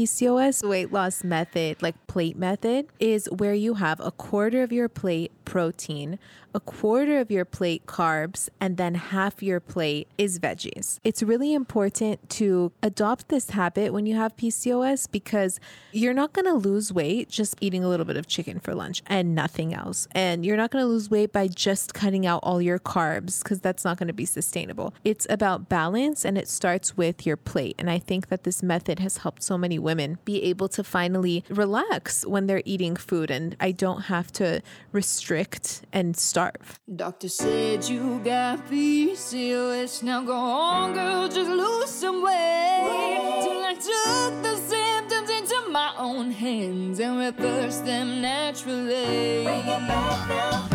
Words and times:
PCOS 0.00 0.66
weight 0.66 0.90
loss 0.90 1.22
method, 1.22 1.82
like 1.82 1.94
plate 2.06 2.34
method, 2.34 2.86
is 2.98 3.28
where 3.36 3.52
you 3.52 3.74
have 3.74 4.00
a 4.00 4.10
quarter 4.10 4.62
of 4.62 4.72
your 4.72 4.88
plate 4.88 5.30
protein, 5.44 6.18
a 6.54 6.60
quarter 6.60 7.18
of 7.18 7.30
your 7.30 7.44
plate 7.44 7.84
carbs, 7.86 8.48
and 8.60 8.76
then 8.76 8.94
half 8.94 9.42
your 9.42 9.60
plate 9.60 10.08
is 10.16 10.38
veggies. 10.38 10.98
It's 11.04 11.22
really 11.22 11.52
important 11.52 12.30
to 12.30 12.72
adopt 12.82 13.28
this 13.28 13.50
habit 13.50 13.92
when 13.92 14.06
you 14.06 14.16
have 14.16 14.36
PCOS 14.36 15.10
because 15.10 15.60
you're 15.92 16.14
not 16.14 16.32
going 16.32 16.46
to 16.46 16.54
lose 16.54 16.92
weight 16.92 17.28
just 17.28 17.56
eating 17.60 17.84
a 17.84 17.88
little 17.88 18.06
bit 18.06 18.16
of 18.16 18.26
chicken 18.26 18.58
for 18.58 18.74
lunch 18.74 19.02
and 19.06 19.34
nothing 19.34 19.74
else. 19.74 20.08
And 20.12 20.46
you're 20.46 20.56
not 20.56 20.70
going 20.70 20.82
to 20.82 20.88
lose 20.88 21.10
weight 21.10 21.32
by 21.32 21.46
just 21.46 21.92
cutting 21.92 22.26
out 22.26 22.40
all 22.42 22.62
your 22.62 22.78
carbs 22.78 23.42
because 23.42 23.60
that's 23.60 23.84
not 23.84 23.98
going 23.98 24.08
to 24.08 24.14
be 24.14 24.24
sustainable. 24.24 24.94
It's 25.04 25.26
about 25.28 25.68
balance 25.68 26.24
and 26.24 26.38
it 26.38 26.48
starts 26.48 26.96
with 26.96 27.26
your 27.26 27.36
plate. 27.36 27.74
And 27.78 27.90
I 27.90 27.98
think 27.98 28.28
that 28.28 28.44
this 28.44 28.62
method 28.62 29.00
has 29.00 29.18
helped 29.18 29.42
so 29.42 29.58
many 29.58 29.78
women 29.78 29.89
be 30.24 30.42
able 30.44 30.68
to 30.68 30.84
finally 30.84 31.44
relax 31.48 32.24
when 32.26 32.46
they're 32.46 32.62
eating 32.64 32.96
food 32.96 33.30
and 33.30 33.56
I 33.60 33.72
don't 33.72 34.02
have 34.02 34.32
to 34.32 34.62
restrict 34.92 35.82
and 35.92 36.16
starve. 36.16 36.78
Doctor 36.94 37.28
said 37.28 37.88
you 37.88 38.20
got 38.24 38.66
PCOS. 38.68 40.02
Now 40.02 40.22
go 40.22 40.34
on, 40.34 40.94
girl, 40.94 41.28
just 41.28 41.50
lose 41.50 41.90
some 41.90 42.22
weight. 42.22 43.40
Till 43.42 43.62
I 43.64 43.74
took 43.74 44.42
the 44.42 44.56
symptoms 44.56 45.30
into 45.30 45.68
my 45.70 45.92
own 45.98 46.30
hands 46.30 47.00
and 47.00 47.18
reversed 47.18 47.84
them 47.84 48.20
naturally. 48.20 49.44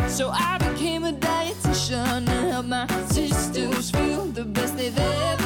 So 0.08 0.30
I 0.30 0.58
became 0.58 1.04
a 1.04 1.12
dietitian 1.12 2.26
to 2.26 2.32
help 2.32 2.66
my 2.66 2.86
sisters 3.08 3.90
feel 3.90 4.24
the 4.26 4.44
best 4.44 4.76
they've 4.76 4.98
ever 4.98 5.45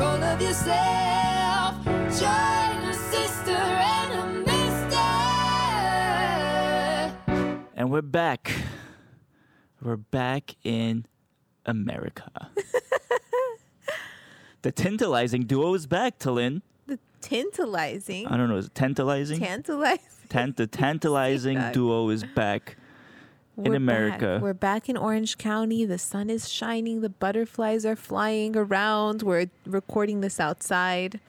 control 0.00 0.24
of 0.24 0.40
yourself. 0.40 1.84
Join 1.84 2.88
a 2.88 2.94
sister 2.94 3.52
and 3.52 4.12
a 4.12 4.24
mister. 4.46 4.96
And 7.76 7.90
we're 7.90 8.00
back. 8.00 8.50
We're 9.82 9.96
back 9.96 10.54
in 10.64 11.04
America. 11.66 12.30
the 14.62 14.72
tantalizing 14.72 15.42
duo 15.42 15.74
is 15.74 15.86
back, 15.86 16.18
Tallene. 16.18 16.62
The 16.86 16.98
tantalizing, 17.20 18.26
I 18.26 18.38
don't 18.38 18.48
know, 18.48 18.56
is 18.56 18.66
it 18.66 18.74
tantalizing? 18.74 19.38
tantalizing. 19.38 20.00
Tant- 20.30 20.56
the 20.56 20.66
tantalizing 20.66 21.60
duo 21.72 22.08
is 22.08 22.24
back. 22.24 22.78
In 23.56 23.70
We're 23.72 23.76
America. 23.76 24.34
Back. 24.34 24.42
We're 24.42 24.54
back 24.54 24.88
in 24.88 24.96
Orange 24.96 25.38
County. 25.38 25.84
The 25.84 25.98
sun 25.98 26.30
is 26.30 26.48
shining. 26.48 27.00
The 27.00 27.08
butterflies 27.08 27.84
are 27.84 27.96
flying 27.96 28.56
around. 28.56 29.22
We're 29.22 29.46
recording 29.66 30.20
this 30.20 30.40
outside. 30.40 31.20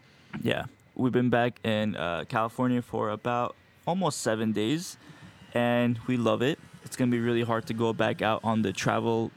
Yeah, 0.41 0.65
we've 0.95 1.11
been 1.11 1.29
back 1.29 1.59
in 1.63 1.95
uh, 1.95 2.25
California 2.27 2.81
for 2.81 3.09
about 3.09 3.55
almost 3.85 4.21
seven 4.21 4.51
days, 4.51 4.97
and 5.53 5.99
we 6.07 6.17
love 6.17 6.41
it. 6.41 6.59
It's 6.85 6.95
gonna 6.95 7.11
be 7.11 7.19
really 7.19 7.43
hard 7.43 7.65
to 7.67 7.73
go 7.73 7.93
back 7.93 8.21
out 8.21 8.41
on 8.43 8.61
the 8.61 8.73
travel 8.73 9.31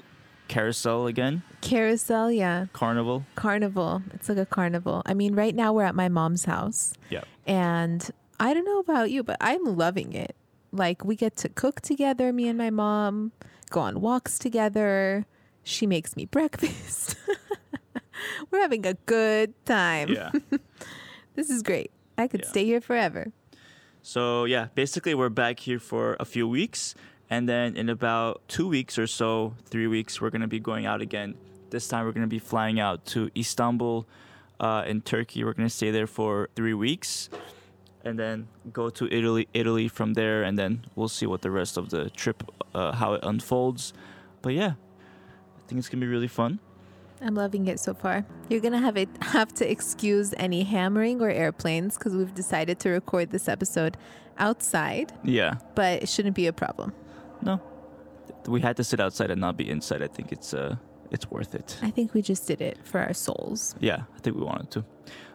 carousel 0.48 1.06
again, 1.06 1.42
Carousel, 1.62 2.30
yeah. 2.30 2.66
carnival. 2.72 3.24
Carnival. 3.34 4.02
It's 4.12 4.28
like 4.28 4.38
a 4.38 4.46
carnival. 4.46 5.02
I 5.06 5.14
mean, 5.14 5.34
right 5.34 5.55
now 5.55 5.72
we're 5.72 5.84
at 5.84 5.94
my 5.94 6.08
mom's 6.08 6.44
house. 6.44 6.94
Yeah, 7.10 7.22
And 7.46 8.08
I 8.38 8.52
don't 8.52 8.64
know 8.64 8.78
about 8.78 9.10
you, 9.10 9.22
but 9.22 9.36
I'm 9.40 9.64
loving 9.77 10.12
it. 10.12 10.36
Like, 10.75 11.05
we 11.05 11.14
get 11.17 11.36
to 11.36 11.48
cook 11.48 11.80
together, 11.80 12.33
me 12.33 12.48
and 12.48 12.58
my 12.58 12.70
mom, 12.70 13.33
go 13.70 13.80
on 13.80 14.00
walks 14.00 14.39
together. 14.39 15.25
She 15.62 15.86
makes 15.86 16.17
me 16.17 16.25
breakfast. 16.36 17.17
We're 18.50 18.61
having 18.61 18.84
a 18.86 18.95
good 19.06 19.55
time. 19.64 20.08
yeah. 20.11 20.30
This 21.36 21.50
is 21.50 21.62
great. 21.62 21.91
I 22.17 22.28
could 22.28 22.42
Yeah. 22.42 22.48
stay 22.48 22.64
here 22.64 22.80
forever. 22.80 23.33
So 24.02 24.45
yeah, 24.45 24.69
basically 24.77 25.14
we're 25.14 25.30
back 25.30 25.58
here 25.61 25.80
for 25.80 26.17
a 26.20 26.24
few 26.24 26.46
weeks, 26.46 26.95
and 27.29 27.48
then 27.48 27.74
in 27.77 27.89
about 27.89 28.42
two 28.46 28.68
weeks 28.68 28.98
or 28.98 29.07
so, 29.08 29.55
three 29.67 29.89
weeks, 29.89 30.20
we're 30.20 30.30
gonna 30.30 30.46
be 30.46 30.61
going 30.61 30.86
out 30.86 31.01
again. 31.01 31.34
This 31.70 31.89
time 31.89 32.05
we're 32.05 32.13
gonna 32.13 32.29
be 32.29 32.39
flying 32.39 32.79
out 32.79 33.05
to 33.07 33.30
Istanbul, 33.36 34.07
uh, 34.61 34.84
in 34.86 35.01
Turkey. 35.01 35.42
We're 35.42 35.55
gonna 35.55 35.68
stay 35.70 35.90
there 35.90 36.07
for 36.07 36.48
three 36.55 36.74
weeks, 36.74 37.30
and 38.04 38.18
then 38.18 38.48
go 38.72 38.90
to 38.90 39.08
Italy, 39.12 39.48
Italy 39.54 39.88
from 39.88 40.14
there, 40.14 40.42
and 40.42 40.58
then 40.58 40.84
we'll 40.94 41.08
see 41.08 41.26
what 41.26 41.42
the 41.42 41.50
rest 41.50 41.76
of 41.76 41.90
the 41.90 42.10
trip, 42.10 42.42
uh, 42.74 42.92
how 42.92 43.14
it 43.14 43.20
unfolds. 43.24 43.92
But 44.42 44.52
yeah, 44.54 44.72
I 44.74 45.68
think 45.68 45.78
it's 45.78 45.88
gonna 45.88 46.00
be 46.04 46.06
really 46.12 46.28
fun. 46.28 46.58
I'm 47.22 47.34
loving 47.34 47.66
it 47.68 47.80
so 47.80 47.94
far. 47.94 48.26
You're 48.50 48.60
gonna 48.60 48.80
have 48.80 48.96
it 48.98 49.08
have 49.22 49.52
to 49.54 49.70
excuse 49.70 50.34
any 50.36 50.64
hammering 50.64 51.22
or 51.22 51.30
airplanes 51.30 51.96
because 51.96 52.14
we've 52.14 52.34
decided 52.34 52.78
to 52.80 52.90
record 52.90 53.30
this 53.30 53.48
episode 53.48 53.96
outside, 54.38 55.12
Yeah, 55.22 55.54
but 55.74 56.02
it 56.02 56.08
shouldn't 56.08 56.34
be 56.36 56.46
a 56.46 56.52
problem. 56.52 56.92
no, 57.40 57.60
we 58.46 58.60
had 58.60 58.76
to 58.76 58.84
sit 58.84 59.00
outside 59.00 59.30
and 59.30 59.40
not 59.40 59.56
be 59.56 59.70
inside. 59.70 60.02
I 60.02 60.08
think 60.08 60.32
it's 60.32 60.52
uh, 60.52 60.76
it's 61.10 61.30
worth 61.30 61.54
it. 61.54 61.78
I 61.80 61.90
think 61.90 62.12
we 62.12 62.20
just 62.20 62.46
did 62.46 62.60
it 62.60 62.76
for 62.84 63.00
our 63.00 63.14
souls. 63.14 63.74
Yeah, 63.80 64.02
I 64.16 64.18
think 64.20 64.36
we 64.36 64.42
wanted 64.42 64.70
to. 64.72 64.84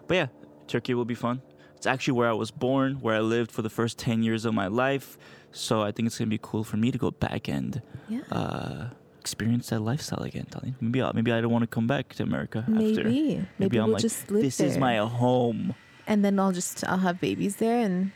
But 0.07 0.15
yeah, 0.15 0.27
Turkey 0.67 0.93
will 0.93 1.05
be 1.05 1.15
fun. 1.15 1.41
It's 1.79 1.87
actually 1.87 2.11
where 2.19 2.29
I 2.29 2.33
was 2.33 2.51
born, 2.51 2.95
where 2.99 3.15
I 3.15 3.21
lived 3.21 3.51
for 3.51 3.61
the 3.61 3.69
first 3.69 3.97
10 3.97 4.21
years 4.21 4.43
of 4.43 4.53
my 4.53 4.67
life. 4.67 5.17
So 5.53 5.81
I 5.81 5.91
think 5.93 6.07
it's 6.07 6.17
going 6.19 6.27
to 6.27 6.33
be 6.33 6.39
cool 6.41 6.65
for 6.65 6.75
me 6.75 6.91
to 6.91 6.97
go 6.97 7.09
back 7.09 7.47
and 7.47 7.81
Yeah. 8.09 8.19
uh, 8.31 8.89
experience 9.17 9.69
that 9.69 9.79
lifestyle 9.79 10.21
again, 10.23 10.45
Tali. 10.51 10.73
Maybe, 10.81 11.01
I, 11.01 11.11
maybe 11.13 11.31
I 11.31 11.39
don't 11.39 11.51
want 11.53 11.63
to 11.63 11.67
come 11.67 11.87
back 11.87 12.13
to 12.15 12.23
America 12.23 12.59
after. 12.67 12.73
Maybe. 13.05 13.45
Maybe, 13.59 13.77
I'm 13.77 13.85
we'll 13.85 13.93
like, 13.93 14.01
just 14.01 14.29
live 14.29 14.41
this 14.43 14.57
there. 14.57 14.67
is 14.67 14.77
my 14.77 14.97
home. 14.97 15.73
and 16.05 16.25
then 16.25 16.37
I'll 16.37 16.51
just 16.51 16.83
I'll 16.85 16.97
have 16.97 17.21
babies 17.21 17.55
there 17.55 17.79
and 17.79 18.11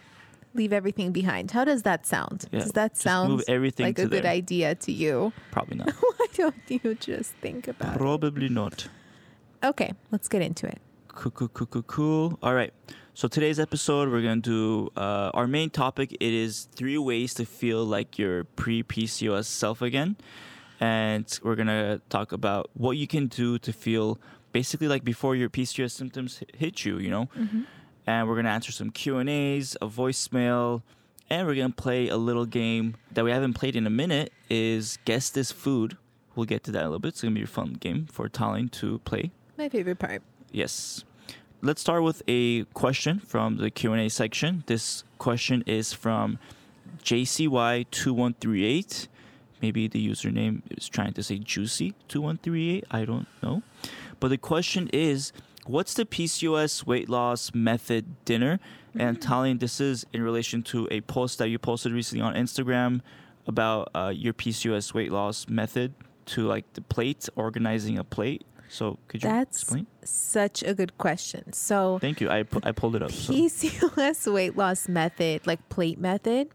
leave 0.53 0.74
everything 0.74 1.13
behind. 1.13 1.51
How 1.51 1.63
does 1.63 1.84
that 1.84 2.06
sound? 2.06 2.45
Yeah, 2.51 2.59
Does 2.59 2.74
that 2.74 2.97
sound 2.97 3.41
like 3.47 3.97
a 3.97 4.07
good 4.07 4.25
idea 4.25 4.75
to 4.75 4.91
you? 4.91 5.31
Probably 5.51 5.78
not. 5.78 5.90
Why 6.18 6.28
don't 6.35 6.56
you 6.68 6.95
just 6.95 7.31
think 7.41 7.69
about 7.69 7.97
Probably 7.97 8.50
not. 8.50 8.88
Okay, 9.63 9.94
let's 10.12 10.28
get 10.28 10.41
into 10.41 10.68
it. 10.68 10.80
Cool, 11.07 11.31
cool, 11.31 11.47
cool, 11.47 11.68
cool, 11.68 11.84
cool. 11.84 12.40
All 12.44 12.53
right. 12.53 12.74
So 13.16 13.28
today's 13.28 13.59
episode, 13.59 14.09
we're 14.09 14.24
gonna 14.24 14.41
do 14.41 14.90
uh, 14.97 15.29
our 15.35 15.46
main 15.46 15.69
topic. 15.69 16.13
It 16.13 16.34
is 16.34 16.68
three 16.74 16.97
ways 16.97 17.35
to 17.35 17.46
feel 17.46 17.85
like 17.85 18.18
your 18.18 18.44
pre-PCOS 18.44 19.46
self 19.46 19.84
again, 19.84 20.16
and 20.79 21.25
we're 21.44 21.56
gonna 21.56 22.01
talk 22.09 22.31
about 22.31 22.72
what 22.74 22.97
you 22.97 23.06
can 23.06 23.28
do 23.28 23.59
to 23.59 23.72
feel 23.72 24.19
basically 24.51 24.88
like 24.88 25.03
before 25.03 25.35
your 25.35 25.47
PCOS 25.50 25.91
symptoms 25.91 26.41
hit 26.56 26.85
you. 26.85 26.97
You 26.97 27.12
know, 27.12 27.29
and 28.07 28.28
we're 28.28 28.35
gonna 28.35 28.50
answer 28.50 28.72
some 28.72 28.90
Q 28.90 29.19
and 29.19 29.30
A's, 29.30 29.78
a 29.80 29.88
voicemail, 29.88 30.81
and 31.30 31.45
we're 31.45 31.56
gonna 31.56 31.69
play 31.69 32.07
a 32.07 32.18
little 32.18 32.47
game 32.47 32.95
that 33.12 33.24
we 33.24 33.30
haven't 33.30 33.53
played 33.53 33.75
in 33.75 33.85
a 33.85 33.91
minute. 33.91 34.34
Is 34.50 34.97
guess 35.06 35.30
this 35.30 35.51
food. 35.51 35.97
We'll 36.35 36.47
get 36.47 36.63
to 36.63 36.72
that 36.72 36.80
in 36.80 36.85
a 36.85 36.90
little 36.90 37.00
bit. 37.00 37.09
It's 37.09 37.22
gonna 37.22 37.35
be 37.35 37.44
a 37.44 37.47
fun 37.47 37.74
game 37.74 38.07
for 38.12 38.28
Tallene 38.28 38.72
to 38.72 38.97
play. 39.06 39.30
My 39.56 39.69
favorite 39.69 40.00
part. 40.00 40.24
Yes. 40.51 41.03
Let's 41.66 41.79
start 41.79 42.03
with 42.03 42.22
a 42.28 42.66
question 42.74 43.22
from 43.22 43.56
the 43.56 43.72
Q&A 43.72 44.09
section. 44.09 44.66
This 44.68 45.06
question 45.18 45.63
is 45.66 45.94
from 45.94 46.38
JCY2138. 47.01 49.07
Maybe 49.62 49.88
the 49.88 50.06
username 50.06 50.63
is 50.72 50.90
trying 50.90 51.13
to 51.13 51.24
say 51.24 51.40
juicy2138. 51.40 52.84
I 52.91 53.06
don't 53.06 53.28
know. 53.41 53.63
But 54.19 54.28
the 54.28 54.38
question 54.38 54.90
is 54.91 55.31
what's 55.66 55.94
the 55.94 56.03
PCOS 56.03 56.85
weight 56.85 57.07
loss 57.07 57.53
method 57.53 58.25
dinner? 58.25 58.59
And 58.94 59.22
Tallene, 59.22 59.62
this 59.62 59.80
is 59.80 60.06
in 60.12 60.22
relation 60.22 60.63
to 60.63 60.90
a 60.91 61.00
post 61.00 61.38
that 61.38 61.47
you 61.47 61.59
posted 61.59 61.94
recently 61.94 62.25
on 62.25 62.34
Instagram 62.34 63.00
about 63.47 63.90
uh, 63.95 64.12
your 64.13 64.34
PCOS 64.34 64.94
weight 64.94 65.13
loss 65.13 65.47
method 65.47 65.94
to 66.25 66.45
like 66.45 66.66
the 66.74 66.81
plate, 66.81 67.30
organizing 67.38 67.97
a 67.97 68.03
plate. 68.03 68.44
So 68.73 68.97
could 69.07 69.22
you 69.22 69.29
That's 69.29 69.62
explain? 69.62 69.86
such 70.03 70.63
a 70.63 70.74
good 70.74 70.97
question. 70.97 71.53
So 71.53 72.00
Thank 72.00 72.19
you. 72.21 72.30
I, 72.30 72.42
pu- 72.42 72.62
I 72.63 72.71
pulled 72.71 72.95
it 72.95 73.03
up. 73.03 73.12
So. 73.12 73.31
PCOS 73.31 74.33
weight 74.33 74.57
loss 74.57 74.89
method, 74.89 75.45
like 75.45 75.69
plate 75.69 76.00
method, 76.00 76.50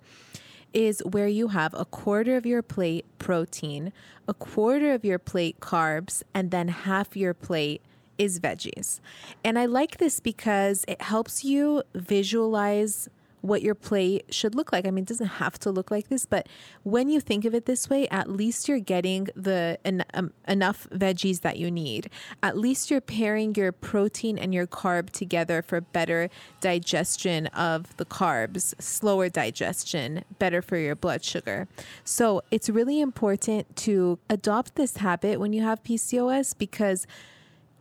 is 0.72 1.00
where 1.00 1.28
you 1.28 1.48
have 1.48 1.72
a 1.74 1.84
quarter 1.84 2.36
of 2.36 2.44
your 2.44 2.60
plate 2.60 3.06
protein, 3.20 3.92
a 4.26 4.34
quarter 4.34 4.92
of 4.92 5.04
your 5.04 5.20
plate 5.20 5.60
carbs, 5.60 6.24
and 6.34 6.50
then 6.50 6.68
half 6.68 7.16
your 7.16 7.34
plate 7.34 7.82
is 8.18 8.40
veggies. 8.40 8.98
And 9.44 9.56
I 9.56 9.66
like 9.66 9.98
this 9.98 10.18
because 10.18 10.84
it 10.88 11.00
helps 11.00 11.44
you 11.44 11.84
visualize 11.94 13.08
what 13.40 13.62
your 13.62 13.74
plate 13.74 14.26
should 14.30 14.54
look 14.54 14.72
like. 14.72 14.86
I 14.86 14.90
mean, 14.90 15.02
it 15.02 15.08
doesn't 15.08 15.26
have 15.26 15.58
to 15.60 15.70
look 15.70 15.90
like 15.90 16.08
this, 16.08 16.26
but 16.26 16.48
when 16.82 17.08
you 17.08 17.20
think 17.20 17.44
of 17.44 17.54
it 17.54 17.66
this 17.66 17.88
way, 17.88 18.08
at 18.08 18.30
least 18.30 18.68
you're 18.68 18.78
getting 18.78 19.28
the 19.34 19.78
en- 19.84 20.04
um, 20.14 20.32
enough 20.46 20.88
veggies 20.90 21.40
that 21.40 21.58
you 21.58 21.70
need. 21.70 22.10
At 22.42 22.56
least 22.56 22.90
you're 22.90 23.00
pairing 23.00 23.54
your 23.54 23.72
protein 23.72 24.38
and 24.38 24.52
your 24.52 24.66
carb 24.66 25.10
together 25.10 25.62
for 25.62 25.80
better 25.80 26.30
digestion 26.60 27.46
of 27.48 27.96
the 27.96 28.04
carbs, 28.04 28.74
slower 28.80 29.28
digestion, 29.28 30.24
better 30.38 30.62
for 30.62 30.76
your 30.76 30.96
blood 30.96 31.24
sugar. 31.24 31.68
So, 32.04 32.42
it's 32.50 32.68
really 32.68 33.00
important 33.00 33.76
to 33.76 34.18
adopt 34.28 34.74
this 34.74 34.98
habit 34.98 35.40
when 35.40 35.52
you 35.52 35.62
have 35.62 35.82
PCOS 35.82 36.56
because 36.56 37.06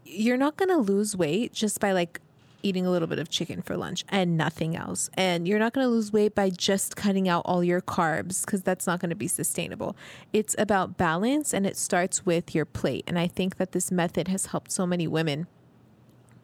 you're 0.06 0.38
not 0.38 0.58
going 0.58 0.70
to 0.70 0.78
lose 0.78 1.16
weight 1.16 1.54
just 1.54 1.80
by 1.80 1.92
like 1.92 2.22
eating 2.64 2.86
a 2.86 2.92
little 2.92 3.08
bit 3.08 3.20
of 3.20 3.30
chicken 3.30 3.62
for 3.62 3.78
lunch 3.78 4.04
and 4.10 4.38
nothing 4.38 4.76
else. 4.76 5.10
And 5.14 5.48
you're 5.48 5.60
not 5.60 5.74
going 5.74 5.86
to 5.86 5.90
lose 5.90 6.12
weight 6.12 6.36
by 6.36 6.50
just 6.50 6.96
cutting 6.96 7.30
out 7.30 7.44
all 7.46 7.64
your 7.64 7.82
carbs 7.82 8.46
because 8.46 8.64
that's 8.64 8.88
not 8.88 9.00
going 9.00 9.10
to 9.10 9.16
be 9.16 9.28
sustainable. 9.28 9.96
It's 10.34 10.56
about 10.58 10.98
balance 10.98 11.54
and 11.54 11.66
it 11.66 11.78
starts 11.78 12.26
with 12.26 12.54
your 12.56 12.66
plate. 12.66 13.04
And 13.08 13.18
I 13.18 13.28
think 13.28 13.58
that 13.58 13.72
this 13.72 13.92
method 13.92 14.28
has 14.28 14.48
helped 14.48 14.72
so 14.72 14.86
many 14.86 15.08
women 15.08 15.48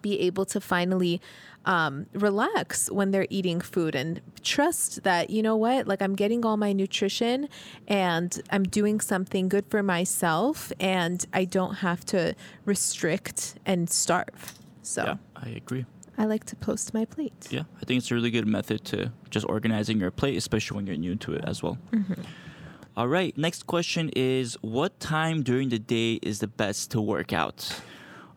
be 0.01 0.19
able 0.19 0.45
to 0.45 0.59
finally 0.61 1.21
um, 1.65 2.05
relax 2.13 2.91
when 2.91 3.11
they're 3.11 3.27
eating 3.29 3.61
food 3.61 3.95
and 3.95 4.21
trust 4.43 5.03
that, 5.03 5.29
you 5.29 5.41
know 5.41 5.55
what, 5.55 5.87
like 5.87 6.01
I'm 6.01 6.13
getting 6.13 6.45
all 6.45 6.57
my 6.57 6.73
nutrition 6.73 7.47
and 7.87 8.41
I'm 8.51 8.63
doing 8.63 8.99
something 8.99 9.47
good 9.47 9.65
for 9.69 9.81
myself 9.81 10.71
and 10.79 11.25
I 11.33 11.45
don't 11.45 11.75
have 11.75 12.05
to 12.07 12.35
restrict 12.65 13.55
and 13.65 13.89
starve. 13.89 14.53
So 14.81 15.03
Yeah, 15.03 15.15
I 15.37 15.49
agree. 15.49 15.85
I 16.17 16.25
like 16.25 16.43
to 16.45 16.55
post 16.55 16.93
my 16.93 17.05
plate. 17.05 17.47
Yeah, 17.49 17.63
I 17.81 17.85
think 17.85 17.99
it's 17.99 18.11
a 18.11 18.15
really 18.15 18.31
good 18.31 18.47
method 18.47 18.85
to 18.85 19.11
just 19.29 19.45
organizing 19.49 19.99
your 19.99 20.11
plate, 20.11 20.37
especially 20.37 20.75
when 20.75 20.87
you're 20.87 20.95
new 20.97 21.15
to 21.15 21.33
it 21.33 21.43
as 21.45 21.63
well. 21.63 21.77
All 22.95 23.07
right, 23.07 23.35
next 23.37 23.65
question 23.65 24.09
is 24.15 24.55
what 24.61 24.99
time 24.99 25.41
during 25.41 25.69
the 25.69 25.79
day 25.79 26.19
is 26.21 26.39
the 26.39 26.47
best 26.47 26.91
to 26.91 27.01
work 27.01 27.33
out? 27.33 27.81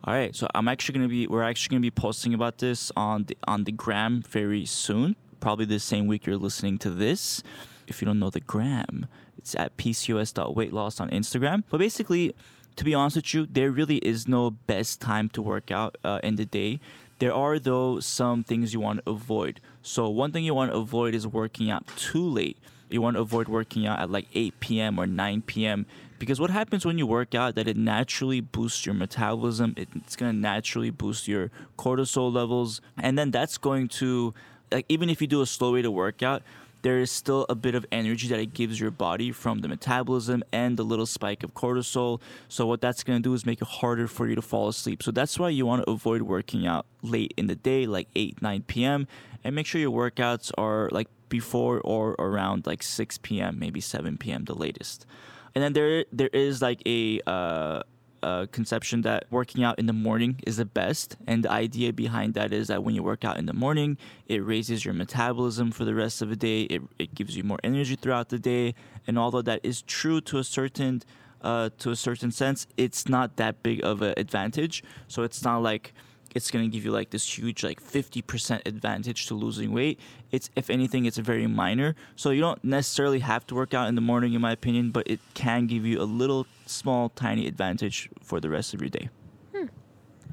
All 0.03 0.13
right, 0.13 0.35
so 0.35 0.47
I'm 0.55 0.67
actually 0.67 0.93
gonna 0.93 1.07
be 1.07 1.27
we're 1.27 1.43
actually 1.43 1.75
gonna 1.75 1.81
be 1.81 1.91
posting 1.91 2.33
about 2.33 2.57
this 2.57 2.91
on 2.95 3.25
the 3.25 3.37
on 3.47 3.65
the 3.65 3.71
gram 3.71 4.23
very 4.23 4.65
soon, 4.65 5.15
probably 5.39 5.65
the 5.65 5.79
same 5.79 6.07
week 6.07 6.25
you're 6.25 6.37
listening 6.37 6.79
to 6.79 6.89
this. 6.89 7.43
If 7.87 8.01
you 8.01 8.05
don't 8.05 8.17
know 8.17 8.31
the 8.31 8.39
gram, 8.39 9.05
it's 9.37 9.53
at 9.55 9.77
pcos.weightloss 9.77 10.99
on 10.99 11.09
Instagram. 11.11 11.63
But 11.69 11.77
basically, 11.77 12.33
to 12.77 12.83
be 12.83 12.93
honest 12.93 13.17
with 13.17 13.33
you, 13.33 13.45
there 13.45 13.69
really 13.69 13.97
is 13.97 14.27
no 14.27 14.51
best 14.51 15.01
time 15.01 15.29
to 15.29 15.41
work 15.41 15.71
out 15.71 15.97
uh, 16.03 16.19
in 16.23 16.35
the 16.35 16.45
day. 16.45 16.79
There 17.19 17.33
are 17.33 17.59
though 17.59 17.99
some 17.99 18.43
things 18.43 18.73
you 18.73 18.79
want 18.79 19.03
to 19.03 19.11
avoid. 19.11 19.59
So 19.81 20.09
one 20.09 20.31
thing 20.31 20.43
you 20.43 20.53
want 20.53 20.71
to 20.71 20.77
avoid 20.77 21.15
is 21.15 21.25
working 21.25 21.71
out 21.71 21.85
too 21.95 22.27
late. 22.27 22.57
You 22.89 23.01
want 23.01 23.15
to 23.15 23.21
avoid 23.21 23.47
working 23.47 23.85
out 23.85 23.99
at 23.99 24.09
like 24.09 24.27
8 24.33 24.59
p.m. 24.59 24.99
or 24.99 25.07
9 25.07 25.41
p.m. 25.41 25.85
because 26.19 26.39
what 26.39 26.49
happens 26.49 26.85
when 26.85 26.97
you 26.97 27.05
work 27.05 27.35
out 27.35 27.55
that 27.55 27.67
it 27.67 27.75
naturally 27.75 28.39
boosts 28.39 28.85
your 28.85 28.95
metabolism. 28.95 29.73
It's 29.75 30.15
going 30.15 30.33
to 30.33 30.37
naturally 30.37 30.89
boost 30.89 31.27
your 31.27 31.51
cortisol 31.77 32.31
levels 32.31 32.81
and 32.97 33.17
then 33.17 33.31
that's 33.31 33.57
going 33.57 33.87
to 33.89 34.33
like 34.71 34.85
even 34.89 35.09
if 35.09 35.21
you 35.21 35.27
do 35.27 35.41
a 35.41 35.45
slow 35.45 35.73
way 35.73 35.81
to 35.81 35.91
workout, 35.91 36.43
there 36.87 36.99
is 36.99 37.11
still 37.11 37.45
a 37.49 37.55
bit 37.55 37.75
of 37.75 37.85
energy 37.91 38.29
that 38.29 38.39
it 38.39 38.53
gives 38.53 38.79
your 38.79 38.91
body 38.91 39.29
from 39.29 39.59
the 39.59 39.67
metabolism 39.67 40.41
and 40.53 40.77
the 40.77 40.83
little 40.83 41.05
spike 41.05 41.43
of 41.43 41.53
cortisol. 41.53 42.21
So 42.47 42.65
what 42.65 42.79
that's 42.79 43.03
going 43.03 43.21
to 43.21 43.21
do 43.21 43.33
is 43.33 43.45
make 43.45 43.61
it 43.61 43.67
harder 43.67 44.07
for 44.07 44.25
you 44.25 44.35
to 44.35 44.41
fall 44.41 44.69
asleep. 44.69 45.03
So 45.03 45.11
that's 45.11 45.37
why 45.37 45.49
you 45.49 45.65
want 45.65 45.83
to 45.83 45.91
avoid 45.91 46.21
working 46.21 46.65
out 46.65 46.85
late 47.01 47.33
in 47.35 47.47
the 47.47 47.57
day, 47.57 47.85
like 47.85 48.07
8, 48.15 48.41
9 48.41 48.63
p.m. 48.67 49.05
and 49.43 49.53
make 49.53 49.65
sure 49.65 49.81
your 49.81 49.91
workouts 49.91 50.49
are 50.57 50.87
like 50.93 51.09
before 51.27 51.81
or 51.81 52.15
around 52.19 52.65
like 52.65 52.81
6 52.81 53.17
p.m., 53.17 53.59
maybe 53.59 53.81
7 53.81 54.17
p.m. 54.17 54.45
the 54.45 54.55
latest. 54.55 55.05
And 55.53 55.61
then 55.61 55.73
there 55.73 56.05
there 56.13 56.29
is 56.31 56.61
like 56.61 56.81
a 56.85 57.19
uh, 57.27 57.83
uh, 58.23 58.45
conception 58.51 59.01
that 59.01 59.25
working 59.29 59.63
out 59.63 59.79
in 59.79 59.85
the 59.85 59.93
morning 59.93 60.39
is 60.45 60.57
the 60.57 60.65
best. 60.65 61.15
And 61.27 61.43
the 61.43 61.51
idea 61.51 61.93
behind 61.93 62.33
that 62.35 62.51
is 62.53 62.67
that 62.67 62.83
when 62.83 62.95
you 62.95 63.03
work 63.03 63.23
out 63.23 63.37
in 63.37 63.45
the 63.45 63.53
morning, 63.53 63.97
it 64.27 64.37
raises 64.37 64.85
your 64.85 64.93
metabolism 64.93 65.71
for 65.71 65.85
the 65.85 65.95
rest 65.95 66.21
of 66.21 66.29
the 66.29 66.35
day. 66.35 66.63
It, 66.63 66.81
it 66.99 67.15
gives 67.15 67.37
you 67.37 67.43
more 67.43 67.59
energy 67.63 67.95
throughout 67.95 68.29
the 68.29 68.39
day. 68.39 68.75
And 69.05 69.17
although 69.17 69.41
that 69.43 69.61
is 69.63 69.81
true 69.81 70.21
to 70.21 70.37
a 70.39 70.43
certain 70.43 71.03
uh, 71.41 71.69
to 71.77 71.91
a 71.91 71.95
certain 71.95 72.31
sense, 72.31 72.65
it's 72.77 73.07
not 73.07 73.35
that 73.37 73.61
big 73.61 73.83
of 73.85 74.01
an 74.01 74.13
advantage. 74.17 74.83
So 75.07 75.21
it's 75.21 75.43
not 75.43 75.61
like 75.61 75.93
it's 76.35 76.51
gonna 76.51 76.67
give 76.67 76.83
you 76.85 76.91
like 76.91 77.09
this 77.11 77.37
huge 77.37 77.63
like 77.63 77.81
50% 77.81 78.65
advantage 78.65 79.27
to 79.27 79.33
losing 79.35 79.71
weight. 79.71 79.99
It's 80.31 80.49
if 80.55 80.69
anything, 80.69 81.05
it's 81.05 81.17
very 81.17 81.47
minor. 81.47 81.95
So 82.15 82.29
you 82.31 82.41
don't 82.41 82.63
necessarily 82.63 83.19
have 83.19 83.45
to 83.47 83.55
work 83.55 83.73
out 83.73 83.87
in 83.87 83.95
the 83.95 84.01
morning, 84.01 84.33
in 84.33 84.41
my 84.41 84.51
opinion, 84.51 84.91
but 84.91 85.07
it 85.07 85.19
can 85.33 85.67
give 85.67 85.85
you 85.85 86.01
a 86.01 86.05
little 86.05 86.45
small, 86.65 87.09
tiny 87.09 87.47
advantage 87.47 88.09
for 88.23 88.39
the 88.39 88.49
rest 88.49 88.73
of 88.73 88.81
your 88.81 88.89
day. 88.89 89.09
hmm. 89.55 89.65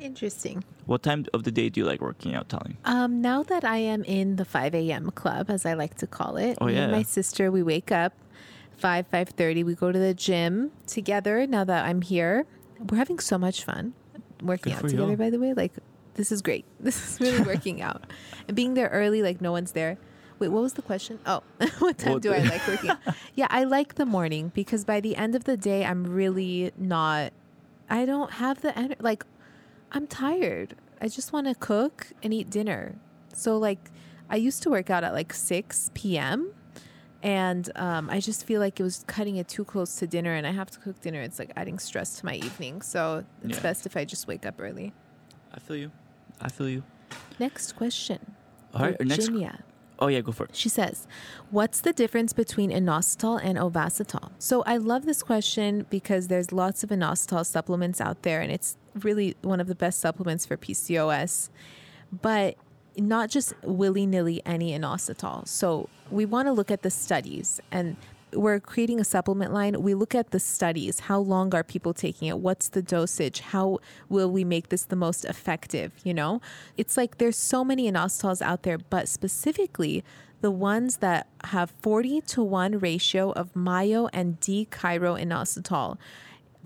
Interesting. 0.00 0.64
What 0.87 1.02
time 1.02 1.25
of 1.32 1.44
the 1.44 1.50
day 1.52 1.69
do 1.70 1.81
you 1.81 1.87
like 1.87 2.00
working 2.00 2.35
out, 2.35 2.49
Tali? 2.49 2.76
Um, 2.85 3.23
now 3.23 3.43
that 3.44 3.64
I 3.64 3.76
am 3.79 4.02
in 4.05 4.37
the 4.37 4.44
5 4.44 4.75
a.m. 4.75 5.11
club, 5.12 5.49
as 5.49 5.64
I 5.64 5.75
like 5.75 5.94
to 5.99 6.06
call 6.06 6.37
it, 6.37 6.58
Oh, 6.61 6.67
me 6.67 6.76
and 6.76 6.91
yeah. 6.91 6.96
my 6.99 7.02
sister, 7.05 7.50
we 7.50 7.62
wake 7.62 7.91
up 7.93 8.12
5, 8.76 9.08
5.30. 9.11 9.64
We 9.64 9.75
go 9.75 9.93
to 9.93 9.99
the 9.99 10.12
gym 10.12 10.73
together 10.87 11.46
now 11.46 11.64
that 11.64 11.87
I'm 11.87 12.02
here. 12.02 12.44
We're 12.91 12.99
having 12.99 13.20
so 13.20 13.38
much 13.38 13.62
fun 13.64 13.94
working 14.44 14.73
Good 14.73 14.85
out 14.85 14.88
together, 14.91 15.08
y'all. 15.08 15.17
by 15.17 15.31
the 15.31 15.38
way. 15.38 15.55
Like, 15.55 15.73
this 16.14 16.31
is 16.32 16.43
great. 16.43 16.64
This 16.81 16.96
is 16.96 17.20
really 17.20 17.43
working 17.55 17.82
out. 17.82 18.05
And 18.46 18.56
being 18.56 18.75
there 18.75 18.88
early, 18.88 19.23
like 19.23 19.41
no 19.41 19.52
one's 19.52 19.73
there. 19.73 19.99
Wait, 20.38 20.49
what 20.49 20.62
was 20.62 20.75
the 20.75 20.82
question? 20.82 21.19
Oh, 21.26 21.43
what 21.79 21.99
time 21.99 22.14
What 22.14 22.23
do 22.23 22.32
I 22.32 22.38
like 22.38 22.67
working? 22.67 22.91
Yeah, 23.35 23.46
I 23.50 23.64
like 23.64 23.94
the 23.94 24.05
morning 24.06 24.50
because 24.55 24.85
by 24.85 25.00
the 25.00 25.17
end 25.17 25.35
of 25.35 25.44
the 25.44 25.56
day, 25.56 25.85
I'm 25.85 26.05
really 26.05 26.73
not, 26.76 27.32
I 27.88 28.05
don't 28.05 28.32
have 28.32 28.61
the 28.61 28.76
energy. 28.76 28.96
Like, 29.00 29.25
I'm 29.93 30.06
tired. 30.08 30.75
I 31.00 31.08
just 31.08 31.32
want 31.32 31.46
to 31.46 31.55
cook 31.55 32.08
and 32.23 32.35
eat 32.35 32.50
dinner. 32.50 32.96
So, 33.32 33.56
like, 33.58 33.91
I 34.29 34.37
used 34.37 34.62
to 34.64 34.70
work 34.70 34.91
out 34.91 35.05
at 35.05 35.12
like 35.12 35.32
6 35.32 35.91
p.m. 35.94 36.52
And 37.24 37.70
um, 37.76 38.10
I 38.10 38.20
just 38.20 38.44
feel 38.46 38.60
like 38.60 38.78
it 38.78 38.82
was 38.82 39.02
cutting 39.06 39.36
it 39.36 39.48
too 39.48 39.64
close 39.64 39.96
to 39.96 40.06
dinner, 40.06 40.34
and 40.34 40.46
I 40.46 40.50
have 40.52 40.70
to 40.72 40.78
cook 40.78 41.00
dinner. 41.00 41.20
It's 41.22 41.38
like 41.38 41.50
adding 41.56 41.78
stress 41.78 42.18
to 42.20 42.26
my 42.26 42.34
evening. 42.34 42.82
So, 42.82 43.24
it's 43.42 43.56
Yeah. 43.56 43.62
best 43.62 43.86
if 43.86 43.96
I 43.96 44.04
just 44.04 44.28
wake 44.28 44.44
up 44.44 44.56
early. 44.60 44.92
I 45.52 45.58
feel 45.58 45.76
you. 45.76 45.90
I 46.40 46.48
feel 46.50 46.68
you. 46.68 46.82
Next 47.40 47.72
question. 47.76 48.34
All 48.74 48.82
right, 48.82 48.96
our 49.00 49.06
next. 49.06 49.26
Virginia. 49.26 49.64
Oh 50.00 50.08
yeah, 50.08 50.20
go 50.20 50.32
for 50.32 50.44
it. 50.44 50.54
She 50.56 50.68
says, 50.68 51.06
What's 51.50 51.80
the 51.80 51.92
difference 51.92 52.32
between 52.32 52.70
inositol 52.70 53.40
and 53.42 53.56
ovasitol? 53.56 54.32
So 54.38 54.62
I 54.66 54.76
love 54.76 55.06
this 55.06 55.22
question 55.22 55.86
because 55.88 56.26
there's 56.28 56.52
lots 56.52 56.82
of 56.84 56.90
inositol 56.90 57.46
supplements 57.46 58.00
out 58.02 58.22
there, 58.22 58.40
and 58.42 58.50
it's 58.52 58.76
really 59.00 59.34
one 59.42 59.60
of 59.60 59.66
the 59.68 59.74
best 59.76 60.00
supplements 60.00 60.44
for 60.44 60.56
PCOS. 60.58 61.48
But 62.12 62.56
not 62.96 63.31
just 63.31 63.55
willy 63.62 64.06
nilly 64.06 64.43
any 64.44 64.73
inositol. 64.73 65.46
So 65.49 65.88
we 66.11 66.25
want 66.25 66.49
to 66.49 66.52
look 66.52 66.70
at 66.70 66.82
the 66.82 66.91
studies 66.91 67.61
and 67.70 67.96
we're 68.32 68.61
creating 68.61 69.00
a 69.00 69.05
supplement 69.05 69.52
line. 69.52 69.81
We 69.82 69.94
look 69.94 70.14
at 70.14 70.31
the 70.31 70.41
studies. 70.41 71.00
How 71.00 71.19
long 71.19 71.55
are 71.55 71.62
people 71.62 71.94
taking 71.94 72.29
it? 72.29 72.38
What's 72.38 72.69
the 72.69 72.82
dosage? 72.82 73.41
How 73.41 73.79
will 74.08 74.31
we 74.31 74.44
make 74.44 74.69
this 74.69 74.85
the 74.85 74.96
most 74.96 75.25
effective? 75.25 75.93
You 76.03 76.15
know, 76.15 76.41
it's 76.77 76.96
like 76.96 77.19
there's 77.19 77.36
so 77.36 77.65
many 77.65 77.91
inositols 77.91 78.43
out 78.43 78.63
there, 78.63 78.79
but 78.79 79.08
specifically 79.08 80.05
the 80.41 80.51
ones 80.51 80.98
that 80.98 81.27
have 81.44 81.72
40 81.81 82.20
to 82.22 82.43
1 82.43 82.79
ratio 82.81 83.32
of 83.32 83.55
myo 83.55 84.08
and 84.13 84.39
D-chiroinositol 84.41 85.96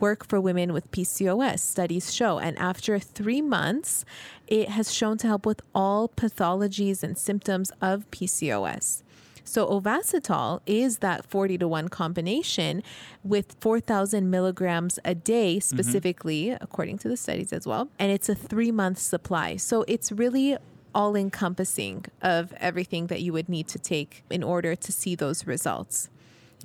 work 0.00 0.26
for 0.26 0.40
women 0.40 0.72
with 0.72 0.90
PCOS, 0.90 1.60
studies 1.60 2.12
show. 2.12 2.38
And 2.38 2.58
after 2.58 2.98
three 2.98 3.42
months, 3.42 4.04
it 4.46 4.70
has 4.70 4.92
shown 4.92 5.18
to 5.18 5.26
help 5.26 5.46
with 5.46 5.62
all 5.74 6.08
pathologies 6.08 7.02
and 7.02 7.16
symptoms 7.16 7.70
of 7.80 8.10
PCOS. 8.10 9.02
So, 9.44 9.66
ovasitol 9.66 10.60
is 10.66 10.98
that 10.98 11.24
40 11.24 11.56
to 11.58 11.68
1 11.68 11.88
combination 11.88 12.82
with 13.24 13.56
4,000 13.60 14.30
milligrams 14.30 14.98
a 15.06 15.14
day, 15.14 15.56
mm-hmm. 15.56 15.76
specifically, 15.76 16.50
according 16.50 16.98
to 16.98 17.08
the 17.08 17.16
studies 17.16 17.52
as 17.54 17.66
well. 17.66 17.88
And 17.98 18.12
it's 18.12 18.28
a 18.28 18.34
three 18.34 18.70
month 18.70 18.98
supply. 18.98 19.56
So, 19.56 19.86
it's 19.88 20.12
really 20.12 20.58
all 20.94 21.16
encompassing 21.16 22.04
of 22.20 22.52
everything 22.58 23.06
that 23.06 23.22
you 23.22 23.32
would 23.32 23.48
need 23.48 23.68
to 23.68 23.78
take 23.78 24.22
in 24.28 24.42
order 24.42 24.76
to 24.76 24.92
see 24.92 25.14
those 25.14 25.46
results 25.46 26.10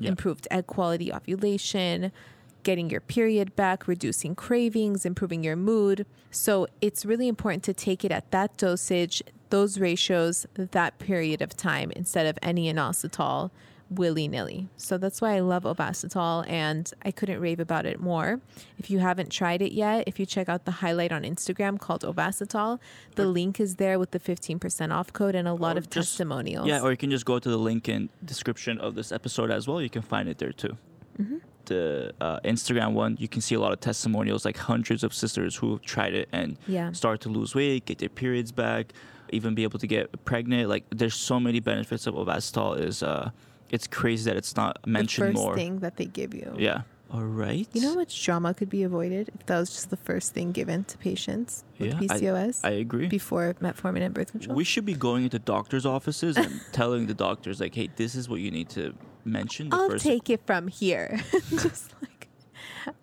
improved 0.02 0.48
egg 0.52 0.68
quality, 0.68 1.14
ovulation, 1.14 2.12
getting 2.64 2.90
your 2.90 3.02
period 3.02 3.56
back, 3.56 3.88
reducing 3.88 4.36
cravings, 4.36 5.06
improving 5.06 5.44
your 5.44 5.56
mood. 5.56 6.06
So 6.32 6.68
it's 6.82 7.06
really 7.06 7.28
important 7.28 7.64
to 7.64 7.74
take 7.74 8.04
it 8.04 8.12
at 8.12 8.32
that 8.32 8.58
dosage, 8.58 9.22
those 9.50 9.80
ratios, 9.80 10.48
that 10.56 11.00
period 11.00 11.42
of 11.42 11.56
time 11.56 11.92
instead 11.92 12.26
of 12.26 12.40
any 12.42 12.74
inositol 12.74 13.52
willy 13.90 14.28
nilly. 14.28 14.68
So 14.78 14.98
that's 14.98 15.22
why 15.22 15.36
I 15.36 15.40
love 15.40 15.64
Ovasitol 15.64 16.50
and 16.50 16.92
I 17.04 17.12
couldn't 17.12 17.40
rave 17.40 17.60
about 17.60 17.86
it 17.86 18.00
more. 18.00 18.40
If 18.78 18.90
you 18.90 19.00
haven't 19.00 19.30
tried 19.32 19.62
it 19.62 19.72
yet, 19.72 20.06
if 20.08 20.20
you 20.20 20.26
check 20.26 20.50
out 20.50 20.66
the 20.66 20.72
highlight 20.72 21.12
on 21.12 21.24
Instagram 21.24 21.80
called 21.80 22.02
Ovasitol, 22.02 22.80
the 23.16 23.26
link 23.26 23.60
is 23.60 23.76
there 23.76 24.00
with 24.00 24.12
the 24.12 24.20
15% 24.20 24.92
off 24.92 25.14
code 25.14 25.36
and 25.36 25.48
a 25.48 25.54
lot 25.54 25.78
of 25.78 25.90
just- 25.90 26.12
testimonials. 26.12 26.68
Yeah, 26.68 26.82
or 26.82 26.92
you 26.92 26.98
can 26.98 27.12
just 27.12 27.26
go 27.26 27.40
to 27.40 27.50
the 27.50 27.58
link 27.58 27.88
in 27.88 28.10
description 28.24 28.80
of 28.80 28.96
this 28.96 29.12
episode 29.12 29.52
as 29.52 29.68
well. 29.68 29.82
You 29.82 29.90
can 29.90 30.02
find 30.02 30.28
it 30.28 30.38
there 30.38 30.54
too. 30.54 30.78
Mm-hmm. 31.20 31.38
The 31.66 32.14
uh, 32.20 32.40
Instagram 32.42 32.94
one, 32.94 33.16
you 33.20 33.28
can 33.28 33.42
see 33.42 33.56
a 33.56 33.60
lot 33.60 33.72
of 33.72 33.80
testimonials, 33.80 34.46
like 34.46 34.58
hundreds 34.58 35.04
of 35.04 35.14
sisters 35.14 35.56
who 35.56 35.72
have 35.72 35.82
tried 35.82 36.14
it 36.14 36.30
and 36.32 36.58
Yeah. 36.68 36.92
start 36.92 37.22
to 37.22 37.30
lose 37.30 37.56
weight, 37.56 37.86
get 37.86 38.00
their 38.00 38.10
periods 38.10 38.52
back, 38.52 38.94
even 39.32 39.56
be 39.56 39.64
able 39.64 39.80
to 39.80 39.88
get 39.88 40.26
pregnant. 40.26 40.70
Like, 40.70 40.84
there's 40.90 41.16
so 41.16 41.40
many 41.40 41.60
benefits 41.60 42.06
of 42.08 42.16
Ovasitol. 42.16 42.80
Is 42.80 43.02
uh, 43.04 43.32
it's 43.70 43.88
crazy 43.88 44.30
that 44.30 44.38
it's 44.38 44.56
not 44.56 44.86
mentioned 44.86 45.30
the 45.30 45.32
first 45.34 45.44
more. 45.44 45.56
thing 45.56 45.80
that 45.80 45.98
they 45.98 46.06
give 46.06 46.34
you. 46.34 46.54
Yeah. 46.58 46.82
All 47.12 47.22
right. 47.24 47.68
You 47.74 47.82
know 47.82 47.90
how 47.90 47.96
much 47.96 48.24
drama 48.26 48.56
could 48.56 48.70
be 48.72 48.82
avoided 48.82 49.30
if 49.36 49.46
that 49.46 49.60
was 49.60 49.70
just 49.70 49.90
the 49.92 49.98
first 49.98 50.34
thing 50.34 50.52
given 50.52 50.84
to 50.86 50.98
patients 50.98 51.64
with 51.78 51.94
Yeah, 51.94 52.00
I- 52.10 52.52
I 52.64 52.72
agree. 52.72 53.08
before 53.08 53.54
metformin 53.62 54.02
and 54.02 54.16
birth 54.16 54.32
control? 54.32 54.56
We 54.56 54.64
should 54.64 54.84
be 54.86 54.96
going 54.96 55.24
into 55.26 55.38
doctors' 55.38 55.86
offices 55.86 56.38
and 56.38 56.60
telling 56.72 57.06
the 57.06 57.14
doctors 57.14 57.60
like, 57.62 57.76
"Hey, 57.76 57.90
this 57.96 58.16
is 58.16 58.28
what 58.28 58.40
you 58.42 58.50
need 58.50 58.68
to 58.70 58.96
mention." 59.26 59.70
The 59.70 59.76
I'll 59.76 59.90
first 59.90 60.04
take 60.06 60.30
it 60.30 60.42
from 60.46 60.68
here. 60.68 61.20
just 61.50 61.94
like, 62.02 62.30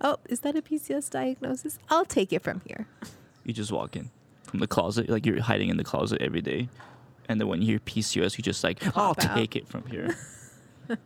oh, 0.00 0.18
is 0.28 0.40
that 0.40 0.56
a 0.56 0.62
PCOS 0.62 1.10
diagnosis? 1.10 1.78
I'll 1.88 2.04
take 2.04 2.32
it 2.32 2.42
from 2.42 2.60
here. 2.66 2.86
you 3.44 3.52
just 3.52 3.72
walk 3.72 3.96
in 3.96 4.10
from 4.44 4.60
the 4.60 4.66
closet, 4.66 5.08
like 5.08 5.24
you're 5.26 5.40
hiding 5.42 5.68
in 5.68 5.76
the 5.76 5.84
closet 5.84 6.20
every 6.20 6.40
day, 6.42 6.68
and 7.28 7.40
then 7.40 7.48
when 7.48 7.60
you 7.62 7.66
hear 7.68 7.78
PCOS, 7.80 8.36
you 8.38 8.42
just 8.42 8.62
like, 8.64 8.84
"I'll 8.86 9.14
Pop 9.14 9.24
out. 9.24 9.36
take 9.36 9.56
it 9.56 9.68
from 9.68 9.86
here." 9.86 10.16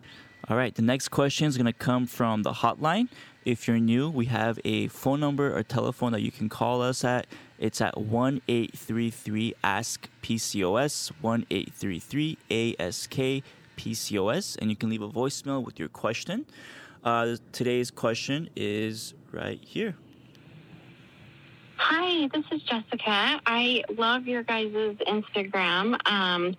All 0.48 0.58
right, 0.58 0.74
the 0.74 0.82
next 0.82 1.08
question 1.08 1.46
is 1.46 1.56
gonna 1.56 1.72
come 1.72 2.06
from 2.06 2.42
the 2.42 2.52
hotline. 2.52 3.08
If 3.46 3.66
you're 3.68 3.78
new, 3.78 4.08
we 4.10 4.26
have 4.26 4.58
a 4.64 4.88
phone 4.88 5.20
number 5.20 5.54
or 5.56 5.62
telephone 5.62 6.12
that 6.12 6.20
you 6.22 6.30
can 6.30 6.48
call 6.48 6.80
us 6.82 7.04
at. 7.04 7.26
It's 7.58 7.80
at 7.80 7.98
one 7.98 8.40
eight 8.48 8.76
three 8.76 9.10
three 9.10 9.54
ask 9.62 10.08
PCOS 10.22 11.12
one 11.20 11.46
eight 11.50 11.72
three 11.72 11.98
three 11.98 12.36
ask 12.78 13.10
PCOS, 13.76 14.56
and 14.60 14.70
you 14.70 14.76
can 14.76 14.90
leave 14.90 15.02
a 15.02 15.08
voicemail 15.08 15.64
with 15.64 15.78
your 15.78 15.88
question. 15.88 16.46
Uh, 17.02 17.36
today's 17.52 17.90
question 17.90 18.48
is 18.56 19.14
right 19.32 19.60
here. 19.62 19.96
Hi, 21.76 22.28
this 22.32 22.44
is 22.50 22.62
Jessica. 22.62 23.40
I 23.44 23.82
love 23.96 24.26
your 24.26 24.42
guys' 24.42 24.72
Instagram. 25.06 25.98
Um, 26.06 26.54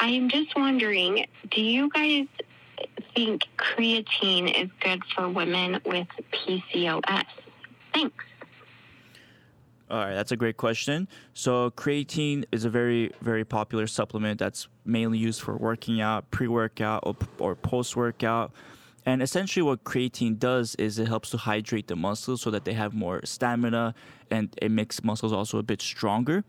I 0.00 0.08
am 0.08 0.28
just 0.28 0.54
wondering, 0.56 1.26
do 1.50 1.62
you 1.62 1.88
guys 1.90 2.26
think 3.14 3.44
creatine 3.56 4.62
is 4.62 4.68
good 4.80 5.02
for 5.14 5.28
women 5.28 5.80
with 5.86 6.08
PCOS? 6.32 7.24
Thanks. 7.94 8.24
All 9.88 9.98
right, 9.98 10.14
that's 10.14 10.32
a 10.32 10.36
great 10.36 10.56
question. 10.56 11.06
So, 11.32 11.70
creatine 11.70 12.44
is 12.50 12.64
a 12.64 12.70
very, 12.70 13.12
very 13.20 13.44
popular 13.44 13.86
supplement 13.86 14.40
that's 14.40 14.66
mainly 14.84 15.18
used 15.18 15.40
for 15.40 15.56
working 15.56 16.00
out, 16.00 16.28
pre 16.32 16.48
workout, 16.48 17.04
or, 17.06 17.14
or 17.38 17.54
post 17.54 17.94
workout. 17.94 18.52
And 19.04 19.22
essentially, 19.22 19.62
what 19.62 19.84
creatine 19.84 20.38
does 20.40 20.74
is 20.74 20.98
it 20.98 21.06
helps 21.06 21.30
to 21.30 21.36
hydrate 21.36 21.86
the 21.86 21.94
muscles 21.94 22.42
so 22.42 22.50
that 22.50 22.64
they 22.64 22.72
have 22.72 22.92
more 22.92 23.24
stamina 23.24 23.94
and 24.28 24.52
it 24.60 24.72
makes 24.72 25.04
muscles 25.04 25.32
also 25.32 25.58
a 25.58 25.62
bit 25.62 25.80
stronger. 25.80 26.44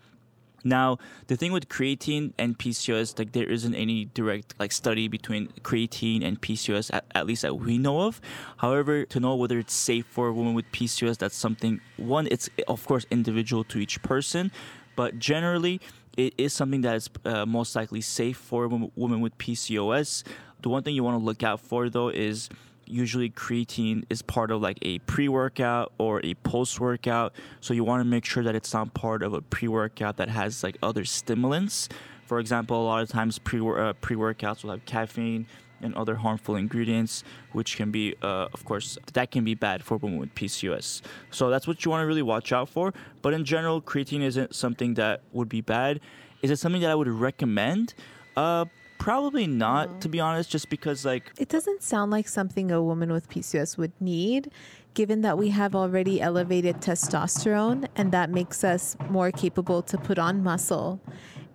Now, 0.67 0.97
the 1.27 1.37
thing 1.37 1.51
with 1.51 1.69
creatine 1.69 2.33
and 2.37 2.57
PCOS, 2.57 3.17
like 3.17 3.31
there 3.31 3.49
isn't 3.49 3.73
any 3.73 4.05
direct 4.05 4.53
like 4.59 4.71
study 4.71 5.07
between 5.07 5.47
creatine 5.61 6.25
and 6.25 6.41
PCOS, 6.41 6.93
at, 6.93 7.05
at 7.15 7.25
least 7.25 7.43
that 7.43 7.55
we 7.55 7.77
know 7.77 8.01
of. 8.01 8.19
However, 8.57 9.05
to 9.05 9.19
know 9.19 9.35
whether 9.35 9.57
it's 9.59 9.73
safe 9.73 10.05
for 10.05 10.27
a 10.27 10.33
woman 10.33 10.53
with 10.53 10.69
PCOS, 10.71 11.17
that's 11.17 11.35
something 11.35 11.79
one. 11.95 12.27
It's 12.29 12.49
of 12.67 12.85
course 12.85 13.05
individual 13.09 13.63
to 13.65 13.79
each 13.79 14.01
person, 14.03 14.51
but 14.95 15.19
generally, 15.19 15.79
it 16.17 16.33
is 16.37 16.51
something 16.51 16.81
that 16.81 16.95
is 16.95 17.09
uh, 17.23 17.45
most 17.45 17.75
likely 17.75 18.01
safe 18.01 18.37
for 18.37 18.65
a 18.65 18.67
woman 18.67 19.21
with 19.21 19.37
PCOS. 19.37 20.23
The 20.61 20.69
one 20.69 20.83
thing 20.83 20.95
you 20.95 21.03
want 21.03 21.19
to 21.19 21.23
look 21.23 21.43
out 21.43 21.61
for 21.61 21.89
though 21.89 22.09
is 22.09 22.49
usually 22.87 23.29
creatine 23.29 24.03
is 24.09 24.21
part 24.21 24.51
of 24.51 24.61
like 24.61 24.77
a 24.81 24.99
pre-workout 24.99 25.91
or 25.97 26.21
a 26.23 26.33
post-workout. 26.35 27.33
So 27.61 27.73
you 27.73 27.83
want 27.83 28.01
to 28.01 28.05
make 28.05 28.25
sure 28.25 28.43
that 28.43 28.55
it's 28.55 28.73
not 28.73 28.93
part 28.93 29.23
of 29.23 29.33
a 29.33 29.41
pre-workout 29.41 30.17
that 30.17 30.29
has 30.29 30.63
like 30.63 30.77
other 30.81 31.05
stimulants. 31.05 31.89
For 32.25 32.39
example 32.39 32.81
a 32.81 32.85
lot 32.85 33.01
of 33.01 33.09
times 33.09 33.39
pre 33.39 33.59
uh, 33.59 33.93
pre-workouts 33.93 34.63
will 34.63 34.71
have 34.71 34.85
caffeine 34.85 35.47
and 35.81 35.93
other 35.95 36.15
harmful 36.15 36.55
ingredients 36.55 37.23
which 37.51 37.77
can 37.77 37.91
be 37.91 38.15
uh, 38.23 38.47
of 38.53 38.65
course 38.65 38.97
that 39.13 39.29
can 39.29 39.43
be 39.43 39.53
bad 39.53 39.83
for 39.83 39.97
women 39.97 40.17
with 40.17 40.33
pcos 40.33 41.03
so 41.29 41.51
that's 41.51 41.67
what 41.67 41.85
you 41.85 41.91
want 41.91 42.01
to 42.01 42.07
really 42.07 42.23
watch 42.23 42.51
out 42.51 42.67
for. 42.67 42.93
But 43.21 43.33
in 43.33 43.45
general 43.45 43.81
creatine 43.81 44.21
isn't 44.21 44.55
something 44.55 44.95
that 44.95 45.21
would 45.33 45.49
be 45.49 45.61
bad. 45.61 45.99
Is 46.41 46.51
it 46.51 46.57
something 46.57 46.81
that 46.81 46.91
i 46.91 46.95
would 46.95 47.07
recommend? 47.07 47.93
Uh 48.35 48.65
probably 49.07 49.47
not 49.47 49.85
to 49.85 50.09
mm-hmm. 50.09 50.11
be 50.11 50.19
honest 50.19 50.49
just 50.49 50.69
because 50.69 51.05
like 51.05 51.31
It 51.37 51.47
doesn't 51.47 51.81
sound 51.81 52.11
like 52.11 52.27
something 52.27 52.71
a 52.71 52.83
woman 52.83 53.09
with 53.09 53.29
PCOS 53.29 53.77
would 53.77 53.93
need, 54.01 54.51
given 54.95 55.21
that 55.21 55.37
we 55.37 55.47
have 55.61 55.73
already 55.73 56.19
elevated 56.19 56.81
testosterone 56.81 57.87
and 57.95 58.11
that 58.11 58.29
makes 58.29 58.65
us 58.65 58.97
more 59.09 59.31
capable 59.31 59.81
to 59.83 59.97
put 59.97 60.19
on 60.19 60.43
muscle. 60.43 60.99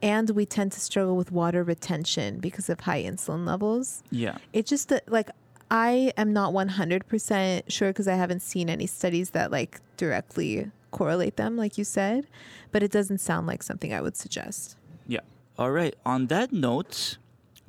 And 0.00 0.30
we 0.30 0.46
tend 0.46 0.72
to 0.72 0.80
struggle 0.80 1.14
with 1.14 1.30
water 1.30 1.62
retention 1.62 2.40
because 2.40 2.70
of 2.70 2.80
high 2.80 3.02
insulin 3.02 3.46
levels. 3.46 4.02
yeah 4.10 4.38
It 4.54 4.64
just 4.64 4.88
that, 4.88 5.04
like, 5.06 5.28
I 5.70 6.14
am 6.16 6.32
not 6.32 6.54
100% 6.54 7.62
sure 7.68 7.90
because 7.90 8.08
I 8.08 8.14
haven't 8.14 8.40
seen 8.40 8.70
any 8.70 8.86
studies 8.86 9.28
that 9.36 9.50
like 9.50 9.78
directly 9.98 10.70
correlate 10.90 11.36
them, 11.36 11.58
like 11.58 11.76
you 11.76 11.84
said, 11.84 12.26
but 12.72 12.82
it 12.82 12.90
doesn't 12.90 13.18
sound 13.18 13.46
like 13.46 13.62
something 13.62 13.92
I 13.92 14.00
would 14.00 14.16
suggest. 14.16 14.76
Yeah. 15.06 15.20
All 15.58 15.70
right. 15.70 15.94
On 16.06 16.28
that 16.28 16.50
note, 16.50 17.18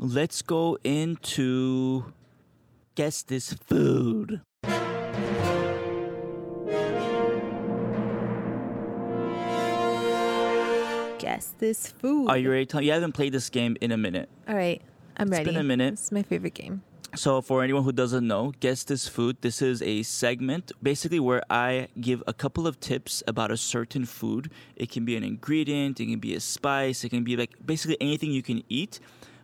let's 0.04 0.42
go 0.42 0.78
into 0.84 2.04
guess 2.96 3.24
this 3.24 3.54
food. 3.54 4.42
Guess 11.20 11.56
this 11.58 11.88
food. 11.88 12.30
Are 12.30 12.38
you 12.38 12.52
ready? 12.52 12.66
To, 12.68 12.84
you 12.84 12.92
haven't 12.92 13.14
played 13.14 13.32
this 13.34 13.50
game 13.50 13.78
in 13.80 13.94
a 13.94 13.98
minute. 13.98 14.28
All 14.48 14.56
right, 14.56 14.82
I'm 15.16 15.28
It's 15.28 15.38
ready. 15.38 15.46
been 15.46 15.58
a 15.58 15.64
minute. 15.64 15.94
It's 15.94 16.12
my 16.12 16.22
favorite 16.22 16.54
game. 16.54 16.84
So, 17.16 17.42
for 17.42 17.64
anyone 17.64 17.84
who 17.84 17.94
doesn't 17.94 18.28
know, 18.28 18.52
guess 18.60 18.84
this 18.84 19.08
food. 19.08 19.38
This 19.42 19.62
is 19.62 19.82
a 19.82 20.04
segment 20.04 20.74
basically 20.82 21.20
where 21.22 21.44
I 21.50 21.88
give 22.02 22.22
a 22.28 22.34
couple 22.34 22.68
of 22.68 22.80
tips 22.82 23.24
about 23.26 23.52
a 23.52 23.58
certain 23.58 24.06
food. 24.06 24.52
It 24.76 24.90
can 24.92 25.06
be 25.06 25.16
an 25.16 25.24
ingredient, 25.24 26.00
it 26.02 26.08
can 26.08 26.20
be 26.20 26.36
a 26.36 26.40
spice, 26.42 27.04
it 27.06 27.10
can 27.10 27.24
be 27.24 27.38
like 27.38 27.52
basically 27.66 27.98
anything 28.02 28.32
you 28.32 28.44
can 28.44 28.64
eat. 28.68 29.00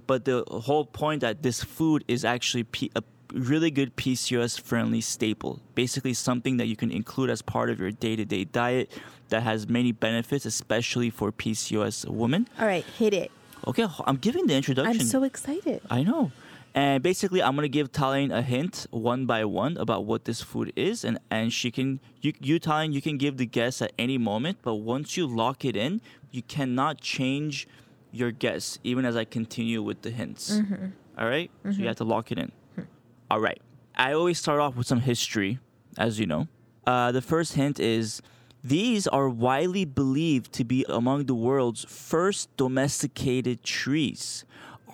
But 0.10 0.26
the 0.26 0.44
whole 0.50 0.86
point 0.86 1.22
that 1.22 1.44
this 1.44 1.64
food 1.64 2.04
is 2.08 2.26
actually 2.26 2.64
P- 2.64 2.90
a 2.96 3.04
really 3.32 3.70
good 3.70 3.96
PCOS 3.96 4.60
friendly 4.60 5.02
staple. 5.02 5.62
Basically, 5.76 6.16
something 6.16 6.58
that 6.58 6.66
you 6.66 6.76
can 6.76 6.90
include 6.90 7.30
as 7.30 7.44
part 7.44 7.70
of 7.70 7.80
your 7.80 7.92
day 7.92 8.16
to 8.16 8.26
day 8.26 8.44
diet 8.44 8.90
that 9.30 9.44
has 9.44 9.70
many 9.70 9.92
benefits, 9.92 10.48
especially 10.48 11.12
for 11.12 11.32
PCOS 11.32 12.10
women. 12.10 12.48
All 12.60 12.66
right, 12.66 12.84
hit 12.98 13.14
it. 13.14 13.30
Okay, 13.68 13.86
I'm 14.08 14.16
giving 14.18 14.48
the 14.48 14.56
introduction. 14.56 15.00
I'm 15.00 15.06
so 15.06 15.24
excited. 15.24 15.80
I 15.92 16.02
know. 16.02 16.32
And 16.74 17.04
basically, 17.04 17.44
I'm 17.44 17.54
gonna 17.54 17.68
give 17.68 17.92
Tallene 17.92 18.32
a 18.32 18.42
hint 18.42 18.88
one 18.90 19.28
by 19.28 19.46
one 19.46 19.78
about 19.78 20.06
what 20.06 20.26
this 20.26 20.42
food 20.42 20.74
is, 20.76 21.06
and 21.06 21.20
and 21.30 21.54
she 21.54 21.70
can 21.70 22.00
you 22.22 22.34
you 22.42 22.60
Tallene 22.60 22.94
you 22.94 23.02
can 23.04 23.20
give 23.20 23.38
the 23.38 23.46
guess 23.46 23.80
at 23.80 23.92
any 24.00 24.18
moment, 24.18 24.58
but 24.64 24.76
once 24.76 25.18
you 25.18 25.28
lock 25.28 25.64
it 25.64 25.76
in, 25.76 26.02
you 26.32 26.42
cannot 26.42 27.00
change 27.00 27.68
your 28.12 28.32
guess 28.32 28.80
even 28.84 29.06
as 29.06 29.16
I 29.16 29.26
continue 29.26 29.82
with 29.82 30.02
the 30.02 30.12
hints. 30.12 30.58
Mm-hmm. 30.58 30.88
All 31.18 31.28
right? 31.28 31.52
so 31.64 31.70
you 31.70 31.76
mm-hmm. 31.76 31.88
have 31.88 31.96
to 31.98 32.04
lock 32.04 32.32
it 32.32 32.40
in. 32.40 32.52
Hmm. 32.76 32.82
All 33.30 33.40
right. 33.40 33.62
I 33.96 34.14
always 34.14 34.40
start 34.40 34.60
off 34.60 34.76
with 34.76 34.88
some 34.88 35.02
history, 35.02 35.60
as 35.98 36.20
you 36.20 36.26
know. 36.26 36.48
Uh, 36.88 37.12
the 37.12 37.22
first 37.22 37.54
hint 37.54 37.80
is 37.80 38.22
these 38.64 39.08
are 39.08 39.30
widely 39.30 39.86
believed 39.86 40.54
to 40.54 40.64
be 40.64 40.86
among 40.90 41.26
the 41.26 41.36
world's 41.36 41.86
first 41.86 42.56
domesticated 42.58 43.64
trees. 43.64 44.46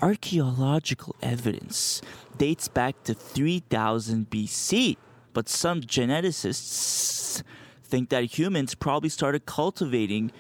Archaeological 0.01 1.15
evidence 1.22 2.01
dates 2.38 2.67
back 2.67 3.01
to 3.03 3.13
3000 3.13 4.29
BC, 4.29 4.98
but 5.34 5.48
some 5.48 5.81
geneticists 5.81 7.43
think 7.84 8.10
that 8.10 8.38
humans 8.38 8.75
probably 8.75 9.10
started 9.10 9.45
cultivating 9.45 10.31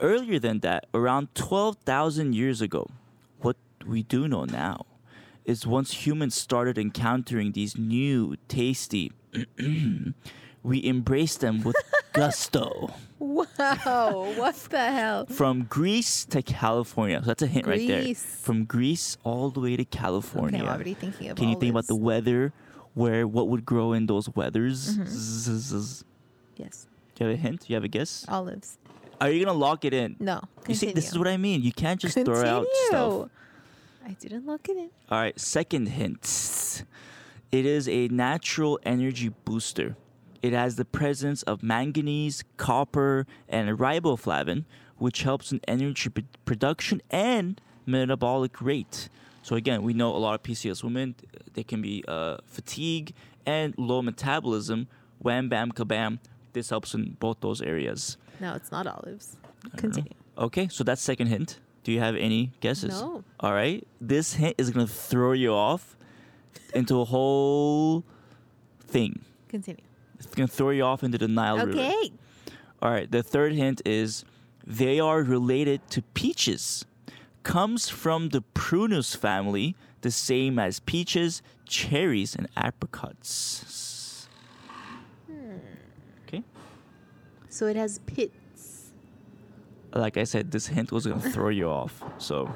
earlier 0.00 0.38
than 0.38 0.60
that, 0.60 0.86
around 0.94 1.34
12,000 1.34 2.34
years 2.34 2.60
ago. 2.60 2.86
What 3.40 3.56
we 3.86 4.02
do 4.02 4.26
know 4.28 4.44
now 4.44 4.86
is 5.44 5.66
once 5.66 6.06
humans 6.06 6.34
started 6.34 6.76
encountering 6.78 7.52
these 7.52 7.76
new, 7.78 8.36
tasty, 8.48 9.12
we 10.62 10.84
embraced 10.86 11.40
them 11.40 11.62
with 11.62 11.76
gusto. 12.12 12.92
Wow, 13.18 14.32
what 14.36 14.54
the 14.70 14.90
hell? 14.92 15.26
From 15.26 15.64
Greece 15.64 16.24
to 16.26 16.42
California. 16.42 17.20
So 17.20 17.26
that's 17.26 17.42
a 17.42 17.46
hint 17.46 17.66
right 17.66 17.86
there. 17.86 18.02
Greece. 18.02 18.22
From 18.42 18.64
Greece 18.64 19.16
all 19.24 19.50
the 19.50 19.60
way 19.60 19.76
to 19.76 19.84
California. 19.84 20.60
Okay, 20.60 20.68
I'm 20.68 20.74
already 20.74 20.94
thinking 20.94 21.30
of 21.30 21.36
Can 21.36 21.48
you 21.48 21.58
think 21.58 21.70
about 21.70 21.86
the 21.86 21.96
weather? 21.96 22.52
Where 22.94 23.26
what 23.26 23.48
would 23.48 23.64
grow 23.64 23.92
in 23.92 24.06
those 24.06 24.28
weathers? 24.34 24.96
Mm-hmm. 24.96 26.62
Yes, 26.62 26.86
Do 27.14 27.24
you 27.24 27.30
have 27.30 27.38
a 27.38 27.40
hint? 27.40 27.60
Do 27.60 27.66
You 27.68 27.74
have 27.76 27.84
a 27.84 27.88
guess? 27.88 28.24
olives. 28.28 28.78
Are 29.20 29.30
you 29.30 29.44
gonna 29.44 29.58
lock 29.58 29.84
it 29.84 29.92
in? 29.94 30.16
No, 30.20 30.40
You 30.68 30.74
see, 30.74 30.92
this 30.92 31.08
is 31.08 31.18
what 31.18 31.28
I 31.28 31.36
mean. 31.36 31.62
You 31.62 31.72
can't 31.72 32.00
just 32.00 32.14
throw 32.14 32.44
out 32.44 32.66
stuff. 32.86 33.10
Continue. 33.10 33.30
I 34.06 34.12
didn't 34.20 34.46
look 34.46 34.68
at 34.68 34.76
it. 34.76 34.92
All 35.10 35.18
right, 35.18 35.38
second 35.38 35.86
hint. 35.88 36.84
It 37.50 37.66
is 37.66 37.88
a 37.88 38.08
natural 38.08 38.78
energy 38.84 39.30
booster. 39.44 39.96
It 40.42 40.52
has 40.52 40.76
the 40.76 40.84
presence 40.84 41.42
of 41.42 41.62
manganese, 41.62 42.44
copper, 42.56 43.26
and 43.48 43.76
riboflavin, 43.78 44.64
which 44.98 45.22
helps 45.22 45.50
in 45.50 45.60
energy 45.66 46.10
p- 46.10 46.24
production 46.44 47.02
and 47.10 47.60
metabolic 47.86 48.60
rate. 48.62 49.08
So 49.42 49.56
again, 49.56 49.82
we 49.82 49.94
know 49.94 50.14
a 50.14 50.18
lot 50.18 50.34
of 50.34 50.42
PCOS 50.42 50.84
women 50.84 51.14
they 51.54 51.64
can 51.64 51.82
be 51.82 52.04
uh, 52.06 52.36
fatigue 52.46 53.14
and 53.46 53.74
low 53.76 54.00
metabolism. 54.02 54.86
Wham 55.18 55.48
bam 55.48 55.72
kabam. 55.72 56.18
This 56.52 56.70
helps 56.70 56.94
in 56.94 57.16
both 57.18 57.40
those 57.40 57.60
areas. 57.60 58.16
No, 58.40 58.54
it's 58.54 58.70
not 58.70 58.86
olives. 58.86 59.36
know. 59.64 59.70
Continue. 59.76 60.12
Okay, 60.36 60.68
so 60.68 60.84
that's 60.84 61.02
second 61.02 61.26
hint. 61.28 61.58
Do 61.84 61.92
you 61.92 62.00
have 62.00 62.16
any 62.16 62.52
guesses? 62.60 63.00
No. 63.00 63.24
All 63.40 63.52
right. 63.52 63.86
This 64.00 64.34
hint 64.34 64.54
is 64.58 64.70
gonna 64.70 64.86
throw 64.86 65.32
you 65.32 65.52
off 65.52 65.96
into 66.74 67.00
a 67.00 67.04
whole 67.04 68.04
thing. 68.80 69.20
Continue. 69.48 69.82
It's 70.18 70.26
gonna 70.26 70.48
throw 70.48 70.70
you 70.70 70.82
off 70.82 71.02
into 71.02 71.18
the 71.18 71.28
Nile 71.28 71.58
River. 71.58 71.70
Okay. 71.70 72.12
All 72.82 72.90
right. 72.90 73.10
The 73.10 73.22
third 73.22 73.52
hint 73.52 73.82
is 73.84 74.24
they 74.66 75.00
are 75.00 75.22
related 75.22 75.88
to 75.90 76.02
peaches. 76.14 76.84
Comes 77.42 77.88
from 77.88 78.28
the 78.28 78.42
prunus 78.54 79.16
family, 79.16 79.74
the 80.02 80.10
same 80.10 80.58
as 80.58 80.80
peaches, 80.80 81.40
cherries, 81.64 82.36
and 82.36 82.48
apricots. 82.56 84.28
Okay. 86.26 86.42
So 87.48 87.66
it 87.66 87.76
has 87.76 87.98
pits. 88.00 88.90
Like 89.92 90.16
I 90.16 90.24
said, 90.24 90.50
this 90.50 90.66
hint 90.66 90.92
was 90.92 91.06
gonna 91.06 91.20
throw 91.30 91.48
you 91.48 91.68
off. 91.68 92.02
So 92.18 92.52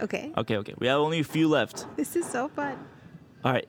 Okay. 0.00 0.32
okay, 0.36 0.56
okay. 0.56 0.74
We 0.78 0.86
have 0.86 0.98
only 1.00 1.20
a 1.20 1.24
few 1.24 1.48
left. 1.48 1.86
This 1.96 2.16
is 2.16 2.26
so 2.26 2.48
fun. 2.48 2.78
All 3.44 3.52
right. 3.52 3.68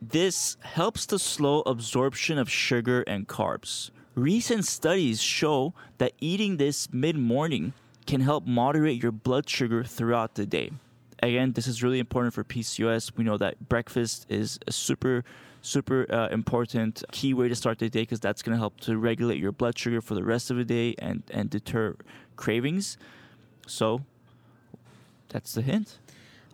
This 0.00 0.56
helps 0.62 1.06
to 1.06 1.18
slow 1.18 1.60
absorption 1.62 2.38
of 2.38 2.48
sugar 2.50 3.02
and 3.02 3.26
carbs. 3.28 3.90
Recent 4.14 4.64
studies 4.64 5.20
show 5.20 5.74
that 5.98 6.12
eating 6.20 6.56
this 6.56 6.88
mid 6.92 7.16
morning 7.16 7.72
can 8.06 8.20
help 8.22 8.46
moderate 8.46 9.02
your 9.02 9.12
blood 9.12 9.48
sugar 9.48 9.84
throughout 9.84 10.34
the 10.36 10.46
day. 10.46 10.70
Again, 11.22 11.52
this 11.52 11.66
is 11.66 11.82
really 11.82 11.98
important 11.98 12.32
for 12.32 12.44
PCOS. 12.44 13.12
We 13.16 13.24
know 13.24 13.36
that 13.38 13.68
breakfast 13.68 14.24
is 14.28 14.58
a 14.66 14.72
super, 14.72 15.24
super 15.68 16.06
uh, 16.12 16.28
important 16.28 17.04
key 17.12 17.34
way 17.34 17.48
to 17.48 17.54
start 17.54 17.78
the 17.78 17.88
day 17.90 18.02
because 18.02 18.20
that's 18.20 18.42
going 18.42 18.54
to 18.54 18.58
help 18.58 18.80
to 18.80 18.96
regulate 18.96 19.38
your 19.38 19.52
blood 19.52 19.78
sugar 19.78 20.00
for 20.00 20.14
the 20.14 20.24
rest 20.24 20.50
of 20.50 20.56
the 20.56 20.64
day 20.64 20.94
and, 20.98 21.22
and 21.30 21.50
deter 21.50 21.94
cravings. 22.36 22.96
So, 23.66 24.04
that's 25.28 25.52
the 25.54 25.62
hint. 25.62 25.98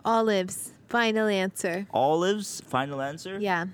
Olives. 0.03 0.73
Final 0.89 1.27
answer. 1.27 1.87
Olives, 1.91 2.61
final 2.67 3.01
answer? 3.01 3.39
Yeah. 3.39 3.65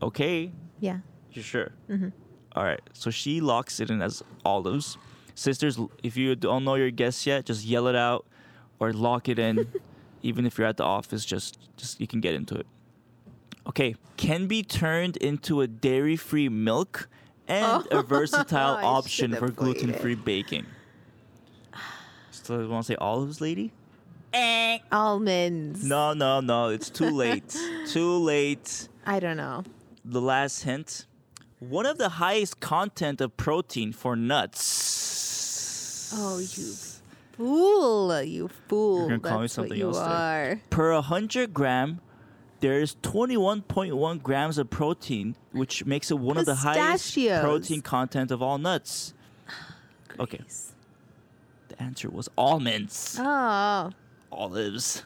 Okay, 0.00 0.50
Yeah. 0.80 0.98
you 1.32 1.42
sure? 1.42 1.70
Mm-hmm. 1.88 2.08
right, 2.56 2.80
so 2.92 3.10
she 3.10 3.40
locks 3.40 3.78
it 3.78 3.88
in 3.90 4.02
as 4.02 4.22
olives. 4.44 4.98
Sisters, 5.34 5.78
if 6.02 6.16
you 6.16 6.34
don't 6.34 6.64
know 6.64 6.74
your 6.74 6.90
guess 6.90 7.24
yet, 7.26 7.46
just 7.46 7.64
yell 7.64 7.86
it 7.86 7.94
out 7.94 8.26
or 8.80 8.92
lock 8.92 9.28
it 9.28 9.38
in. 9.38 9.68
Even 10.24 10.44
if 10.46 10.58
you're 10.58 10.66
at 10.66 10.76
the 10.76 10.84
office, 10.84 11.24
just 11.24 11.58
just 11.76 12.00
you 12.00 12.06
can 12.06 12.20
get 12.20 12.34
into 12.34 12.54
it. 12.54 12.66
Okay, 13.66 13.94
can 14.16 14.46
be 14.46 14.62
turned 14.62 15.16
into 15.18 15.60
a 15.60 15.66
dairy-free 15.66 16.48
milk 16.48 17.08
and 17.46 17.86
a 17.90 18.02
versatile 18.14 18.76
option 18.84 19.34
for 19.34 19.46
it. 19.46 19.56
gluten-free 19.56 20.16
baking. 20.16 20.66
Still 22.30 22.66
want 22.68 22.86
to 22.86 22.92
say 22.92 22.96
olives, 22.96 23.40
lady? 23.40 23.72
Eh. 24.32 24.78
Almonds. 24.90 25.84
No, 25.84 26.12
no, 26.14 26.40
no. 26.40 26.68
It's 26.68 26.90
too 26.90 27.10
late. 27.22 27.56
too 27.86 28.16
late. 28.18 28.88
I 29.06 29.20
don't 29.20 29.36
know. 29.36 29.62
the 30.04 30.20
last 30.20 30.62
hint 30.62 31.06
one 31.60 31.86
of 31.86 31.96
the 31.98 32.08
highest 32.08 32.58
content 32.58 33.20
of 33.20 33.36
protein 33.36 33.92
for 33.92 34.16
nuts 34.16 36.10
Oh, 36.14 36.38
you 36.38 36.74
fool. 37.32 38.22
You 38.22 38.48
fool. 38.68 39.08
You're 39.08 39.18
gonna 39.18 39.20
call 39.34 39.40
me 39.42 39.48
something 39.48 39.80
else 39.80 39.96
are. 39.96 40.60
per 40.70 40.92
100 40.94 41.54
gram 41.54 42.00
there's 42.62 42.94
21.1 43.02 44.22
grams 44.22 44.56
of 44.56 44.70
protein 44.70 45.36
which 45.50 45.84
makes 45.84 46.10
it 46.10 46.18
one 46.18 46.38
of 46.38 46.46
the 46.46 46.54
highest 46.54 47.14
protein 47.14 47.82
content 47.82 48.30
of 48.30 48.40
all 48.40 48.56
nuts. 48.56 49.12
Oh, 50.18 50.22
okay. 50.22 50.40
the 51.68 51.82
answer 51.82 52.08
was 52.08 52.30
almonds. 52.38 53.16
Oh, 53.18 53.90
olives. 54.30 55.02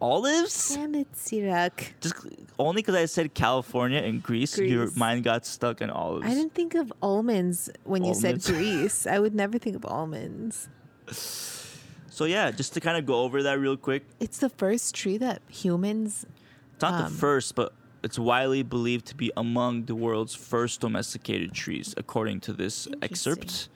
Olives? 0.00 0.74
Damn 0.74 0.96
it, 0.96 1.12
Sirak. 1.12 1.92
just 2.00 2.16
only 2.58 2.82
because 2.82 2.96
i 2.96 3.04
said 3.04 3.32
california 3.34 4.00
and 4.00 4.20
greece, 4.20 4.58
your 4.58 4.90
mind 4.96 5.22
got 5.22 5.46
stuck 5.46 5.80
in 5.80 5.88
olives. 5.88 6.26
I 6.26 6.30
didn't 6.30 6.54
think 6.54 6.74
of 6.74 6.92
almonds 7.00 7.70
when 7.84 8.02
you 8.02 8.12
said 8.12 8.42
Greece. 8.44 9.06
I 9.06 9.20
would 9.20 9.34
never 9.34 9.58
think 9.58 9.76
of 9.76 9.86
almonds. 9.86 10.68
so 11.06 12.24
yeah 12.24 12.50
just 12.50 12.74
to 12.74 12.80
kind 12.80 12.98
of 12.98 13.06
go 13.06 13.20
over 13.22 13.44
that 13.44 13.60
real 13.60 13.76
quick. 13.76 14.04
It's 14.18 14.38
the 14.38 14.50
first 14.50 14.96
tree 14.96 15.18
that 15.18 15.42
humans. 15.48 16.26
It's 16.82 16.90
not 16.90 17.00
Um, 17.00 17.12
the 17.12 17.18
first, 17.18 17.54
but 17.54 17.72
it's 18.02 18.18
widely 18.18 18.64
believed 18.64 19.06
to 19.06 19.14
be 19.14 19.30
among 19.36 19.84
the 19.84 19.94
world's 19.94 20.34
first 20.34 20.80
domesticated 20.80 21.52
trees, 21.52 21.94
according 21.96 22.40
to 22.40 22.52
this 22.52 22.88
excerpt. 23.00 23.68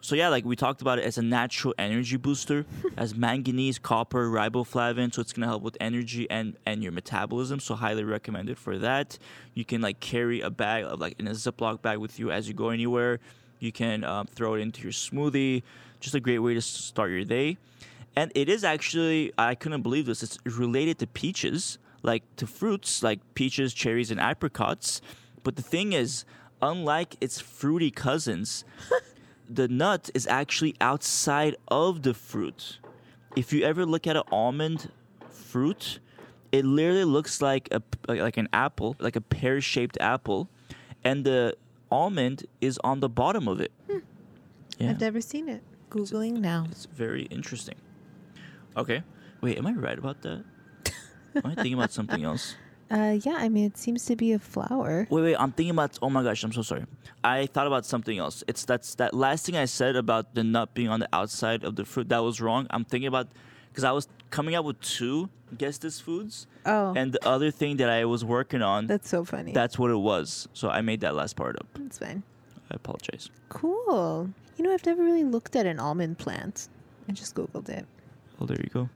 So 0.00 0.14
yeah, 0.14 0.28
like 0.28 0.44
we 0.44 0.54
talked 0.54 0.80
about 0.80 1.00
it 1.00 1.04
as 1.04 1.18
a 1.18 1.22
natural 1.22 1.74
energy 1.76 2.16
booster, 2.16 2.64
as 2.96 3.16
manganese, 3.16 3.80
copper, 3.80 4.30
riboflavin, 4.30 5.12
so 5.12 5.20
it's 5.20 5.32
gonna 5.32 5.48
help 5.48 5.64
with 5.64 5.76
energy 5.80 6.30
and 6.30 6.56
and 6.64 6.84
your 6.84 6.92
metabolism. 6.92 7.58
So 7.58 7.74
highly 7.74 8.04
recommended 8.04 8.58
for 8.58 8.78
that. 8.78 9.18
You 9.54 9.64
can 9.64 9.80
like 9.80 9.98
carry 9.98 10.40
a 10.40 10.50
bag 10.50 10.84
of 10.84 11.00
like 11.00 11.18
in 11.18 11.26
a 11.26 11.32
Ziploc 11.32 11.82
bag 11.82 11.98
with 11.98 12.20
you 12.20 12.30
as 12.30 12.46
you 12.46 12.54
go 12.54 12.68
anywhere. 12.68 13.18
You 13.58 13.72
can 13.72 14.04
um, 14.04 14.28
throw 14.28 14.54
it 14.54 14.60
into 14.60 14.82
your 14.82 14.92
smoothie. 14.92 15.64
Just 15.98 16.14
a 16.14 16.20
great 16.20 16.38
way 16.38 16.54
to 16.54 16.60
start 16.62 17.10
your 17.10 17.24
day. 17.24 17.58
And 18.14 18.30
it 18.36 18.48
is 18.48 18.62
actually, 18.62 19.32
I 19.36 19.56
couldn't 19.56 19.82
believe 19.82 20.06
this, 20.06 20.22
it's 20.22 20.38
related 20.44 20.98
to 21.00 21.06
peaches, 21.06 21.78
like 22.06 22.22
to 22.36 22.46
fruits 22.46 23.02
like 23.02 23.20
peaches, 23.34 23.74
cherries, 23.74 24.10
and 24.10 24.20
apricots. 24.20 25.02
But 25.42 25.56
the 25.56 25.62
thing 25.62 25.92
is, 25.92 26.24
unlike 26.62 27.16
its 27.20 27.40
fruity 27.40 27.90
cousins, 27.90 28.64
the 29.50 29.68
nut 29.68 30.08
is 30.14 30.26
actually 30.26 30.74
outside 30.80 31.56
of 31.68 32.02
the 32.02 32.14
fruit. 32.14 32.78
If 33.34 33.52
you 33.52 33.64
ever 33.64 33.84
look 33.84 34.06
at 34.06 34.16
an 34.16 34.22
almond 34.32 34.90
fruit, 35.30 35.98
it 36.52 36.64
literally 36.64 37.04
looks 37.04 37.42
like 37.42 37.68
a 37.72 37.82
like 38.08 38.20
like 38.20 38.36
an 38.38 38.48
apple, 38.52 38.96
like 38.98 39.16
a 39.16 39.20
pear-shaped 39.20 39.98
apple, 40.00 40.48
and 41.04 41.24
the 41.24 41.56
almond 41.90 42.46
is 42.60 42.78
on 42.82 43.00
the 43.00 43.08
bottom 43.08 43.48
of 43.48 43.60
it. 43.60 43.72
Hmm. 43.90 43.98
Yeah. 44.78 44.90
I've 44.90 45.00
never 45.00 45.20
seen 45.20 45.48
it. 45.48 45.62
Googling 45.90 46.38
now. 46.38 46.66
It's 46.70 46.86
very 46.86 47.24
interesting. 47.24 47.76
Okay. 48.76 49.02
Wait, 49.40 49.56
am 49.58 49.66
I 49.66 49.72
right 49.72 49.98
about 49.98 50.22
that? 50.22 50.44
Am 51.36 51.50
I 51.50 51.54
thinking 51.54 51.74
about 51.74 51.92
something 51.92 52.24
else? 52.24 52.54
Uh, 52.88 53.18
yeah, 53.24 53.34
I 53.34 53.48
mean, 53.48 53.64
it 53.66 53.76
seems 53.76 54.04
to 54.04 54.14
be 54.14 54.32
a 54.32 54.38
flower. 54.38 55.08
Wait, 55.10 55.22
wait, 55.22 55.34
I'm 55.34 55.50
thinking 55.50 55.72
about 55.72 55.98
oh 56.00 56.08
my 56.08 56.22
gosh, 56.22 56.44
I'm 56.44 56.52
so 56.52 56.62
sorry. 56.62 56.84
I 57.24 57.46
thought 57.46 57.66
about 57.66 57.84
something 57.84 58.16
else. 58.16 58.44
It's 58.46 58.64
that's 58.64 58.94
that 58.94 59.12
last 59.12 59.44
thing 59.44 59.56
I 59.56 59.64
said 59.64 59.96
about 59.96 60.36
the 60.36 60.44
nut 60.44 60.72
being 60.72 60.88
on 60.88 61.00
the 61.00 61.08
outside 61.12 61.64
of 61.64 61.74
the 61.74 61.84
fruit. 61.84 62.08
That 62.10 62.22
was 62.22 62.40
wrong. 62.40 62.68
I'm 62.70 62.84
thinking 62.84 63.08
about 63.08 63.26
because 63.72 63.82
I 63.82 63.90
was 63.90 64.06
coming 64.30 64.54
up 64.54 64.64
with 64.64 64.80
two 64.80 65.28
guess 65.58 65.78
this 65.78 65.98
foods. 65.98 66.46
Oh, 66.64 66.94
And 66.96 67.12
the 67.12 67.26
other 67.26 67.50
thing 67.50 67.78
that 67.78 67.90
I 67.90 68.04
was 68.04 68.24
working 68.24 68.62
on, 68.62 68.86
that's 68.86 69.08
so 69.08 69.24
funny. 69.24 69.50
that's 69.50 69.76
what 69.80 69.90
it 69.90 69.98
was. 69.98 70.46
So 70.52 70.68
I 70.68 70.80
made 70.80 71.00
that 71.00 71.16
last 71.16 71.34
part 71.34 71.56
up. 71.56 71.66
That's 71.74 71.98
fine. 71.98 72.22
I 72.70 72.76
apologize. 72.76 73.30
Cool. 73.48 74.30
You 74.56 74.64
know, 74.64 74.72
I've 74.72 74.86
never 74.86 75.02
really 75.02 75.24
looked 75.24 75.56
at 75.56 75.66
an 75.66 75.80
almond 75.80 76.18
plant. 76.18 76.68
I 77.08 77.12
just 77.12 77.34
Googled 77.34 77.68
it. 77.68 77.84
Well, 78.38 78.46
there 78.46 78.60
you 78.62 78.70
go. 78.70 78.88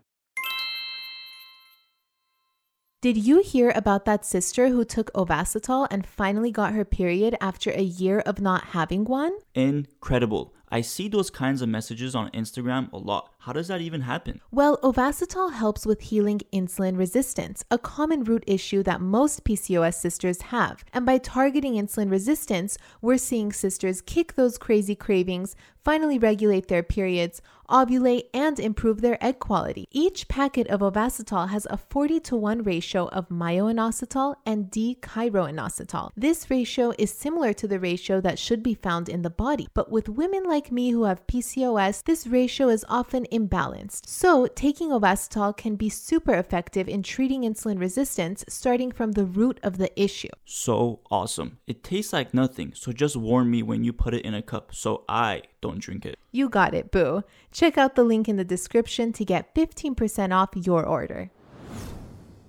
Did 3.02 3.16
you 3.16 3.40
hear 3.40 3.72
about 3.74 4.04
that 4.04 4.26
sister 4.26 4.68
who 4.68 4.84
took 4.84 5.10
Ovasitol 5.14 5.88
and 5.90 6.06
finally 6.06 6.50
got 6.50 6.74
her 6.74 6.84
period 6.84 7.34
after 7.40 7.70
a 7.70 7.80
year 7.80 8.18
of 8.20 8.42
not 8.42 8.62
having 8.76 9.06
one? 9.06 9.32
Incredible. 9.54 10.52
I 10.68 10.82
see 10.82 11.08
those 11.08 11.30
kinds 11.30 11.62
of 11.62 11.70
messages 11.70 12.14
on 12.14 12.28
Instagram 12.32 12.92
a 12.92 12.98
lot. 12.98 13.32
How 13.40 13.54
does 13.54 13.68
that 13.68 13.80
even 13.80 14.02
happen? 14.02 14.42
Well, 14.50 14.76
Ovasitol 14.82 15.54
helps 15.54 15.86
with 15.86 16.02
healing 16.02 16.40
insulin 16.52 16.98
resistance, 16.98 17.64
a 17.70 17.78
common 17.78 18.22
root 18.22 18.44
issue 18.46 18.82
that 18.82 19.00
most 19.00 19.44
PCOS 19.44 19.94
sisters 19.94 20.42
have. 20.42 20.84
And 20.92 21.06
by 21.06 21.16
targeting 21.16 21.72
insulin 21.74 22.10
resistance, 22.10 22.76
we're 23.00 23.16
seeing 23.16 23.50
sisters 23.50 24.02
kick 24.02 24.34
those 24.34 24.58
crazy 24.58 24.94
cravings, 24.94 25.56
finally 25.82 26.18
regulate 26.18 26.68
their 26.68 26.82
periods, 26.82 27.40
ovulate, 27.70 28.24
and 28.34 28.58
improve 28.58 29.00
their 29.00 29.22
egg 29.24 29.38
quality. 29.38 29.86
Each 29.90 30.28
packet 30.28 30.66
of 30.66 30.80
Ovasitol 30.80 31.48
has 31.48 31.66
a 31.70 31.78
40 31.78 32.20
to 32.20 32.36
1 32.36 32.62
ratio 32.64 33.06
of 33.08 33.28
myoinositol 33.28 34.34
and 34.44 34.70
D-chiroinositol. 34.70 36.10
This 36.16 36.50
ratio 36.50 36.92
is 36.98 37.10
similar 37.10 37.52
to 37.54 37.66
the 37.66 37.80
ratio 37.80 38.20
that 38.20 38.38
should 38.38 38.62
be 38.62 38.74
found 38.74 39.08
in 39.08 39.22
the 39.22 39.30
body, 39.30 39.68
but 39.72 39.90
with 39.90 40.08
women 40.08 40.44
like 40.44 40.70
me 40.70 40.90
who 40.90 41.04
have 41.04 41.26
PCOS, 41.26 42.04
this 42.04 42.26
ratio 42.26 42.68
is 42.68 42.84
often 42.88 43.24
imbalanced. 43.30 44.06
So, 44.06 44.46
taking 44.46 44.90
Ovasitol 44.90 45.56
can 45.56 45.76
be 45.76 45.88
super 45.88 46.34
effective 46.34 46.88
in 46.88 47.02
treating 47.02 47.42
insulin 47.42 47.78
resistance 47.78 48.44
starting 48.48 48.92
from 48.92 49.12
the 49.12 49.24
root 49.24 49.58
of 49.62 49.78
the 49.78 49.90
issue. 50.00 50.28
So 50.44 51.00
awesome. 51.10 51.58
It 51.66 51.82
tastes 51.82 52.12
like 52.12 52.34
nothing, 52.34 52.72
so 52.74 52.92
just 52.92 53.16
warn 53.16 53.50
me 53.50 53.62
when 53.62 53.84
you 53.84 53.92
put 53.92 54.14
it 54.14 54.24
in 54.24 54.34
a 54.34 54.42
cup 54.42 54.74
so 54.74 55.04
I 55.08 55.42
don't 55.60 55.78
drink 55.78 56.04
it. 56.06 56.18
You 56.32 56.48
got 56.48 56.74
it, 56.74 56.90
boo. 56.90 57.22
Check 57.52 57.78
out 57.78 57.94
the 57.94 58.04
link 58.04 58.28
in 58.28 58.36
the 58.36 58.44
description 58.44 59.12
to 59.14 59.24
get 59.24 59.54
15% 59.54 60.32
off 60.32 60.50
your 60.54 60.84
order. 60.84 61.30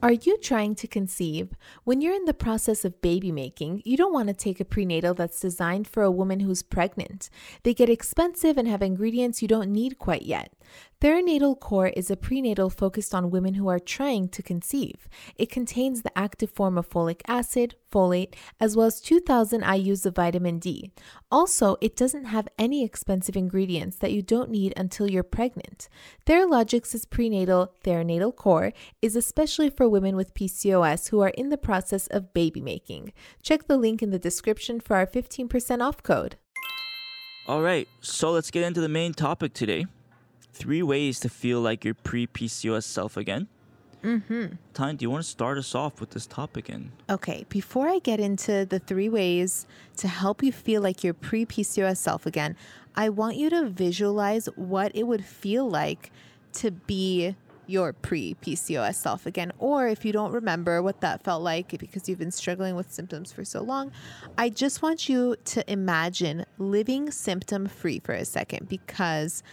Are 0.04 0.14
you 0.14 0.40
trying 0.40 0.74
to 0.76 0.88
conceive? 0.88 1.54
When 1.84 2.02
you're 2.02 2.16
in 2.16 2.26
the 2.26 2.34
process 2.34 2.84
of 2.84 3.04
baby 3.04 3.32
making, 3.32 3.84
you 3.86 3.96
don't 3.96 4.12
want 4.12 4.30
to 4.30 4.34
take 4.34 4.60
a 4.60 4.66
prenatal 4.66 5.14
that's 5.14 5.40
designed 5.40 5.88
for 5.88 6.02
a 6.02 6.10
woman 6.10 6.40
who's 6.40 6.64
pregnant. 6.64 7.30
They 7.62 7.76
get 7.76 7.88
expensive 7.88 8.58
and 8.58 8.68
have 8.68 8.82
ingredients 8.82 9.44
you 9.44 9.48
don't 9.48 9.72
need 9.72 10.00
quite 10.00 10.24
yet. 10.24 10.54
Theranatal 11.02 11.60
Core 11.60 11.88
is 11.88 12.12
a 12.12 12.16
prenatal 12.16 12.70
focused 12.70 13.16
on 13.16 13.32
women 13.32 13.56
who 13.56 13.68
are 13.68 13.80
trying 13.80 14.30
to 14.30 14.44
conceive. 14.44 15.10
It 15.36 15.50
contains 15.50 16.04
the 16.04 16.16
active 16.16 16.52
form 16.52 16.78
of 16.78 16.88
folic 16.88 17.22
acid, 17.28 17.74
folate, 17.92 18.36
as 18.60 18.78
well 18.78 18.86
as 18.86 19.02
2000 19.02 19.64
IUs 19.64 20.06
of 20.06 20.16
vitamin 20.16 20.60
D. 20.60 20.92
Also, 21.32 21.76
it 21.82 21.96
doesn't 21.96 22.26
have 22.26 22.48
any 22.60 22.86
expensive 22.86 23.36
ingredients 23.36 23.98
that 23.98 24.12
you 24.12 24.22
don't 24.22 24.52
need 24.52 24.76
until 24.78 25.10
you're 25.10 25.24
pregnant. 25.24 25.90
Theralogix' 26.28 27.10
prenatal 27.10 27.74
Theranatal 27.84 28.36
Core 28.36 28.72
is 29.02 29.16
especially 29.16 29.72
for 29.72 29.90
women 29.90 30.16
with 30.16 30.36
PCOS 30.36 31.10
who 31.10 31.22
are 31.22 31.30
in 31.30 31.50
the 31.50 31.58
process 31.58 32.06
of 32.12 32.32
baby 32.32 32.62
making. 32.62 33.12
Check 33.42 33.66
the 33.66 33.78
link 33.78 34.04
in 34.04 34.12
the 34.12 34.20
description 34.20 34.80
for 34.80 34.96
our 34.98 35.08
15% 35.08 35.82
off 35.82 36.04
code. 36.04 36.36
All 37.48 37.64
right, 37.64 37.88
so 38.02 38.30
let's 38.30 38.52
get 38.52 38.62
into 38.62 38.82
the 38.82 38.88
main 38.88 39.16
topic 39.16 39.56
today. 39.56 39.88
Three 40.54 40.84
ways 40.84 41.20
to 41.22 41.30
feel 41.30 41.62
like 41.62 41.86
your 41.86 41.94
pre 41.94 42.28
PCOS 42.28 42.84
self 42.84 43.18
again. 43.18 43.48
Mm-hmm. 44.04 44.56
Tyne, 44.74 44.96
do 44.96 45.04
you 45.04 45.12
want 45.12 45.24
to 45.24 45.30
start 45.30 45.58
us 45.58 45.76
off 45.76 46.00
with 46.00 46.10
this 46.12 46.26
topic? 46.26 46.70
And 46.70 46.92
Okay, 47.10 47.46
before 47.50 47.88
I 47.88 48.00
get 48.00 48.20
into 48.20 48.66
the 48.66 48.80
three 48.80 49.10
ways 49.10 49.68
to 49.98 50.08
help 50.08 50.42
you 50.42 50.52
feel 50.52 50.82
like 50.82 51.04
your 51.04 51.14
pre 51.14 51.46
PCOS 51.46 51.98
self 51.98 52.26
again, 52.26 52.56
I 52.96 53.10
want 53.10 53.38
you 53.38 53.50
to 53.52 53.70
visualize 53.70 54.48
what 54.56 54.92
it 54.96 55.04
would 55.04 55.24
feel 55.24 55.70
like 55.70 56.12
to 56.54 56.72
be 56.72 57.36
your 57.68 57.94
pre 57.94 58.36
PCOS 58.42 58.96
self 58.96 59.26
again. 59.26 59.52
Or 59.60 59.88
if 59.88 60.04
you 60.04 60.12
don't 60.12 60.32
remember 60.32 60.82
what 60.82 61.02
that 61.02 61.24
felt 61.24 61.42
like 61.44 61.78
because 61.80 62.10
you've 62.10 62.20
been 62.20 62.32
struggling 62.32 62.76
with 62.76 62.92
symptoms 62.92 63.32
for 63.32 63.46
so 63.46 63.62
long, 63.62 63.92
I 64.38 64.50
just 64.50 64.82
want 64.82 65.08
you 65.08 65.36
to 65.46 65.72
imagine 65.72 66.46
living 66.58 67.12
symptom 67.12 67.68
free 67.68 68.00
for 68.00 68.14
a 68.14 68.26
second 68.26 68.68
because 68.68 69.44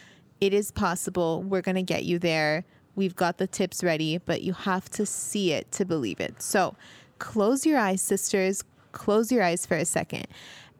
it 0.40 0.55
is 0.55 0.70
possible. 0.70 1.42
We're 1.42 1.62
going 1.62 1.77
to 1.77 1.83
get 1.83 2.05
you 2.05 2.18
there. 2.18 2.64
We've 2.94 3.16
got 3.16 3.38
the 3.38 3.46
tips 3.46 3.85
ready, 3.85 4.18
but 4.18 4.42
you 4.42 4.53
have 4.53 4.88
to 4.90 5.07
see 5.07 5.53
it 5.53 5.70
to 5.72 5.85
believe 5.85 6.20
it. 6.20 6.42
So 6.42 6.74
close 7.18 7.64
your 7.64 7.79
eyes, 7.79 8.03
sisters. 8.03 8.64
Close 8.92 9.31
your 9.31 9.42
eyes 9.42 9.66
for 9.66 9.77
a 9.77 9.85
second 9.85 10.27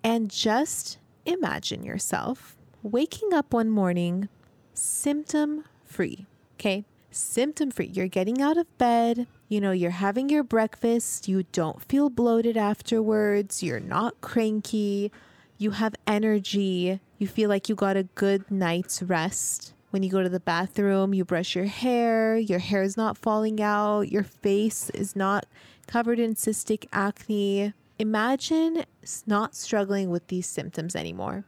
and 0.03 0.31
just 0.31 0.99
imagine 1.27 1.85
yourself 1.85 2.57
waking 2.83 3.35
up 3.35 3.53
one 3.53 3.71
morning 3.71 4.29
symptom 4.75 5.65
free. 5.85 6.27
Okay. 6.55 6.85
Symptom 7.11 7.71
free. 7.71 7.87
You're 7.87 8.09
getting 8.09 8.43
out 8.43 8.57
of 8.57 8.79
bed. 8.79 9.27
You 9.49 9.61
know, 9.61 9.73
you're 9.73 9.91
having 9.91 10.29
your 10.29 10.45
breakfast. 10.45 11.27
You 11.27 11.45
don't 11.53 11.83
feel 11.83 12.11
bloated 12.11 12.57
afterwards. 12.57 13.63
You're 13.63 13.81
not 13.81 14.21
cranky. 14.21 15.11
You 15.57 15.73
have 15.73 15.95
energy. 16.07 17.01
You 17.19 17.27
feel 17.27 17.49
like 17.49 17.69
you 17.69 17.75
got 17.75 17.97
a 17.97 18.05
good 18.05 18.49
night's 18.49 19.03
rest. 19.03 19.75
When 19.91 20.05
you 20.05 20.11
go 20.11 20.23
to 20.23 20.29
the 20.29 20.39
bathroom, 20.39 21.13
you 21.13 21.25
brush 21.25 21.57
your 21.57 21.65
hair, 21.65 22.37
your 22.37 22.61
hair 22.61 22.83
is 22.83 22.97
not 22.97 23.19
falling 23.19 23.61
out, 23.61 24.13
your 24.13 24.23
face 24.23 24.89
is 24.91 25.17
not 25.17 25.47
covered 25.89 26.21
in 26.21 26.35
cystic 26.35 26.87
acne. 26.93 27.73
Imagine 27.99 28.85
not 29.27 29.57
struggling 29.57 30.11
with 30.11 30.29
these 30.29 30.47
symptoms 30.47 30.95
anymore. 30.95 31.45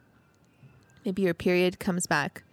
Maybe 1.05 1.21
your 1.21 1.33
period 1.33 1.79
comes 1.79 2.05
back. 2.05 2.43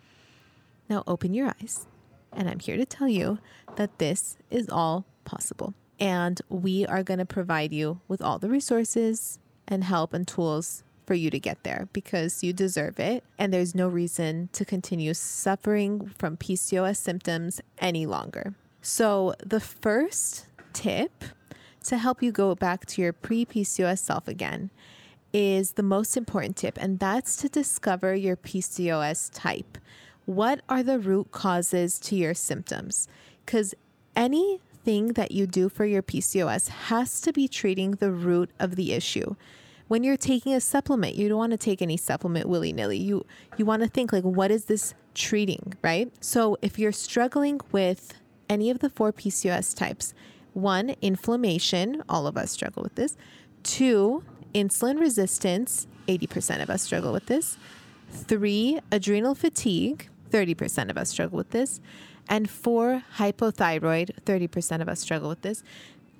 Now 0.88 1.02
open 1.08 1.34
your 1.34 1.48
eyes. 1.60 1.86
And 2.32 2.48
I'm 2.48 2.60
here 2.60 2.76
to 2.76 2.86
tell 2.86 3.08
you 3.08 3.38
that 3.74 3.98
this 3.98 4.36
is 4.50 4.68
all 4.68 5.06
possible. 5.24 5.74
And 5.98 6.40
we 6.48 6.86
are 6.86 7.02
going 7.02 7.18
to 7.18 7.26
provide 7.26 7.72
you 7.72 8.00
with 8.06 8.22
all 8.22 8.38
the 8.38 8.48
resources 8.48 9.40
and 9.66 9.82
help 9.82 10.14
and 10.14 10.28
tools 10.28 10.84
for 11.08 11.14
you 11.14 11.30
to 11.30 11.40
get 11.40 11.64
there 11.64 11.88
because 11.94 12.44
you 12.44 12.52
deserve 12.52 13.00
it. 13.00 13.24
And 13.38 13.50
there's 13.50 13.74
no 13.74 13.88
reason 13.88 14.50
to 14.52 14.62
continue 14.66 15.14
suffering 15.14 16.12
from 16.18 16.36
PCOS 16.36 16.98
symptoms 16.98 17.62
any 17.78 18.04
longer. 18.04 18.52
So, 18.82 19.34
the 19.44 19.58
first 19.58 20.48
tip 20.74 21.24
to 21.84 21.96
help 21.96 22.22
you 22.22 22.30
go 22.30 22.54
back 22.54 22.84
to 22.86 23.00
your 23.00 23.14
pre 23.14 23.46
PCOS 23.46 24.00
self 24.00 24.28
again 24.28 24.70
is 25.32 25.72
the 25.72 25.82
most 25.82 26.14
important 26.14 26.56
tip, 26.56 26.76
and 26.78 26.98
that's 26.98 27.36
to 27.36 27.48
discover 27.48 28.14
your 28.14 28.36
PCOS 28.36 29.30
type. 29.32 29.78
What 30.26 30.60
are 30.68 30.82
the 30.82 30.98
root 30.98 31.32
causes 31.32 31.98
to 32.00 32.16
your 32.16 32.34
symptoms? 32.34 33.08
Because 33.46 33.74
anything 34.14 35.14
that 35.14 35.32
you 35.32 35.46
do 35.46 35.70
for 35.70 35.86
your 35.86 36.02
PCOS 36.02 36.68
has 36.68 37.22
to 37.22 37.32
be 37.32 37.48
treating 37.48 37.92
the 37.92 38.10
root 38.10 38.50
of 38.60 38.76
the 38.76 38.92
issue. 38.92 39.36
When 39.88 40.04
you're 40.04 40.18
taking 40.18 40.54
a 40.54 40.60
supplement, 40.60 41.14
you 41.14 41.28
don't 41.28 41.38
want 41.38 41.52
to 41.52 41.58
take 41.58 41.80
any 41.80 41.96
supplement 41.96 42.46
willy 42.46 42.72
nilly. 42.72 42.98
You 42.98 43.24
you 43.56 43.64
want 43.64 43.82
to 43.82 43.88
think 43.88 44.12
like, 44.12 44.24
what 44.24 44.50
is 44.50 44.66
this 44.66 44.94
treating, 45.14 45.74
right? 45.82 46.12
So 46.20 46.56
if 46.62 46.78
you're 46.78 46.92
struggling 46.92 47.60
with 47.72 48.14
any 48.48 48.70
of 48.70 48.78
the 48.78 48.90
four 48.90 49.12
PCOS 49.12 49.74
types, 49.74 50.14
one, 50.52 50.94
inflammation, 51.00 52.02
all 52.08 52.26
of 52.26 52.36
us 52.36 52.50
struggle 52.50 52.82
with 52.82 52.94
this. 52.94 53.16
Two, 53.62 54.24
insulin 54.54 55.00
resistance, 55.00 55.86
80% 56.06 56.62
of 56.62 56.70
us 56.70 56.82
struggle 56.82 57.12
with 57.12 57.26
this. 57.26 57.58
Three, 58.10 58.80
adrenal 58.90 59.34
fatigue, 59.34 60.08
30% 60.30 60.90
of 60.90 60.96
us 60.96 61.10
struggle 61.10 61.36
with 61.36 61.50
this. 61.50 61.80
And 62.28 62.48
four, 62.48 63.04
hypothyroid, 63.16 64.10
30% 64.24 64.82
of 64.82 64.88
us 64.88 65.00
struggle 65.00 65.28
with 65.28 65.42
this. 65.42 65.62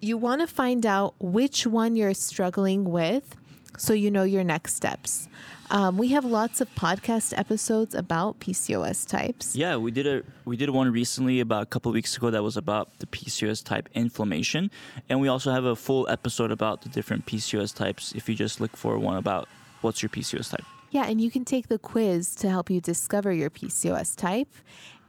You 0.00 0.16
want 0.16 0.40
to 0.40 0.46
find 0.46 0.86
out 0.86 1.14
which 1.18 1.66
one 1.66 1.96
you're 1.96 2.14
struggling 2.14 2.84
with 2.84 3.36
so 3.76 3.92
you 3.92 4.10
know 4.10 4.22
your 4.22 4.44
next 4.44 4.74
steps. 4.74 5.28
Um, 5.70 5.98
we 5.98 6.08
have 6.08 6.24
lots 6.24 6.62
of 6.62 6.74
podcast 6.74 7.36
episodes 7.36 7.94
about 7.94 8.40
PCOS 8.40 9.06
types. 9.06 9.54
yeah, 9.54 9.76
we 9.76 9.90
did 9.90 10.06
a 10.06 10.22
we 10.46 10.56
did 10.56 10.70
one 10.70 10.90
recently 10.90 11.40
about 11.40 11.64
a 11.64 11.66
couple 11.66 11.90
of 11.90 11.94
weeks 11.94 12.16
ago 12.16 12.30
that 12.30 12.42
was 12.42 12.56
about 12.56 12.98
the 13.00 13.06
PCOS 13.06 13.62
type 13.62 13.88
inflammation, 13.94 14.70
and 15.10 15.20
we 15.20 15.28
also 15.28 15.52
have 15.52 15.64
a 15.64 15.76
full 15.76 16.08
episode 16.08 16.50
about 16.50 16.82
the 16.82 16.88
different 16.88 17.26
PCOS 17.26 17.74
types. 17.74 18.12
If 18.12 18.28
you 18.28 18.34
just 18.34 18.60
look 18.60 18.76
for 18.76 18.98
one 18.98 19.18
about 19.18 19.46
what's 19.82 20.02
your 20.02 20.08
PCOS 20.08 20.50
type. 20.50 20.64
Yeah, 20.90 21.04
and 21.04 21.20
you 21.20 21.30
can 21.30 21.44
take 21.44 21.68
the 21.68 21.78
quiz 21.78 22.34
to 22.36 22.48
help 22.48 22.70
you 22.70 22.80
discover 22.80 23.30
your 23.30 23.50
PCOS 23.50 24.16
type, 24.16 24.48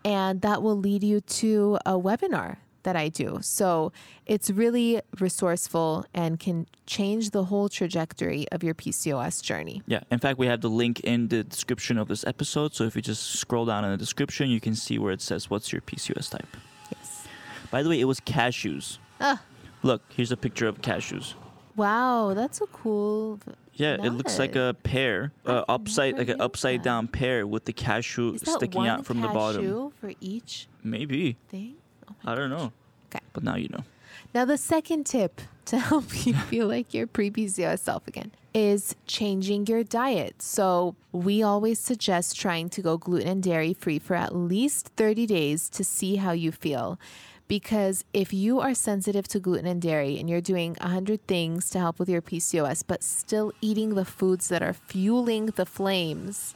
and 0.03 0.41
that 0.41 0.61
will 0.61 0.77
lead 0.77 1.03
you 1.03 1.21
to 1.21 1.77
a 1.85 1.93
webinar 1.93 2.57
that 2.83 2.95
I 2.95 3.09
do. 3.09 3.39
So 3.41 3.91
it's 4.25 4.49
really 4.49 5.01
resourceful 5.19 6.05
and 6.13 6.39
can 6.39 6.67
change 6.85 7.31
the 7.31 7.45
whole 7.45 7.69
trajectory 7.69 8.45
of 8.51 8.63
your 8.63 8.73
PCOS 8.73 9.41
journey. 9.43 9.81
Yeah, 9.87 10.01
in 10.11 10.19
fact, 10.19 10.37
we 10.39 10.47
have 10.47 10.61
the 10.61 10.69
link 10.69 10.99
in 11.01 11.27
the 11.27 11.43
description 11.43 11.97
of 11.97 12.07
this 12.07 12.25
episode. 12.25 12.73
So 12.73 12.83
if 12.85 12.95
you 12.95 13.01
just 13.01 13.23
scroll 13.39 13.65
down 13.65 13.85
in 13.85 13.91
the 13.91 13.97
description, 13.97 14.49
you 14.49 14.59
can 14.59 14.75
see 14.75 14.97
where 14.99 15.11
it 15.11 15.21
says 15.21 15.49
what's 15.49 15.71
your 15.71 15.81
PCOS 15.81 16.29
type. 16.29 16.47
Yes. 16.95 17.27
By 17.71 17.83
the 17.83 17.89
way, 17.89 17.99
it 17.99 18.05
was 18.05 18.19
cashews. 18.19 18.97
Ah, 19.21 19.41
Look, 19.83 20.01
here's 20.09 20.31
a 20.31 20.37
picture 20.37 20.67
of 20.67 20.81
cashews. 20.81 21.33
wow, 21.75 22.33
that's 22.33 22.59
a 22.61 22.65
cool. 22.67 23.39
Yeah, 23.73 23.93
it 23.93 24.09
looks 24.11 24.37
like 24.37 24.57
a 24.57 24.75
pear, 24.83 25.31
uh, 25.45 25.63
upside 25.69 26.17
like 26.17 26.27
an 26.27 26.41
upside 26.41 26.81
that. 26.81 26.83
down 26.83 27.07
pear 27.07 27.47
with 27.47 27.63
the 27.63 27.71
cashew 27.71 28.37
sticking 28.37 28.87
out 28.87 29.05
from 29.05 29.21
the 29.21 29.29
bottom. 29.29 29.61
cashew 29.61 29.91
for 30.01 30.11
each 30.19 30.67
Maybe 30.83 31.37
thing? 31.47 31.75
I 32.25 32.35
don't 32.35 32.49
know, 32.49 32.71
Okay. 33.09 33.23
but 33.33 33.43
now 33.43 33.55
you 33.55 33.69
know. 33.69 33.83
Now, 34.33 34.45
the 34.45 34.57
second 34.57 35.05
tip 35.05 35.41
to 35.65 35.79
help 35.79 36.05
you 36.25 36.33
feel 36.33 36.67
like 36.67 36.93
your 36.93 37.07
pre 37.07 37.31
PCOS 37.31 37.79
self 37.79 38.07
again 38.07 38.31
is 38.53 38.95
changing 39.07 39.67
your 39.67 39.83
diet. 39.83 40.41
So, 40.41 40.95
we 41.11 41.41
always 41.43 41.79
suggest 41.79 42.35
trying 42.39 42.69
to 42.69 42.81
go 42.81 42.97
gluten 42.97 43.27
and 43.27 43.43
dairy 43.43 43.73
free 43.73 43.99
for 43.99 44.15
at 44.15 44.35
least 44.35 44.89
30 44.97 45.25
days 45.25 45.69
to 45.69 45.83
see 45.83 46.17
how 46.17 46.31
you 46.31 46.51
feel. 46.51 46.99
Because 47.47 48.05
if 48.13 48.31
you 48.31 48.59
are 48.59 48.75
sensitive 48.75 49.27
to 49.29 49.39
gluten 49.39 49.65
and 49.65 49.81
dairy 49.81 50.19
and 50.19 50.29
you're 50.29 50.41
doing 50.41 50.75
100 50.81 51.25
things 51.25 51.71
to 51.71 51.79
help 51.79 51.97
with 51.97 52.07
your 52.07 52.21
PCOS, 52.21 52.83
but 52.85 53.01
still 53.03 53.51
eating 53.61 53.95
the 53.95 54.05
foods 54.05 54.49
that 54.49 54.61
are 54.61 54.73
fueling 54.73 55.47
the 55.47 55.65
flames, 55.65 56.53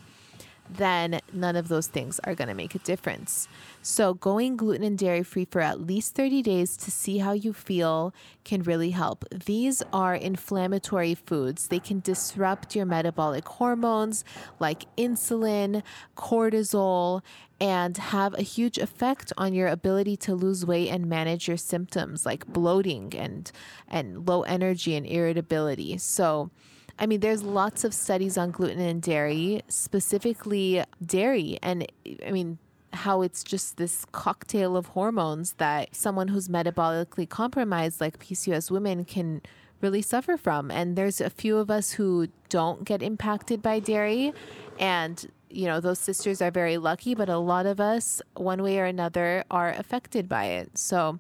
then 0.76 1.20
none 1.32 1.56
of 1.56 1.68
those 1.68 1.88
things 1.88 2.20
are 2.24 2.36
going 2.36 2.48
to 2.48 2.54
make 2.54 2.76
a 2.76 2.80
difference. 2.80 3.48
So, 3.82 4.14
going 4.14 4.56
gluten 4.56 4.84
and 4.84 4.98
dairy 4.98 5.24
free 5.24 5.46
for 5.46 5.62
at 5.62 5.82
least 5.82 6.16
30 6.16 6.42
days 6.42 6.78
to 6.78 6.92
see 6.92 7.18
how 7.18 7.34
you 7.34 7.54
feel 7.54 8.14
can 8.44 8.64
really 8.64 8.92
help. 8.92 9.26
These 9.30 9.84
are 9.92 10.16
inflammatory 10.16 11.16
foods, 11.16 11.68
they 11.68 11.80
can 11.80 12.00
disrupt 12.00 12.76
your 12.76 12.86
metabolic 12.86 13.48
hormones 13.48 14.24
like 14.60 14.86
insulin, 14.96 15.84
cortisol, 16.16 17.22
and 17.60 17.98
have 17.98 18.34
a 18.34 18.42
huge 18.42 18.78
effect 18.78 19.32
on 19.38 19.54
your 19.54 19.68
ability 19.68 20.18
to 20.18 20.36
lose 20.36 20.66
weight 20.66 20.90
and 20.90 21.06
manage 21.06 21.48
your 21.48 21.58
symptoms 21.58 22.26
like 22.26 22.46
bloating 22.46 23.14
and 23.16 23.52
and 23.88 24.28
low 24.28 24.42
energy 24.44 24.96
and 24.96 25.06
irritability. 25.06 25.98
So, 25.98 26.52
I 27.00 27.06
mean, 27.06 27.22
there's 27.22 27.44
lots 27.44 27.84
of 27.84 27.94
studies 27.94 28.38
on 28.38 28.52
gluten 28.52 28.80
and 28.80 29.02
dairy, 29.02 29.64
specifically 29.68 30.84
dairy. 31.04 31.58
And 31.62 31.88
I 32.26 32.32
mean, 32.32 32.60
how 32.94 33.24
it's 33.24 33.44
just 33.44 33.78
this 33.78 34.06
cocktail 34.12 34.78
of 34.78 34.88
hormones 34.88 35.54
that 35.54 35.96
someone 35.96 36.28
who's 36.28 36.48
metabolically 36.48 37.28
compromised, 37.28 38.00
like 38.00 38.20
PCOS 38.20 38.70
women, 38.70 39.06
can 39.06 39.42
really 39.82 40.02
suffer 40.02 40.38
from. 40.38 40.72
And 40.72 40.96
there's 40.96 41.20
a 41.20 41.30
few 41.30 41.58
of 41.58 41.70
us 41.70 41.94
who 41.94 42.28
don't 42.50 42.86
get 42.86 43.02
impacted 43.02 43.62
by 43.62 43.80
dairy. 43.80 44.32
And, 44.80 45.30
you 45.50 45.66
know, 45.66 45.80
those 45.80 46.00
sisters 46.00 46.42
are 46.42 46.52
very 46.52 46.78
lucky, 46.78 47.16
but 47.16 47.28
a 47.28 47.38
lot 47.38 47.66
of 47.66 47.80
us, 47.80 48.22
one 48.36 48.62
way 48.62 48.80
or 48.80 48.86
another, 48.86 49.44
are 49.50 49.70
affected 49.72 50.30
by 50.30 50.46
it. 50.46 50.78
So 50.78 51.20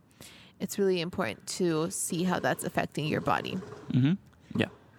it's 0.59 0.77
really 0.79 1.01
important 1.01 1.45
to 1.47 1.89
see 1.89 2.23
how 2.23 2.39
that's 2.39 2.63
affecting 2.63 3.05
your 3.05 3.21
body. 3.21 3.57
Mm-hmm. 3.91 4.13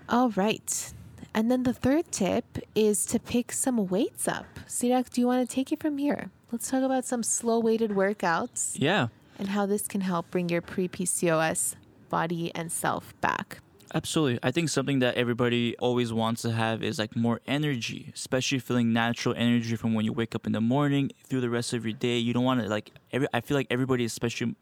All 0.09 0.31
right. 0.31 0.93
And 1.35 1.51
then 1.51 1.65
the 1.65 1.73
third 1.73 2.13
tip 2.13 2.45
is 2.75 3.05
to 3.07 3.19
pick 3.19 3.51
some 3.53 3.89
weights 3.89 4.29
up. 4.29 4.47
Sirak, 4.69 5.11
do 5.11 5.21
you 5.21 5.27
want 5.27 5.49
to 5.49 5.53
take 5.53 5.73
it 5.73 5.81
from 5.81 5.99
here? 5.99 6.31
Let's 6.53 6.71
talk 6.71 6.83
about 6.83 7.05
some 7.05 7.23
slow 7.23 7.59
weighted 7.59 7.91
workouts 7.91 8.77
Yeah. 8.79 9.09
and 9.39 9.49
how 9.49 9.67
this 9.67 9.89
can 9.89 10.03
help 10.03 10.31
bring 10.31 10.49
your 10.49 10.61
pre 10.61 10.87
PCOS 10.89 11.75
body 12.09 12.53
and 12.55 12.71
self 12.71 13.19
back. 13.21 13.59
Absolutely. 13.93 14.41
I 14.43 14.51
think 14.51 14.69
something 14.71 14.99
that 15.01 15.15
everybody 15.17 15.77
always 15.79 16.13
wants 16.13 16.43
to 16.43 16.51
have 16.53 16.83
is 16.83 16.99
like 16.99 17.15
more 17.17 17.41
energy, 17.47 18.11
especially 18.15 18.59
feeling 18.59 18.93
natural 18.93 19.35
energy 19.37 19.77
from 19.77 19.95
when 19.95 20.05
you 20.05 20.13
wake 20.13 20.35
up 20.35 20.47
in 20.47 20.53
the 20.53 20.61
morning 20.61 21.11
through 21.29 21.41
the 21.41 21.51
rest 21.51 21.73
of 21.73 21.85
your 21.85 21.93
day. 21.95 22.19
You 22.19 22.33
don't 22.33 22.43
want 22.45 22.61
to 22.61 22.69
like 22.69 22.91
every 23.13 23.29
I 23.33 23.41
feel 23.41 23.57
like 23.57 23.69
everybody 23.71 24.05
especially 24.05 24.57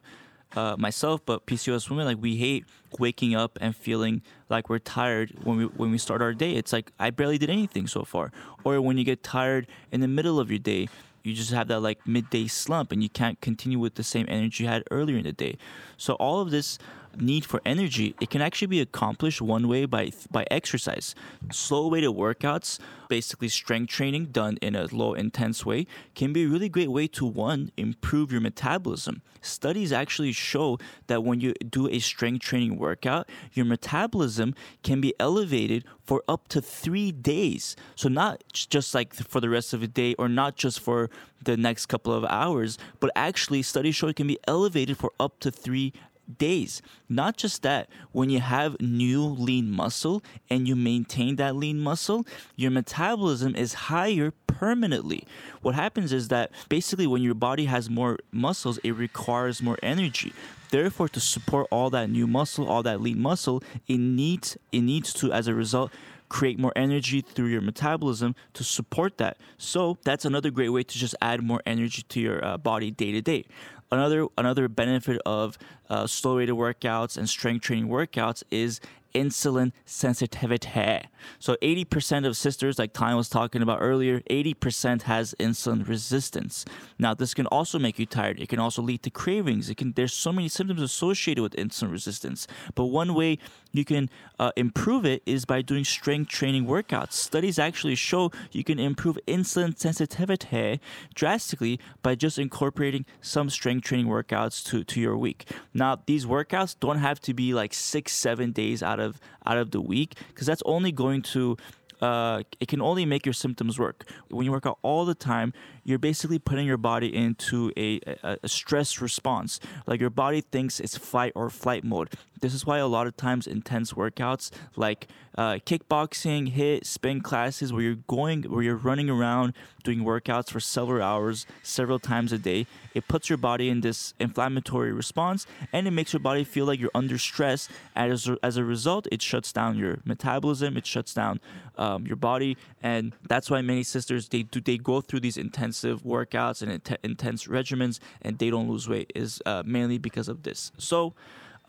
uh, 0.57 0.77
myself, 0.79 1.25
but 1.25 1.47
PCOS 1.47 1.89
women, 1.89 2.07
like 2.07 2.19
we 2.21 2.37
hate 2.37 2.65
waking 2.99 3.35
up 3.35 3.59
and 3.61 3.75
feeling 3.75 4.23
like 4.49 4.69
we're 4.69 4.79
tired 4.79 5.33
when 5.43 5.57
we 5.57 5.65
when 5.65 5.91
we 5.91 5.99
start 5.99 6.23
our 6.23 6.35
day. 6.35 6.55
It's 6.55 6.73
like 6.73 6.93
I 6.99 7.11
barely 7.11 7.39
did 7.39 7.51
anything 7.51 7.87
so 7.87 8.05
far. 8.05 8.33
Or 8.65 8.81
when 8.81 8.99
you 8.99 9.05
get 9.05 9.23
tired 9.23 9.67
in 9.91 10.01
the 10.01 10.09
middle 10.09 10.39
of 10.39 10.51
your 10.51 10.59
day, 10.59 10.89
you 11.23 11.35
just 11.35 11.53
have 11.53 11.69
that 11.69 11.81
like 11.81 12.07
midday 12.07 12.47
slump 12.47 12.93
and 12.93 13.03
you 13.03 13.09
can't 13.09 13.41
continue 13.41 13.79
with 13.79 13.95
the 13.95 14.03
same 14.03 14.27
energy 14.29 14.65
you 14.65 14.71
had 14.71 14.85
earlier 14.91 15.17
in 15.17 15.25
the 15.25 15.33
day. 15.33 15.57
So 15.97 16.15
all 16.15 16.41
of 16.41 16.51
this 16.51 16.79
need 17.19 17.45
for 17.45 17.61
energy, 17.65 18.15
it 18.21 18.31
can 18.31 18.41
actually 18.41 18.69
be 18.69 18.81
accomplished 18.81 19.41
one 19.43 19.69
way 19.69 19.85
by 19.85 20.13
by 20.31 20.45
exercise. 20.51 21.15
Slow 21.51 21.89
weighted 21.89 22.11
workouts, 22.11 22.79
basically 23.09 23.49
strength 23.49 23.91
training 23.91 24.27
done 24.27 24.59
in 24.63 24.75
a 24.75 24.87
low 24.93 25.15
intense 25.15 25.67
way, 25.67 25.87
can 26.15 26.33
be 26.33 26.45
a 26.45 26.49
really 26.49 26.69
great 26.69 26.91
way 26.91 27.07
to 27.09 27.25
one 27.27 27.71
improve 27.77 28.33
your 28.33 28.41
metabolism. 28.41 29.23
Studies 29.41 29.93
actually 29.93 30.33
show 30.33 30.79
that 31.09 31.25
when 31.25 31.41
you 31.41 31.53
do 31.69 31.89
a 31.89 31.99
strength 31.99 32.43
training 32.45 32.79
workout, 32.79 33.29
your 33.53 33.67
metabolism 33.67 34.55
can 34.83 35.01
be 35.01 35.13
elevated 35.19 35.85
for 36.05 36.23
up 36.29 36.47
to 36.49 36.61
3 36.61 37.11
days. 37.13 37.77
So 37.97 38.09
not 38.09 38.43
just 38.53 38.95
like 38.95 39.13
for 39.15 39.41
the 39.41 39.51
rest 39.51 39.75
of 39.75 39.81
the 39.81 39.89
day 39.89 40.15
or 40.15 40.29
not 40.29 40.57
just 40.57 40.79
for 40.81 41.11
the 41.43 41.57
next 41.57 41.87
couple 41.87 42.13
of 42.13 42.25
hours, 42.25 42.79
but 43.01 43.11
actually 43.17 43.63
studies 43.63 43.97
show 43.97 44.07
it 44.07 44.17
can 44.17 44.29
be 44.29 44.39
elevated 44.47 44.97
for 44.97 45.11
up 45.19 45.41
to 45.41 45.51
3 45.51 45.93
days. 46.39 46.83
Not 47.09 47.37
just 47.37 47.63
that, 47.63 47.89
when 48.13 48.31
you 48.31 48.41
have 48.41 48.81
new 48.81 49.25
lean 49.25 49.71
muscle 49.71 50.23
and 50.49 50.67
you 50.67 50.77
maintain 50.77 51.37
that 51.37 51.57
lean 51.57 51.81
muscle, 51.81 52.27
your 52.57 52.71
metabolism 52.71 53.55
is 53.57 53.75
higher 53.75 54.33
permanently. 54.47 55.25
What 55.61 55.75
happens 55.75 56.13
is 56.13 56.29
that 56.29 56.51
basically 56.69 57.07
when 57.07 57.23
your 57.23 57.35
body 57.35 57.65
has 57.67 57.91
more 57.91 58.19
muscles, 58.31 58.79
it 58.79 58.93
requires 58.93 59.63
more 59.63 59.79
energy. 59.83 60.33
Therefore, 60.71 61.09
to 61.09 61.21
support 61.21 61.67
all 61.71 61.91
that 61.91 62.09
new 62.09 62.27
muscle, 62.27 62.69
all 62.69 62.83
that 62.85 63.01
lean 63.01 63.21
muscle, 63.21 63.63
it 63.87 63.99
needs 63.99 64.57
it 64.71 64.81
needs 64.81 65.13
to, 65.15 65.33
as 65.33 65.47
a 65.47 65.55
result, 65.55 65.93
create 66.33 66.59
more 66.59 66.73
energy 66.75 67.21
through 67.21 67.49
your 67.49 67.61
metabolism 67.61 68.35
to 68.55 68.65
support 68.65 69.19
that. 69.19 69.37
So 69.59 69.99
that's 70.03 70.25
another 70.25 70.51
great 70.51 70.71
way 70.71 70.83
to 70.83 70.99
just 70.99 71.15
add 71.21 71.43
more 71.43 71.61
energy 71.67 72.03
to 72.09 72.21
your 72.21 72.43
uh, 72.43 72.57
body 72.57 72.91
day 72.91 73.13
to 73.13 73.21
day. 73.21 73.45
Another 73.93 74.27
another 74.39 74.69
benefit 74.69 75.21
of 75.27 75.59
uh, 75.91 76.07
slow 76.07 76.37
weighted 76.37 76.55
workouts 76.55 77.19
and 77.19 77.29
strength 77.29 77.63
training 77.63 77.89
workouts 77.89 78.43
is 78.51 78.81
insulin 79.15 79.73
sensitivity. 79.85 81.09
So 81.39 81.57
80% 81.63 82.27
of 82.27 82.37
sisters, 82.37 82.79
like 82.79 82.93
Ty 82.93 83.15
was 83.15 83.29
talking 83.29 83.63
about 83.63 83.79
earlier, 83.81 84.21
80% 84.31 85.03
has 85.03 85.35
insulin 85.39 85.87
resistance. 85.87 86.65
Now, 86.99 87.15
this 87.15 87.35
can 87.35 87.47
also 87.47 87.79
make 87.79 87.99
you 87.99 88.07
tired. 88.07 88.41
It 88.41 88.49
can 88.49 88.59
also 88.59 88.83
lead 88.83 89.03
to 89.05 89.11
cravings. 89.11 89.71
It 89.71 89.77
can. 89.77 89.93
There's 89.93 90.13
so 90.13 90.33
many 90.33 90.49
symptoms 90.49 90.83
associated 90.83 91.43
with 91.43 91.55
insulin 91.55 91.91
resistance. 91.91 92.47
But 92.75 92.87
one 92.87 93.15
way 93.15 93.39
you 93.73 93.85
can 93.85 94.11
uh, 94.39 94.53
improve 94.57 95.05
it 95.05 95.23
is 95.27 95.45
by 95.45 95.63
doing 95.63 95.85
strength 95.85 96.31
training 96.31 96.67
workouts. 96.67 97.13
Studies 97.13 97.59
actually 97.59 97.95
show 97.95 98.31
you 98.51 98.65
can 98.65 98.79
improve 98.79 99.19
insulin 99.27 99.77
sensitivity 99.79 100.81
drastically 101.15 101.81
by 102.03 102.15
just 102.15 102.39
incorporating 102.39 103.05
some 103.21 103.49
strength 103.51 103.85
training 103.85 104.07
workouts 104.07 104.65
to, 104.65 104.85
to 104.85 105.01
your 105.01 105.17
week. 105.17 105.49
Now, 105.73 106.03
these 106.07 106.27
workouts 106.27 106.77
don't 106.79 106.99
have 106.99 107.21
to 107.21 107.35
be 107.35 107.55
like 107.55 107.75
six, 107.75 108.13
seven 108.13 108.53
days 108.53 108.83
out 108.83 109.01
of 109.01 109.02
out 109.47 109.59
of 109.59 109.71
the 109.71 109.81
week 109.81 110.15
because 110.29 110.47
that's 110.47 110.63
only 110.65 110.93
going 110.93 111.23
to 111.23 111.57
uh, 112.03 112.43
it 112.59 112.67
can 112.67 112.83
only 112.83 113.07
make 113.07 113.25
your 113.25 113.33
symptoms 113.33 113.79
work. 113.79 114.11
When 114.29 114.45
you 114.45 114.51
work 114.51 114.67
out 114.67 114.79
all 114.83 115.05
the 115.05 115.15
time, 115.15 115.53
you're 115.85 115.99
basically 115.99 116.39
putting 116.39 116.67
your 116.67 116.77
body 116.77 117.15
into 117.15 117.73
a, 117.77 118.01
a, 118.07 118.39
a, 118.43 118.49
stress 118.49 119.01
response. 119.01 119.59
Like 119.87 120.01
your 120.01 120.11
body 120.11 120.41
thinks 120.41 120.81
it's 120.81 120.97
fight 120.97 121.33
or 121.35 121.51
flight 121.51 121.85
mode. 121.85 122.11
This 122.41 122.55
is 122.55 122.67
why 122.67 122.79
a 122.79 122.87
lot 122.87 123.07
of 123.07 123.17
times 123.17 123.47
intense 123.47 123.93
workouts 123.93 124.51
like 124.77 125.09
uh, 125.39 125.55
kickboxing, 125.65 126.55
HIIT, 126.55 126.85
spin 126.85 127.21
classes, 127.21 127.73
where 127.73 127.83
you're 127.83 127.95
going, 128.07 128.43
where 128.43 128.63
you're 128.63 128.77
running 128.77 129.09
around 129.09 129.55
doing 129.83 130.01
workouts 130.01 130.51
for 130.51 130.61
several 130.61 131.03
hours, 131.03 131.47
several 131.63 131.99
times 131.99 132.33
a 132.33 132.39
day, 132.39 132.67
it 132.95 133.09
puts 133.09 133.29
your 133.29 133.39
body 133.39 133.69
in 133.69 133.81
this 133.81 134.15
inflammatory 134.21 134.93
response 134.93 135.47
and 135.73 135.87
it 135.87 135.91
makes 135.91 136.13
your 136.13 136.21
body 136.21 136.45
feel 136.45 136.67
like 136.67 136.79
you're 136.79 136.91
under 136.95 137.19
stress. 137.19 137.69
As 137.97 138.29
a, 138.29 138.37
as 138.43 138.57
a 138.57 138.65
result, 138.65 139.07
it 139.11 139.23
shuts 139.23 139.53
down 139.53 139.77
your 139.77 139.99
metabolism, 140.05 140.77
it 140.77 140.87
shuts 140.87 141.15
down 141.15 141.41
um, 141.79 142.07
your 142.07 142.17
body, 142.17 142.57
and 142.83 143.13
that's 143.27 143.51
why 143.51 143.63
many 143.63 143.83
sisters 143.83 144.29
they 144.29 144.43
do 144.43 144.61
they 144.61 144.77
go 144.77 145.01
through 145.01 145.21
these 145.21 145.37
intensive 145.73 146.03
workouts 146.03 146.61
and 146.63 146.71
int- 146.71 146.99
intense 147.03 147.47
regimens 147.47 147.99
and 148.21 148.39
they 148.39 148.51
don't 148.51 148.69
lose 148.69 148.89
weight 148.89 149.11
is 149.15 149.41
uh, 149.47 149.63
mainly 149.65 149.99
because 149.99 150.29
of 150.29 150.43
this. 150.43 150.71
So 150.77 151.15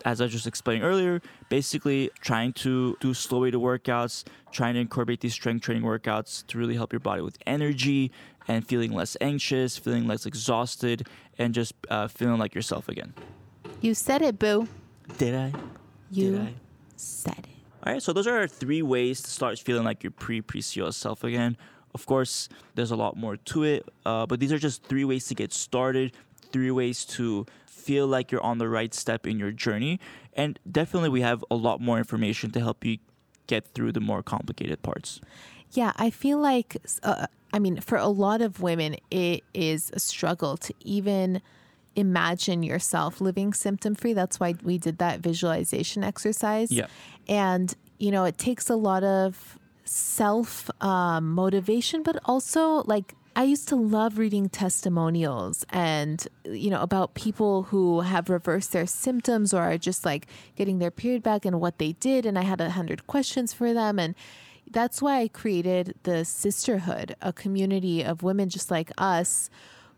as 0.03 0.19
I 0.19 0.27
just 0.27 0.45
explained 0.45 0.83
earlier, 0.83 1.21
basically 1.47 2.11
trying 2.19 2.51
to 2.53 2.97
do 2.99 3.13
slow 3.13 3.39
weighted 3.41 3.61
workouts, 3.61 4.25
trying 4.51 4.73
to 4.73 4.81
incorporate 4.81 5.21
these 5.21 5.33
strength 5.33 5.63
training 5.63 5.83
workouts 5.83 6.45
to 6.47 6.57
really 6.57 6.75
help 6.75 6.91
your 6.91 6.99
body 6.99 7.21
with 7.21 7.37
energy 7.47 8.11
and 8.49 8.67
feeling 8.67 8.91
less 8.91 9.15
anxious, 9.21 9.77
feeling 9.77 10.05
less 10.05 10.25
exhausted, 10.25 11.07
and 11.37 11.53
just 11.53 11.73
uh, 11.89 12.09
feeling 12.09 12.37
like 12.37 12.53
yourself 12.53 12.89
again. 12.89 13.13
You 13.79 13.93
said 13.93 14.21
it, 14.21 14.37
boo. 14.37 14.67
Did 15.17 15.35
I? 15.35 15.53
You 16.11 16.31
Did 16.31 16.41
I? 16.41 16.53
said 16.97 17.39
it. 17.39 17.45
All 17.85 17.93
right, 17.93 18.01
so 18.03 18.11
those 18.11 18.27
are 18.27 18.37
our 18.37 18.47
three 18.47 18.81
ways 18.81 19.21
to 19.21 19.29
start 19.29 19.57
feeling 19.59 19.85
like 19.85 20.03
your 20.03 20.11
pre 20.11 20.41
PCOS 20.41 20.95
self 20.95 21.23
again. 21.23 21.55
Of 21.93 22.05
course, 22.05 22.49
there's 22.75 22.91
a 22.91 22.95
lot 22.95 23.17
more 23.17 23.37
to 23.37 23.63
it, 23.63 23.87
uh, 24.05 24.25
but 24.25 24.39
these 24.39 24.51
are 24.51 24.59
just 24.59 24.83
three 24.83 25.05
ways 25.05 25.27
to 25.27 25.35
get 25.35 25.53
started, 25.53 26.13
three 26.51 26.71
ways 26.71 27.05
to 27.05 27.45
feel 27.67 28.07
like 28.07 28.31
you're 28.31 28.43
on 28.43 28.57
the 28.57 28.67
right 28.67 28.93
step 28.93 29.27
in 29.27 29.37
your 29.37 29.51
journey. 29.51 29.99
And 30.33 30.57
definitely, 30.69 31.09
we 31.09 31.21
have 31.21 31.43
a 31.51 31.55
lot 31.55 31.81
more 31.81 31.97
information 31.97 32.51
to 32.51 32.59
help 32.59 32.83
you 32.83 32.97
get 33.45 33.65
through 33.73 33.91
the 33.91 33.99
more 33.99 34.23
complicated 34.23 34.81
parts. 34.81 35.21
Yeah, 35.71 35.91
I 35.97 36.09
feel 36.09 36.39
like, 36.39 36.77
uh, 37.03 37.27
I 37.51 37.59
mean, 37.59 37.81
for 37.81 37.97
a 37.97 38.07
lot 38.07 38.41
of 38.41 38.61
women, 38.61 38.95
it 39.11 39.43
is 39.53 39.91
a 39.93 39.99
struggle 39.99 40.57
to 40.57 40.73
even 40.81 41.41
imagine 41.95 42.63
yourself 42.63 43.21
living 43.21 43.53
symptom 43.53 43.93
free. 43.95 44.13
That's 44.13 44.39
why 44.39 44.55
we 44.63 44.77
did 44.77 44.97
that 44.97 45.19
visualization 45.19 46.03
exercise. 46.03 46.71
Yeah. 46.71 46.87
And, 47.27 47.75
you 47.99 48.11
know, 48.11 48.23
it 48.23 48.37
takes 48.37 48.69
a 48.69 48.75
lot 48.75 49.03
of 49.03 49.59
self 49.93 50.69
um, 50.81 51.31
motivation, 51.31 52.03
but 52.03 52.19
also 52.25 52.83
like 52.83 53.15
I 53.35 53.43
used 53.43 53.67
to 53.69 53.75
love 53.75 54.19
reading 54.19 54.47
testimonials 54.47 55.65
and, 55.69 56.27
you 56.45 56.69
know, 56.69 56.81
about 56.81 57.15
people 57.15 57.63
who 57.63 58.01
have 58.01 58.29
reversed 58.29 58.73
their 58.73 58.85
symptoms 58.85 59.53
or 59.53 59.61
are 59.61 59.77
just 59.77 60.05
like 60.05 60.27
getting 60.55 60.77
their 60.77 60.91
period 60.91 61.23
back 61.23 61.43
and 61.43 61.59
what 61.59 61.79
they 61.79 61.93
did. 61.93 62.27
And 62.27 62.37
I 62.37 62.43
had 62.43 62.61
a 62.61 62.69
hundred 62.69 63.07
questions 63.07 63.51
for 63.51 63.73
them. 63.73 63.97
And 63.97 64.13
that's 64.69 65.01
why 65.01 65.21
I 65.21 65.27
created 65.29 65.95
the 66.03 66.23
Cysterhood, 66.23 67.15
a 67.21 67.33
community 67.33 68.03
of 68.03 68.21
women 68.21 68.49
just 68.49 68.69
like 68.69 68.91
us 68.99 69.49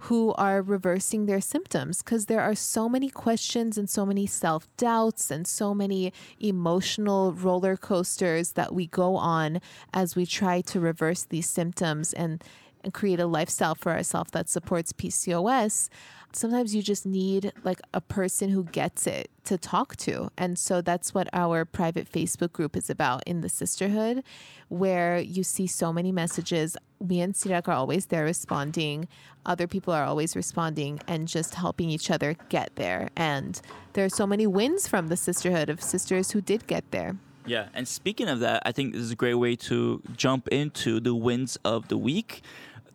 who 0.06 0.34
are 0.34 0.62
reversing 0.62 1.26
their 1.26 1.42
symptoms 1.42 2.04
because 2.04 2.28
there 2.28 2.42
are 2.42 2.54
so 2.54 2.88
many 2.88 3.10
questions 3.10 3.76
and 3.78 3.90
so 3.90 4.06
many 4.06 4.28
self 4.28 4.68
doubts 4.78 5.32
and 5.32 5.48
so 5.48 5.74
many 5.74 6.14
emotional 6.40 7.34
roller 7.34 7.76
coasters 7.76 8.52
that 8.52 8.74
we 8.74 8.86
go 8.86 9.16
on 9.16 9.60
as 9.94 10.16
we 10.16 10.26
try 10.26 10.62
to 10.62 10.80
reverse 10.80 11.24
these 11.24 11.50
symptoms. 11.50 12.14
And, 12.14 12.44
and 12.86 12.94
create 12.94 13.20
a 13.20 13.26
lifestyle 13.26 13.76
for 13.76 13.92
ourselves 13.92 14.32
that 14.32 14.48
supports 14.48 14.94
PCOS. 14.94 15.90
Sometimes 16.32 16.76
you 16.76 16.84
just 16.84 17.06
need 17.06 17.52
like 17.64 17.82
a 17.94 18.02
person 18.02 18.50
who 18.50 18.66
gets 18.66 19.08
it 19.08 19.32
to 19.46 19.58
talk 19.58 19.96
to. 19.98 20.30
And 20.38 20.60
so 20.60 20.82
that's 20.82 21.14
what 21.14 21.28
our 21.34 21.66
private 21.66 22.12
Facebook 22.12 22.52
group 22.52 22.78
is 22.78 22.90
about 22.90 23.24
in 23.26 23.42
the 23.42 23.48
Cysterhood, 23.48 24.22
where 24.68 25.18
you 25.18 25.44
see 25.44 25.66
so 25.66 25.92
many 25.92 26.12
messages. 26.12 26.78
Me 27.02 27.22
and 27.22 27.34
Sirak 27.34 27.68
are 27.68 27.74
always 27.74 28.08
there 28.08 28.26
responding. 28.26 29.08
Other 29.46 29.66
people 29.66 29.94
are 29.94 30.04
always 30.04 30.36
responding 30.36 31.00
and 31.08 31.28
just 31.28 31.56
helping 31.56 31.90
each 31.90 32.12
other 32.12 32.36
get 32.50 32.76
there. 32.76 33.10
And 33.16 33.60
there 33.94 34.06
are 34.06 34.10
so 34.10 34.28
many 34.28 34.46
wins 34.46 34.88
from 34.88 35.08
the 35.08 35.16
Cysterhood 35.16 35.70
of 35.70 35.82
sisters 35.82 36.32
who 36.32 36.42
did 36.42 36.68
get 36.68 36.92
there. 36.92 37.16
Yeah, 37.48 37.68
and 37.74 37.88
speaking 37.88 38.28
of 38.28 38.40
that, 38.40 38.64
I 38.66 38.72
think 38.72 38.94
this 38.94 39.04
is 39.04 39.12
a 39.12 39.16
great 39.16 39.36
way 39.36 39.56
to 39.56 40.02
jump 40.18 40.48
into 40.48 41.00
the 41.00 41.14
wins 41.14 41.58
of 41.64 41.88
the 41.90 41.98
week. 41.98 42.42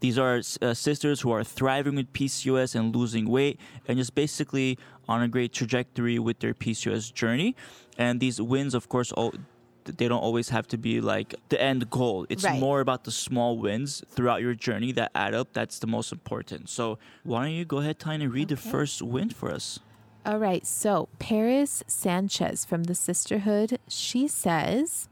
These 0.00 0.18
are 0.18 0.40
uh, 0.62 0.74
sisters 0.74 1.20
who 1.20 1.30
are 1.30 1.44
thriving 1.44 1.94
with 1.96 2.12
PCOS 2.12 2.74
and 2.74 2.94
losing 2.94 3.28
weight 3.28 3.60
and 3.86 3.98
just 3.98 4.14
basically 4.14 4.78
on 5.08 5.22
a 5.22 5.28
great 5.28 5.52
trajectory 5.52 6.18
with 6.18 6.40
their 6.40 6.54
PCOS 6.54 7.12
journey. 7.12 7.54
And 7.98 8.18
these 8.20 8.40
wins, 8.40 8.74
of 8.74 8.88
course, 8.88 9.12
all, 9.12 9.34
they 9.84 10.08
don't 10.08 10.22
always 10.22 10.48
have 10.48 10.66
to 10.68 10.78
be 10.78 11.00
like 11.00 11.34
the 11.50 11.60
end 11.60 11.90
goal. 11.90 12.26
It's 12.28 12.44
Right. 12.44 12.58
more 12.58 12.80
about 12.80 13.04
the 13.04 13.10
small 13.10 13.58
wins 13.58 14.02
throughout 14.08 14.40
your 14.40 14.54
journey 14.54 14.92
that 14.92 15.10
add 15.14 15.34
up. 15.34 15.52
That's 15.52 15.78
the 15.78 15.86
most 15.86 16.12
important. 16.12 16.70
So 16.70 16.98
why 17.22 17.44
don't 17.44 17.52
you 17.52 17.64
go 17.64 17.78
ahead, 17.78 17.96
and 18.06 18.32
read 18.32 18.48
the 18.48 18.56
first 18.56 19.02
win 19.02 19.28
for 19.30 19.50
us? 19.50 19.80
All 20.24 20.38
right. 20.38 20.66
So, 20.66 21.08
Paris 21.18 21.82
Sanchez 21.86 22.64
from 22.64 22.84
the 22.84 22.92
Cysterhood, 22.92 23.78
she 23.88 24.28
says, 24.28 25.08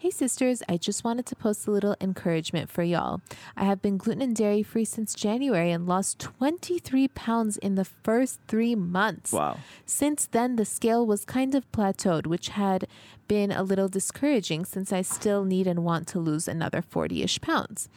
Hey 0.00 0.08
sisters, 0.08 0.62
I 0.66 0.78
just 0.78 1.04
wanted 1.04 1.26
to 1.26 1.36
post 1.36 1.66
a 1.66 1.70
little 1.70 1.94
encouragement 2.00 2.70
for 2.70 2.82
y'all. 2.82 3.20
I 3.54 3.64
have 3.64 3.82
been 3.82 3.98
gluten 3.98 4.22
and 4.22 4.34
dairy 4.34 4.62
free 4.62 4.86
since 4.86 5.12
January 5.12 5.70
and 5.70 5.86
lost 5.86 6.18
23 6.20 7.08
pounds 7.08 7.58
in 7.58 7.74
the 7.74 7.84
first 7.84 8.40
three 8.48 8.74
months. 8.74 9.30
Wow. 9.30 9.58
Since 9.84 10.28
then, 10.28 10.56
the 10.56 10.64
scale 10.64 11.06
was 11.06 11.26
kind 11.26 11.54
of 11.54 11.70
plateaued, 11.70 12.26
which 12.26 12.48
had 12.48 12.88
been 13.30 13.52
a 13.52 13.62
little 13.62 13.86
discouraging 13.86 14.64
since 14.64 14.92
I 14.92 15.02
still 15.02 15.44
need 15.44 15.68
and 15.68 15.84
want 15.84 16.08
to 16.08 16.18
lose 16.18 16.48
another 16.48 16.82
40 16.82 17.22
ish 17.22 17.40
pounds. 17.40 17.88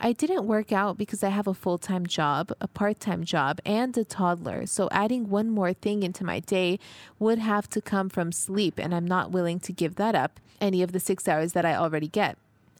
I 0.00 0.12
didn't 0.12 0.48
work 0.48 0.72
out 0.72 0.98
because 0.98 1.22
I 1.22 1.28
have 1.28 1.46
a 1.46 1.54
full 1.54 1.78
time 1.78 2.08
job, 2.08 2.50
a 2.60 2.66
part 2.66 2.98
time 2.98 3.22
job, 3.22 3.60
and 3.64 3.96
a 3.96 4.04
toddler. 4.04 4.66
So 4.66 4.88
adding 4.90 5.30
one 5.30 5.48
more 5.48 5.72
thing 5.72 6.02
into 6.02 6.24
my 6.24 6.40
day 6.40 6.80
would 7.20 7.38
have 7.38 7.70
to 7.70 7.80
come 7.80 8.08
from 8.08 8.32
sleep, 8.32 8.80
and 8.80 8.92
I'm 8.92 9.06
not 9.06 9.30
willing 9.30 9.60
to 9.60 9.72
give 9.72 9.94
that 9.94 10.16
up 10.16 10.40
any 10.60 10.82
of 10.82 10.90
the 10.90 10.98
six 10.98 11.28
hours 11.28 11.52
that 11.52 11.64
I 11.64 11.76
already 11.76 12.08
get. 12.08 12.36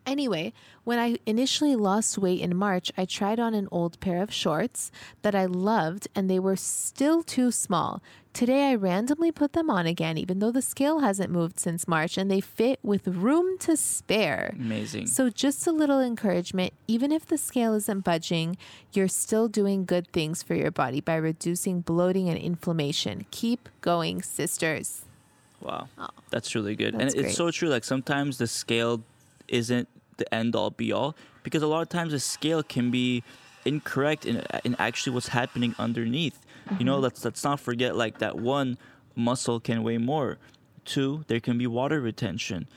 Anyway, 0.07 0.53
when 0.85 0.99
I 0.99 1.19
initially 1.27 1.77
lost 1.77 2.19
weight 2.19 2.41
in 2.41 2.57
March, 2.57 2.91
I 2.97 3.05
tried 3.05 3.39
on 3.39 3.55
an 3.55 3.69
old 3.71 4.01
pair 4.01 4.23
of 4.23 4.33
shorts 4.33 4.91
that 5.23 5.35
I 5.35 5.45
loved 5.47 6.09
and 6.15 6.29
they 6.29 6.39
were 6.39 6.57
still 6.57 7.23
too 7.23 7.51
small. 7.51 8.03
Today 8.33 8.71
I 8.71 8.77
randomly 8.77 9.33
put 9.33 9.53
them 9.55 9.69
on 9.69 9.87
again, 9.87 10.17
even 10.17 10.39
though 10.39 10.53
the 10.53 10.63
scale 10.63 11.01
hasn't 11.01 11.31
moved 11.33 11.59
since 11.59 11.89
March 11.89 12.17
and 12.17 12.31
they 12.31 12.41
fit 12.41 12.79
with 12.83 13.09
room 13.09 13.59
to 13.59 13.77
spare. 13.77 14.55
Amazing. 14.59 15.09
So, 15.09 15.31
just 15.31 15.67
a 15.67 15.73
little 15.73 16.01
encouragement 16.01 16.73
even 16.87 17.13
if 17.13 17.27
the 17.27 17.39
scale 17.39 17.75
isn't 17.75 18.05
budging, 18.05 18.57
you're 18.93 19.09
still 19.09 19.49
doing 19.49 19.85
good 19.85 20.11
things 20.13 20.43
for 20.43 20.55
your 20.55 20.71
body 20.71 21.01
by 21.01 21.17
reducing 21.17 21.81
bloating 21.81 22.29
and 22.29 22.39
inflammation. 22.39 23.27
Keep 23.31 23.69
going, 23.81 24.23
sisters. 24.23 25.05
Wow, 25.61 25.89
that's 26.31 26.55
really 26.55 26.75
good, 26.75 26.95
and 26.95 27.03
it's 27.03 27.15
great. 27.15 27.35
so 27.35 27.51
true. 27.51 27.69
Like 27.69 27.85
sometimes 27.85 28.39
the 28.39 28.47
scale 28.47 29.03
isn't 29.51 29.89
the 30.17 30.33
end 30.35 30.55
all 30.55 30.71
be 30.71 30.93
all 30.93 31.17
because 31.43 31.63
a 31.63 31.67
lot 31.67 31.83
of 31.83 31.89
times 31.89 32.13
the 32.13 32.21
scale 32.21 32.63
can 32.63 32.91
be 32.91 33.23
incorrect 33.65 34.27
in, 34.27 34.43
in 34.65 34.77
actually 34.79 35.13
what's 35.13 35.29
happening 35.29 35.75
underneath. 35.79 36.41
You 36.69 36.77
Mm-hmm. 36.77 36.85
know, 36.85 36.99
let's 36.99 37.25
let's 37.25 37.43
not 37.43 37.59
forget 37.59 37.97
like 37.97 38.19
that 38.19 38.39
one 38.39 38.79
muscle 39.17 39.59
can 39.61 39.83
weigh 39.83 39.99
more. 39.99 40.39
Two, 40.85 41.25
there 41.27 41.41
can 41.41 41.59
be 41.59 41.67
water 41.67 42.01
retention. 42.01 42.69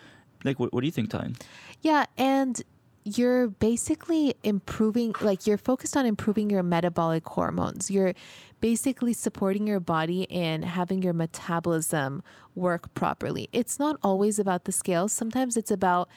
Like, 0.44 0.60
what, 0.60 0.74
what 0.74 0.82
do 0.82 0.88
you 0.88 0.92
think, 0.92 1.10
Tyne? 1.10 1.36
Yeah, 1.82 2.06
and 2.18 2.62
you're 3.06 3.48
basically 3.50 4.34
improving, 4.44 5.14
like, 5.22 5.46
you're 5.46 5.58
focused 5.58 5.96
on 5.96 6.06
improving 6.06 6.50
your 6.50 6.64
metabolic 6.64 7.26
hormones. 7.28 7.92
You're 7.92 8.14
basically 8.62 9.14
supporting 9.14 9.68
your 9.68 9.80
body 9.80 10.30
and 10.32 10.66
having 10.66 11.02
your 11.02 11.14
metabolism 11.14 12.24
work 12.56 12.94
properly. 12.94 13.48
It's 13.52 13.78
not 13.80 13.98
always 14.04 14.40
about 14.40 14.66
the 14.66 14.72
scales, 14.72 15.14
sometimes 15.14 15.56
it's 15.56 15.72
about 15.72 16.10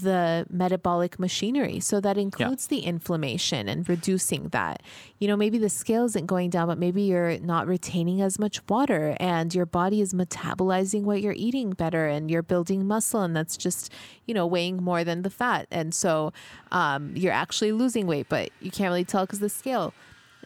the 0.00 0.46
metabolic 0.50 1.18
machinery. 1.18 1.80
So 1.80 2.00
that 2.00 2.16
includes 2.16 2.66
the 2.68 2.80
inflammation 2.80 3.68
and 3.68 3.88
reducing 3.88 4.48
that. 4.48 4.82
You 5.18 5.28
know, 5.28 5.36
maybe 5.36 5.58
the 5.58 5.68
scale 5.68 6.04
isn't 6.04 6.26
going 6.26 6.50
down, 6.50 6.68
but 6.68 6.78
maybe 6.78 7.02
you're 7.02 7.38
not 7.38 7.66
retaining 7.66 8.20
as 8.20 8.38
much 8.38 8.60
water 8.68 9.16
and 9.18 9.54
your 9.54 9.66
body 9.66 10.00
is 10.00 10.12
metabolizing 10.12 11.02
what 11.02 11.22
you're 11.22 11.34
eating 11.36 11.70
better 11.70 12.06
and 12.06 12.30
you're 12.30 12.42
building 12.42 12.86
muscle 12.86 13.22
and 13.22 13.34
that's 13.34 13.56
just, 13.56 13.92
you 14.26 14.34
know, 14.34 14.46
weighing 14.46 14.82
more 14.82 15.04
than 15.04 15.22
the 15.22 15.30
fat. 15.30 15.66
And 15.70 15.94
so 15.94 16.32
um, 16.72 17.12
you're 17.16 17.32
actually 17.32 17.72
losing 17.72 18.06
weight, 18.06 18.28
but 18.28 18.50
you 18.60 18.70
can't 18.70 18.90
really 18.90 19.04
tell 19.04 19.24
because 19.24 19.40
the 19.40 19.48
scale. 19.48 19.92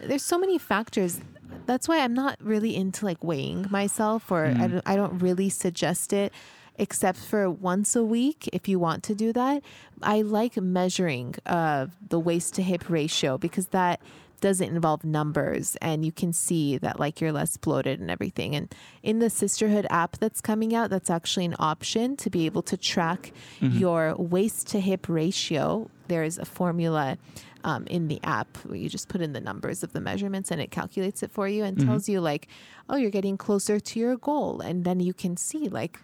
There's 0.00 0.22
so 0.22 0.38
many 0.38 0.56
factors. 0.56 1.20
That's 1.66 1.86
why 1.86 1.98
I'm 1.98 2.14
not 2.14 2.38
really 2.40 2.74
into 2.74 3.04
like 3.04 3.22
weighing 3.22 3.66
myself 3.70 4.30
or 4.30 4.46
I, 4.46 4.66
don't, 4.66 4.82
I 4.86 4.96
don't 4.96 5.18
really 5.18 5.50
suggest 5.50 6.12
it 6.12 6.32
except 6.80 7.18
for 7.18 7.48
once 7.50 7.94
a 7.94 8.02
week 8.02 8.48
if 8.54 8.66
you 8.66 8.78
want 8.78 9.02
to 9.04 9.14
do 9.14 9.32
that. 9.34 9.62
I 10.02 10.22
like 10.22 10.56
measuring 10.56 11.34
uh, 11.44 11.88
the 12.08 12.18
waist 12.18 12.54
to 12.54 12.62
hip 12.62 12.88
ratio 12.88 13.36
because 13.36 13.68
that 13.68 14.00
doesn't 14.40 14.74
involve 14.74 15.04
numbers 15.04 15.76
and 15.82 16.02
you 16.06 16.10
can 16.10 16.32
see 16.32 16.78
that 16.78 16.98
like 16.98 17.20
you're 17.20 17.32
less 17.32 17.58
bloated 17.58 18.00
and 18.00 18.10
everything. 18.10 18.56
And 18.56 18.74
in 19.02 19.18
the 19.18 19.26
Cysterhood 19.26 19.86
app 19.90 20.16
that's 20.16 20.40
coming 20.40 20.74
out, 20.74 20.88
that's 20.88 21.10
actually 21.10 21.44
an 21.44 21.54
option 21.58 22.16
to 22.16 22.30
be 22.30 22.46
able 22.46 22.62
to 22.62 22.78
track 22.78 23.32
your 23.60 24.14
waist 24.16 24.66
to 24.68 24.80
hip 24.80 25.06
ratio. 25.10 25.90
There 26.08 26.24
is 26.24 26.38
a 26.38 26.46
formula 26.46 27.18
um, 27.62 27.86
in 27.88 28.08
the 28.08 28.18
app 28.24 28.56
where 28.64 28.78
you 28.78 28.88
just 28.88 29.08
put 29.08 29.20
in 29.20 29.34
the 29.34 29.40
numbers 29.42 29.82
of 29.82 29.92
the 29.92 30.00
measurements 30.00 30.50
and 30.50 30.62
it 30.62 30.70
calculates 30.70 31.22
it 31.22 31.30
for 31.30 31.46
you 31.46 31.62
and 31.62 31.76
tells 31.86 32.08
you 32.08 32.22
like, 32.22 32.48
oh, 32.88 32.96
you're 32.96 33.10
getting 33.10 33.36
closer 33.36 33.78
to 33.78 34.00
your 34.00 34.16
goal. 34.16 34.62
And 34.62 34.84
then 34.84 34.98
you 35.00 35.12
can 35.12 35.36
see 35.36 35.68
like 35.68 36.00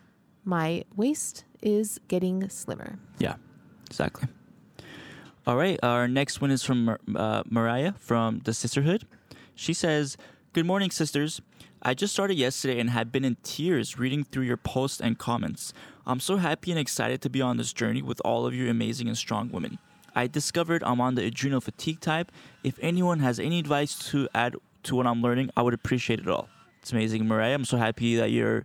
my 0.46 0.84
waist 0.94 1.44
is 1.60 2.00
getting 2.08 2.48
slimmer. 2.48 2.98
Yeah, 3.18 3.34
exactly. 3.90 4.28
All 5.46 5.56
right, 5.56 5.78
our 5.82 6.08
next 6.08 6.40
one 6.40 6.50
is 6.50 6.62
from 6.62 6.96
uh, 7.14 7.42
Mariah 7.50 7.92
from 7.98 8.40
the 8.44 8.52
Cysterhood. 8.52 9.02
She 9.54 9.74
says, 9.74 10.16
Good 10.52 10.66
morning, 10.66 10.90
sisters. 10.90 11.40
I 11.82 11.94
just 11.94 12.12
started 12.12 12.34
yesterday 12.38 12.80
and 12.80 12.90
had 12.90 13.12
been 13.12 13.24
in 13.24 13.36
tears 13.42 13.98
reading 13.98 14.24
through 14.24 14.44
your 14.44 14.56
posts 14.56 15.00
and 15.00 15.18
comments. 15.18 15.72
I'm 16.06 16.20
so 16.20 16.38
happy 16.38 16.70
and 16.70 16.80
excited 16.80 17.20
to 17.22 17.30
be 17.30 17.42
on 17.42 17.58
this 17.58 17.72
journey 17.72 18.02
with 18.02 18.20
all 18.24 18.46
of 18.46 18.54
you 18.54 18.70
amazing 18.70 19.08
and 19.08 19.18
strong 19.18 19.50
women. 19.50 19.78
I 20.14 20.26
discovered 20.26 20.82
I'm 20.82 21.00
on 21.00 21.14
the 21.14 21.24
adrenal 21.24 21.60
fatigue 21.60 22.00
type. 22.00 22.32
If 22.64 22.78
anyone 22.80 23.20
has 23.20 23.38
any 23.38 23.58
advice 23.58 23.98
to 24.10 24.28
add 24.34 24.56
to 24.84 24.96
what 24.96 25.06
I'm 25.06 25.20
learning, 25.20 25.50
I 25.56 25.62
would 25.62 25.74
appreciate 25.74 26.20
it 26.20 26.28
all. 26.28 26.48
It's 26.80 26.92
amazing, 26.92 27.26
Mariah. 27.28 27.54
I'm 27.54 27.64
so 27.64 27.76
happy 27.76 28.16
that 28.16 28.30
you're 28.30 28.64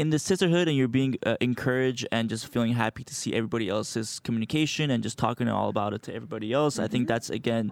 in 0.00 0.08
the 0.08 0.16
Cysterhood 0.16 0.66
and 0.66 0.74
you're 0.74 0.88
being 0.88 1.18
uh, 1.26 1.36
encouraged 1.42 2.08
and 2.10 2.30
just 2.30 2.48
feeling 2.48 2.72
happy 2.72 3.04
to 3.04 3.14
see 3.14 3.34
everybody 3.34 3.68
else's 3.68 4.18
communication 4.20 4.90
and 4.90 5.02
just 5.02 5.18
talking 5.18 5.46
all 5.46 5.68
about 5.68 5.92
it 5.92 6.02
to 6.04 6.14
everybody 6.14 6.54
else. 6.54 6.78
I 6.78 6.88
think 6.88 7.06
that's 7.06 7.28
again 7.28 7.70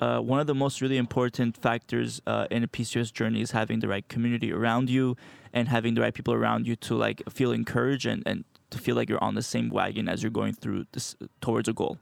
uh, 0.00 0.20
one 0.20 0.38
of 0.38 0.46
the 0.46 0.54
most 0.54 0.80
really 0.80 0.96
important 0.96 1.56
factors 1.56 2.22
uh, 2.24 2.46
in 2.52 2.62
a 2.62 2.68
PCOS 2.68 3.12
journey 3.12 3.40
is 3.40 3.50
having 3.50 3.80
the 3.80 3.88
right 3.88 4.06
community 4.06 4.52
around 4.52 4.88
you 4.88 5.16
and 5.52 5.66
having 5.66 5.94
the 5.94 6.02
right 6.02 6.14
people 6.14 6.34
around 6.34 6.68
you 6.68 6.76
to 6.76 6.94
like 6.94 7.20
feel 7.28 7.50
encouraged 7.50 8.06
and, 8.06 8.22
and 8.26 8.44
to 8.70 8.78
feel 8.78 8.94
like 8.94 9.08
you're 9.08 9.24
on 9.24 9.34
the 9.34 9.42
same 9.42 9.68
wagon 9.68 10.08
as 10.08 10.22
you're 10.22 10.30
going 10.30 10.54
through 10.54 10.86
this 10.92 11.16
towards 11.40 11.68
a 11.68 11.72
goal. 11.72 11.98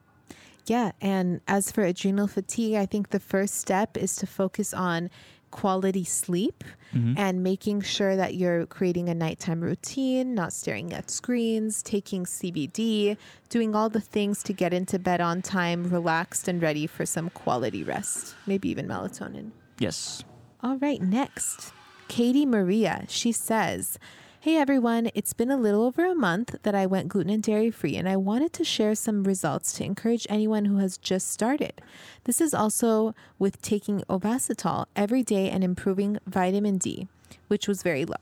Yeah. 0.67 0.93
And 1.01 1.41
as 1.49 1.73
for 1.73 1.85
adrenal 1.85 2.27
fatigue, 2.27 2.75
I 2.75 2.85
think 2.85 3.11
the 3.11 3.21
first 3.21 3.55
step 3.55 3.97
is 3.97 4.15
to 4.17 4.27
focus 4.27 4.75
on 4.75 5.09
quality 5.55 6.03
sleep 6.03 6.65
mm-hmm. 6.93 7.15
and 7.17 7.45
making 7.45 7.81
sure 7.81 8.17
that 8.17 8.35
you're 8.35 8.67
creating 8.67 9.09
a 9.09 9.15
nighttime 9.15 9.61
routine, 9.61 10.35
not 10.35 10.53
staring 10.53 10.93
at 10.93 11.13
screens, 11.13 11.81
taking 11.81 12.25
CBD, 12.25 13.17
doing 13.51 13.73
all 13.73 13.89
the 13.89 14.01
things 14.01 14.43
to 14.43 14.53
get 14.53 14.75
into 14.75 14.99
bed 14.99 15.21
on 15.21 15.43
time, 15.43 15.85
relaxed 15.85 16.49
and 16.49 16.61
ready 16.61 16.89
for 16.89 17.07
some 17.07 17.31
quality 17.31 17.85
rest, 17.85 18.35
maybe 18.49 18.69
even 18.69 18.89
melatonin. 18.89 19.53
Yes. 19.79 20.25
All 20.61 20.77
right, 20.79 21.01
next, 21.01 21.73
Katie 22.09 22.47
Maria. 22.47 23.05
She 23.09 23.31
says, 23.31 23.97
Hey 24.45 24.59
everyone, 24.59 25.11
it's 25.15 25.33
been 25.33 25.51
a 25.51 25.57
little 25.57 25.83
over 25.83 26.05
a 26.05 26.15
month 26.15 26.57
that 26.65 26.75
I 26.75 26.85
went 26.85 27.09
gluten 27.09 27.33
and 27.33 27.43
dairy 27.43 27.71
free, 27.71 27.97
and 27.97 28.07
I 28.07 28.19
wanted 28.19 28.53
to 28.53 28.63
share 28.63 28.95
some 28.95 29.25
results 29.25 29.73
to 29.73 29.85
encourage 29.85 30.27
anyone 30.29 30.67
who 30.67 30.77
has 30.77 30.99
just 30.99 31.31
started. 31.31 31.81
This 32.25 32.43
is 32.43 32.53
also 32.53 33.15
with 33.39 33.63
taking 33.63 34.01
Ovasitol 34.01 34.85
every 34.95 35.23
day 35.23 35.49
and 35.49 35.65
improving 35.65 36.19
vitamin 36.27 36.77
D, 36.77 37.09
which 37.49 37.67
was 37.67 37.83
very 37.83 38.05
low. 38.05 38.21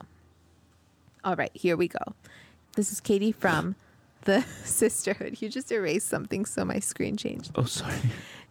All 1.24 1.34
right, 1.34 1.50
here 1.54 1.76
we 1.76 1.88
go. 1.88 2.14
This 2.76 2.92
is 2.92 3.00
Katie 3.00 3.32
from 3.32 3.74
the 4.20 4.44
Cysterhood. 4.64 5.42
You 5.42 5.48
just 5.48 5.72
erased 5.72 6.08
something, 6.08 6.44
so 6.44 6.64
my 6.64 6.78
screen 6.78 7.16
changed. 7.16 7.50
Oh, 7.56 7.64
sorry. 7.64 7.98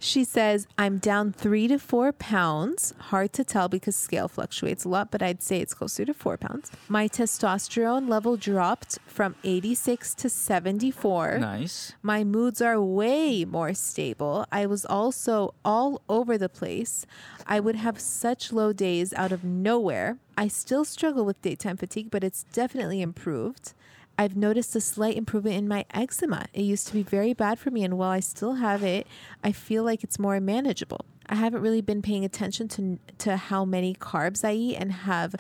She 0.04 0.24
says, 0.24 0.66
I'm 0.80 0.98
down 0.98 1.32
three 1.32 1.68
to 1.68 1.78
four 1.78 2.12
pounds. 2.12 2.96
Hard 2.98 3.34
to 3.34 3.44
tell 3.44 3.70
because 3.70 3.96
scale 3.96 4.28
fluctuates 4.28 4.84
a 4.84 4.90
lot, 4.90 5.12
but 5.12 5.22
I'd 5.22 5.44
say 5.44 5.62
it's 5.62 5.76
closer 5.76 6.06
to 6.06 6.14
four 6.14 6.38
pounds. 6.38 6.72
My 6.90 7.08
testosterone 7.08 8.10
level 8.10 8.36
dropped 8.36 8.98
from 9.06 9.36
86 9.44 10.16
to 10.16 10.28
74. 10.28 11.38
Nice. 11.38 11.94
My 12.02 12.24
moods 12.24 12.64
are 12.64 12.82
way 12.82 13.46
more 13.46 13.76
stable. 13.76 14.48
I 14.52 14.66
was 14.66 14.86
also 14.86 15.54
all 15.64 16.02
over 16.10 16.36
the 16.36 16.50
place. 16.50 17.06
I 17.46 17.60
would 17.60 17.76
have 17.76 18.00
such 18.00 18.52
low 18.52 18.74
days 18.74 19.14
out 19.14 19.32
of 19.32 19.44
nowhere. 19.44 20.18
I 20.36 20.48
still 20.48 20.84
struggle 20.84 21.26
with 21.26 21.40
daytime 21.44 21.78
fatigue, 21.78 22.10
but 22.10 22.24
it's 22.24 22.46
definitely 22.46 23.04
improved. 23.04 23.74
I've 24.18 24.36
noticed 24.36 24.76
a 24.76 24.82
slight 24.82 25.18
improvement 25.18 25.56
in 25.56 25.68
my 25.68 25.86
eczema. 25.94 26.46
It 26.54 26.62
used 26.62 26.88
to 26.88 26.94
be 26.94 27.04
very 27.04 27.34
bad 27.34 27.60
for 27.60 27.72
me, 27.72 27.84
and 27.84 27.98
while 27.98 28.12
I 28.12 28.20
still 28.20 28.56
have 28.56 28.84
it, 28.84 29.08
I 29.44 29.52
feel 29.52 29.84
like 29.84 30.04
it's 30.04 30.20
more 30.20 30.40
manageable. 30.40 31.06
I 31.28 31.36
haven't 31.36 31.62
really 31.62 31.82
been 31.82 32.02
paying 32.02 32.26
attention 32.26 32.68
to, 32.70 33.00
to 33.20 33.38
how 33.38 33.66
many 33.66 33.96
carbs 33.96 34.44
I 34.44 34.54
eat 34.54 34.76
and 34.76 34.92
have 34.92 35.36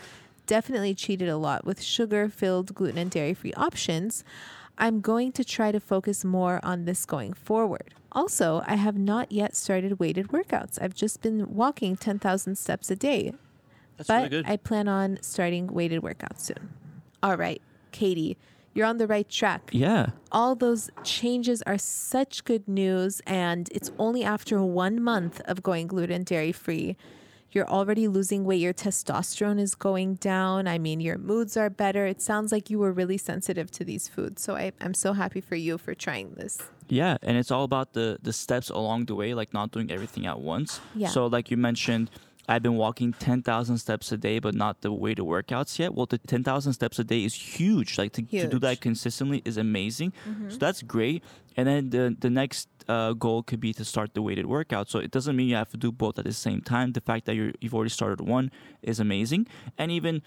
definitely 0.48 0.96
cheated 0.96 1.30
a 1.30 1.38
lot 1.38 1.66
with 1.66 1.82
sugar 1.82 2.28
filled 2.30 2.74
gluten 2.74 2.98
and 2.98 3.12
dairy 3.12 3.34
free 3.34 3.54
options. 3.54 4.24
I'm 4.78 5.02
going 5.02 5.32
to 5.34 5.44
try 5.44 5.72
to 5.72 5.80
focus 5.80 6.26
more 6.26 6.60
on 6.64 6.86
this 6.86 7.06
going 7.06 7.34
forward. 7.34 7.94
Also, 8.14 8.64
I 8.66 8.76
have 8.76 8.98
not 8.98 9.32
yet 9.32 9.56
started 9.56 10.00
weighted 10.00 10.30
workouts. 10.30 10.82
I've 10.82 10.96
just 10.96 11.22
been 11.22 11.54
walking 11.54 11.96
10,000 11.96 12.58
steps 12.58 12.90
a 12.90 12.96
day, 12.96 13.34
That's 13.98 14.08
but 14.08 14.16
really 14.18 14.30
good. 14.30 14.46
I 14.48 14.58
plan 14.58 14.88
on 14.88 15.20
starting 15.22 15.68
weighted 15.68 16.02
workouts 16.02 16.42
soon. 16.42 16.74
All 17.22 17.38
right, 17.38 17.62
Katie, 17.92 18.38
you're 18.74 18.86
on 18.88 18.98
the 18.98 19.08
right 19.08 19.28
track. 19.30 19.70
yeah. 19.72 20.08
All 20.32 20.56
those 20.56 20.90
changes 21.04 21.62
are 21.64 21.78
such 21.78 22.44
good 22.46 22.68
news, 22.68 23.22
and 23.28 23.68
it's 23.72 23.92
only 24.00 24.24
after 24.24 24.64
one 24.64 25.02
month 25.02 25.42
of 25.46 25.62
going 25.62 25.88
gluten 25.88 26.24
dairy 26.24 26.52
free. 26.54 26.96
You're 27.54 27.68
already 27.68 28.08
losing 28.08 28.46
weight. 28.46 28.62
Your 28.62 28.74
testosterone 28.74 29.60
is 29.60 29.76
going 29.76 30.16
down. 30.16 30.70
I 30.70 30.78
mean, 30.80 31.02
your 31.02 31.18
moods 31.18 31.58
are 31.58 31.70
better. 31.70 32.06
It 32.06 32.22
sounds 32.22 32.50
like 32.54 32.70
you 32.70 32.80
were 32.80 32.94
really 32.94 33.18
sensitive 33.18 33.70
to 33.72 33.84
these 33.84 34.08
foods. 34.08 34.42
So 34.42 34.56
I, 34.56 34.72
I'm 34.80 34.94
so 34.94 35.12
happy 35.12 35.42
for 35.42 35.56
you 35.56 35.78
for 35.78 35.94
trying 35.94 36.36
this. 36.36 36.60
Yeah, 36.88 37.18
and 37.22 37.36
it's 37.38 37.52
all 37.52 37.66
about 37.66 37.92
the 37.92 38.20
the 38.22 38.32
steps 38.32 38.70
along 38.70 39.06
the 39.06 39.16
way, 39.16 39.34
like 39.34 39.54
not 39.54 39.72
doing 39.72 39.92
everything 39.92 40.26
at 40.26 40.40
once. 40.40 40.80
Yeah. 40.96 41.10
So 41.10 41.28
like 41.28 41.52
you 41.52 41.58
mentioned, 41.58 42.10
I've 42.48 42.64
been 42.64 42.76
walking 42.76 43.14
ten 43.14 43.42
thousand 43.44 43.78
steps 43.78 44.12
a 44.12 44.18
day, 44.18 44.40
but 44.40 44.54
not 44.56 44.82
the 44.82 44.92
way 44.92 45.14
to 45.16 45.24
workouts 45.24 45.78
yet. 45.80 45.94
Well, 45.94 46.06
the 46.06 46.18
ten 46.18 46.44
thousand 46.44 46.74
steps 46.74 47.00
a 47.00 47.04
day 47.04 47.24
is 47.24 47.34
huge. 47.34 47.98
Like 47.98 48.14
to, 48.14 48.22
to 48.24 48.28
do 48.28 48.48
Mm-hmm. 48.48 48.58
that 48.60 48.82
consistently 48.82 49.42
is 49.46 49.58
amazing. 49.58 50.14
So 50.50 50.58
that's 50.58 50.82
great. 50.82 51.24
And 51.58 51.68
then 51.68 51.90
the 51.92 52.16
the 52.20 52.30
next 52.30 52.68
uh, 52.88 53.14
goal 53.14 53.44
could 53.44 53.60
be 53.60 53.74
to 53.74 53.86
start 53.86 54.14
the 54.14 54.22
weighted 54.22 54.48
workout. 54.48 54.90
So 54.90 55.00
it 55.00 55.12
doesn't 55.12 55.36
mean 55.36 55.48
you 55.50 55.56
have 55.56 55.70
to 55.72 55.78
do 55.78 55.92
both 55.92 56.18
at 56.20 56.26
the 56.26 56.34
same 56.34 56.62
time. 56.62 56.94
The 56.94 57.02
fact 57.02 57.26
that 57.26 57.36
you're, 57.36 57.54
you've 57.62 57.76
already 57.76 57.90
started 57.90 58.22
one 58.22 58.52
is 58.82 59.00
amazing. 59.00 59.48
And 59.78 59.92
even 59.92 60.22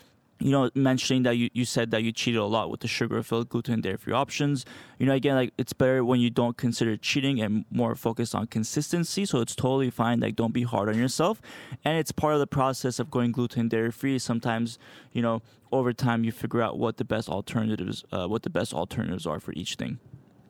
you 0.44 0.50
know, 0.50 0.70
mentioning 0.74 1.22
that 1.22 1.38
you, 1.38 1.48
you 1.54 1.64
said 1.64 1.90
that 1.90 2.02
you 2.02 2.12
cheated 2.12 2.38
a 2.38 2.44
lot 2.44 2.70
with 2.70 2.80
the 2.80 2.86
sugar 2.86 3.22
filled 3.22 3.48
gluten 3.48 3.80
dairy 3.80 3.96
free 3.96 4.12
options. 4.12 4.66
You 4.98 5.06
know, 5.06 5.14
again, 5.14 5.36
like 5.36 5.54
it's 5.56 5.72
better 5.72 6.04
when 6.04 6.20
you 6.20 6.28
don't 6.28 6.54
consider 6.58 6.98
cheating 6.98 7.40
and 7.40 7.64
more 7.70 7.94
focused 7.94 8.34
on 8.34 8.48
consistency. 8.48 9.24
So 9.24 9.40
it's 9.40 9.56
totally 9.56 9.88
fine. 9.88 10.20
Like, 10.20 10.36
don't 10.36 10.52
be 10.52 10.64
hard 10.64 10.90
on 10.90 10.98
yourself. 10.98 11.40
And 11.82 11.96
it's 11.96 12.12
part 12.12 12.34
of 12.34 12.40
the 12.40 12.46
process 12.46 12.98
of 12.98 13.10
going 13.10 13.32
gluten 13.32 13.68
dairy 13.68 13.90
free. 13.90 14.18
Sometimes, 14.18 14.78
you 15.12 15.22
know, 15.22 15.40
over 15.72 15.94
time 15.94 16.24
you 16.24 16.30
figure 16.30 16.60
out 16.60 16.78
what 16.78 16.98
the 16.98 17.06
best 17.06 17.30
alternatives, 17.30 18.04
uh, 18.12 18.26
what 18.26 18.42
the 18.42 18.50
best 18.50 18.74
alternatives 18.74 19.26
are 19.26 19.40
for 19.40 19.52
each 19.54 19.76
thing. 19.76 19.98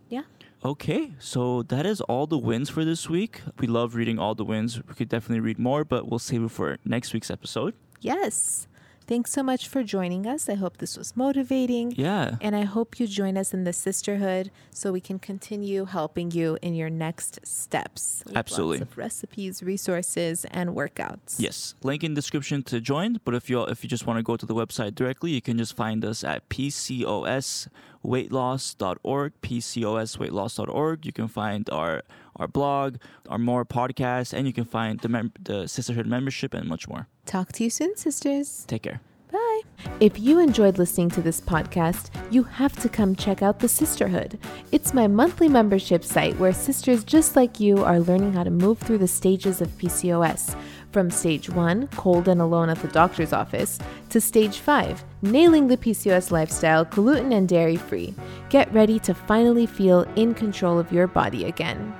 Yeah. 0.08 0.22
Okay, 0.64 1.12
so 1.20 1.62
that 1.62 1.86
is 1.86 2.00
all 2.00 2.26
the 2.26 2.38
wins 2.38 2.68
for 2.68 2.84
this 2.84 3.08
week. 3.08 3.42
We 3.60 3.68
love 3.68 3.94
reading 3.94 4.18
all 4.18 4.34
the 4.34 4.44
wins. 4.44 4.82
We 4.88 4.94
could 4.94 5.08
definitely 5.08 5.40
read 5.40 5.60
more, 5.60 5.84
but 5.84 6.08
we'll 6.08 6.18
save 6.18 6.42
it 6.42 6.50
for 6.50 6.78
next 6.84 7.14
week's 7.14 7.30
episode. 7.30 7.74
Yes. 8.00 8.66
Thanks 9.06 9.32
so 9.32 9.42
much 9.42 9.68
for 9.68 9.82
joining 9.82 10.26
us. 10.26 10.48
I 10.48 10.54
hope 10.54 10.78
this 10.78 10.96
was 10.96 11.14
motivating. 11.14 11.92
Yeah. 11.96 12.36
And 12.40 12.56
I 12.56 12.62
hope 12.62 12.98
you 12.98 13.06
join 13.06 13.36
us 13.36 13.52
in 13.52 13.64
the 13.64 13.72
Cysterhood 13.72 14.48
so 14.70 14.92
we 14.92 15.00
can 15.00 15.18
continue 15.18 15.84
helping 15.84 16.30
you 16.30 16.56
in 16.62 16.74
your 16.74 16.88
next 16.88 17.46
steps. 17.46 18.24
Absolutely. 18.34 18.78
Lots 18.78 18.92
of 18.92 18.98
recipes, 18.98 19.62
resources, 19.62 20.46
and 20.50 20.70
workouts. 20.70 21.36
Yes, 21.38 21.74
link 21.82 22.02
in 22.02 22.14
description 22.14 22.62
to 22.64 22.80
join. 22.80 23.20
But 23.24 23.34
if 23.34 23.50
you 23.50 23.62
if 23.64 23.84
you 23.84 23.90
just 23.90 24.06
want 24.06 24.18
to 24.18 24.22
go 24.22 24.36
to 24.36 24.46
the 24.46 24.54
website 24.54 24.94
directly, 24.94 25.32
you 25.32 25.42
can 25.42 25.58
just 25.58 25.76
find 25.76 26.02
us 26.04 26.24
at 26.24 26.48
pcosweightloss.org. 26.48 29.32
pcosweightloss.org. 29.42 31.06
You 31.06 31.12
can 31.12 31.28
find 31.28 31.70
our 31.70 32.02
our 32.36 32.48
blog, 32.48 32.96
our 33.28 33.38
more 33.38 33.64
podcasts, 33.64 34.32
and 34.32 34.46
you 34.46 34.52
can 34.52 34.64
find 34.64 35.00
the 35.00 35.08
mem- 35.08 35.32
the 35.40 35.64
Cysterhood 35.64 36.06
membership 36.06 36.54
and 36.54 36.68
much 36.68 36.88
more. 36.88 37.08
Talk 37.26 37.52
to 37.52 37.64
you 37.64 37.70
soon, 37.70 37.96
sisters. 37.96 38.64
Take 38.66 38.82
care. 38.82 39.00
Bye. 39.34 39.62
If 39.98 40.20
you 40.20 40.38
enjoyed 40.38 40.78
listening 40.78 41.10
to 41.10 41.20
this 41.20 41.40
podcast, 41.40 42.10
you 42.30 42.44
have 42.44 42.76
to 42.76 42.88
come 42.88 43.16
check 43.16 43.42
out 43.42 43.58
The 43.58 43.66
Cysterhood. 43.66 44.38
It's 44.70 44.94
my 44.94 45.08
monthly 45.08 45.48
membership 45.48 46.04
site 46.04 46.38
where 46.38 46.52
sisters 46.52 47.02
just 47.02 47.34
like 47.34 47.58
you 47.58 47.82
are 47.82 47.98
learning 47.98 48.34
how 48.34 48.44
to 48.44 48.50
move 48.50 48.78
through 48.78 48.98
the 48.98 49.08
stages 49.08 49.60
of 49.60 49.76
PCOS. 49.76 50.56
From 50.92 51.10
stage 51.10 51.50
one, 51.50 51.88
cold 51.88 52.28
and 52.28 52.40
alone 52.40 52.68
at 52.70 52.78
the 52.78 52.86
doctor's 52.86 53.32
office, 53.32 53.80
to 54.10 54.20
stage 54.20 54.58
five, 54.58 55.02
nailing 55.22 55.66
the 55.66 55.76
PCOS 55.76 56.30
lifestyle, 56.30 56.84
gluten 56.84 57.32
and 57.32 57.48
dairy 57.48 57.74
free. 57.74 58.14
Get 58.50 58.72
ready 58.72 59.00
to 59.00 59.14
finally 59.14 59.66
feel 59.66 60.02
in 60.14 60.34
control 60.34 60.78
of 60.78 60.92
your 60.92 61.08
body 61.08 61.46
again. 61.46 61.92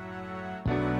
Thank 0.66 0.78
you. 0.78 0.93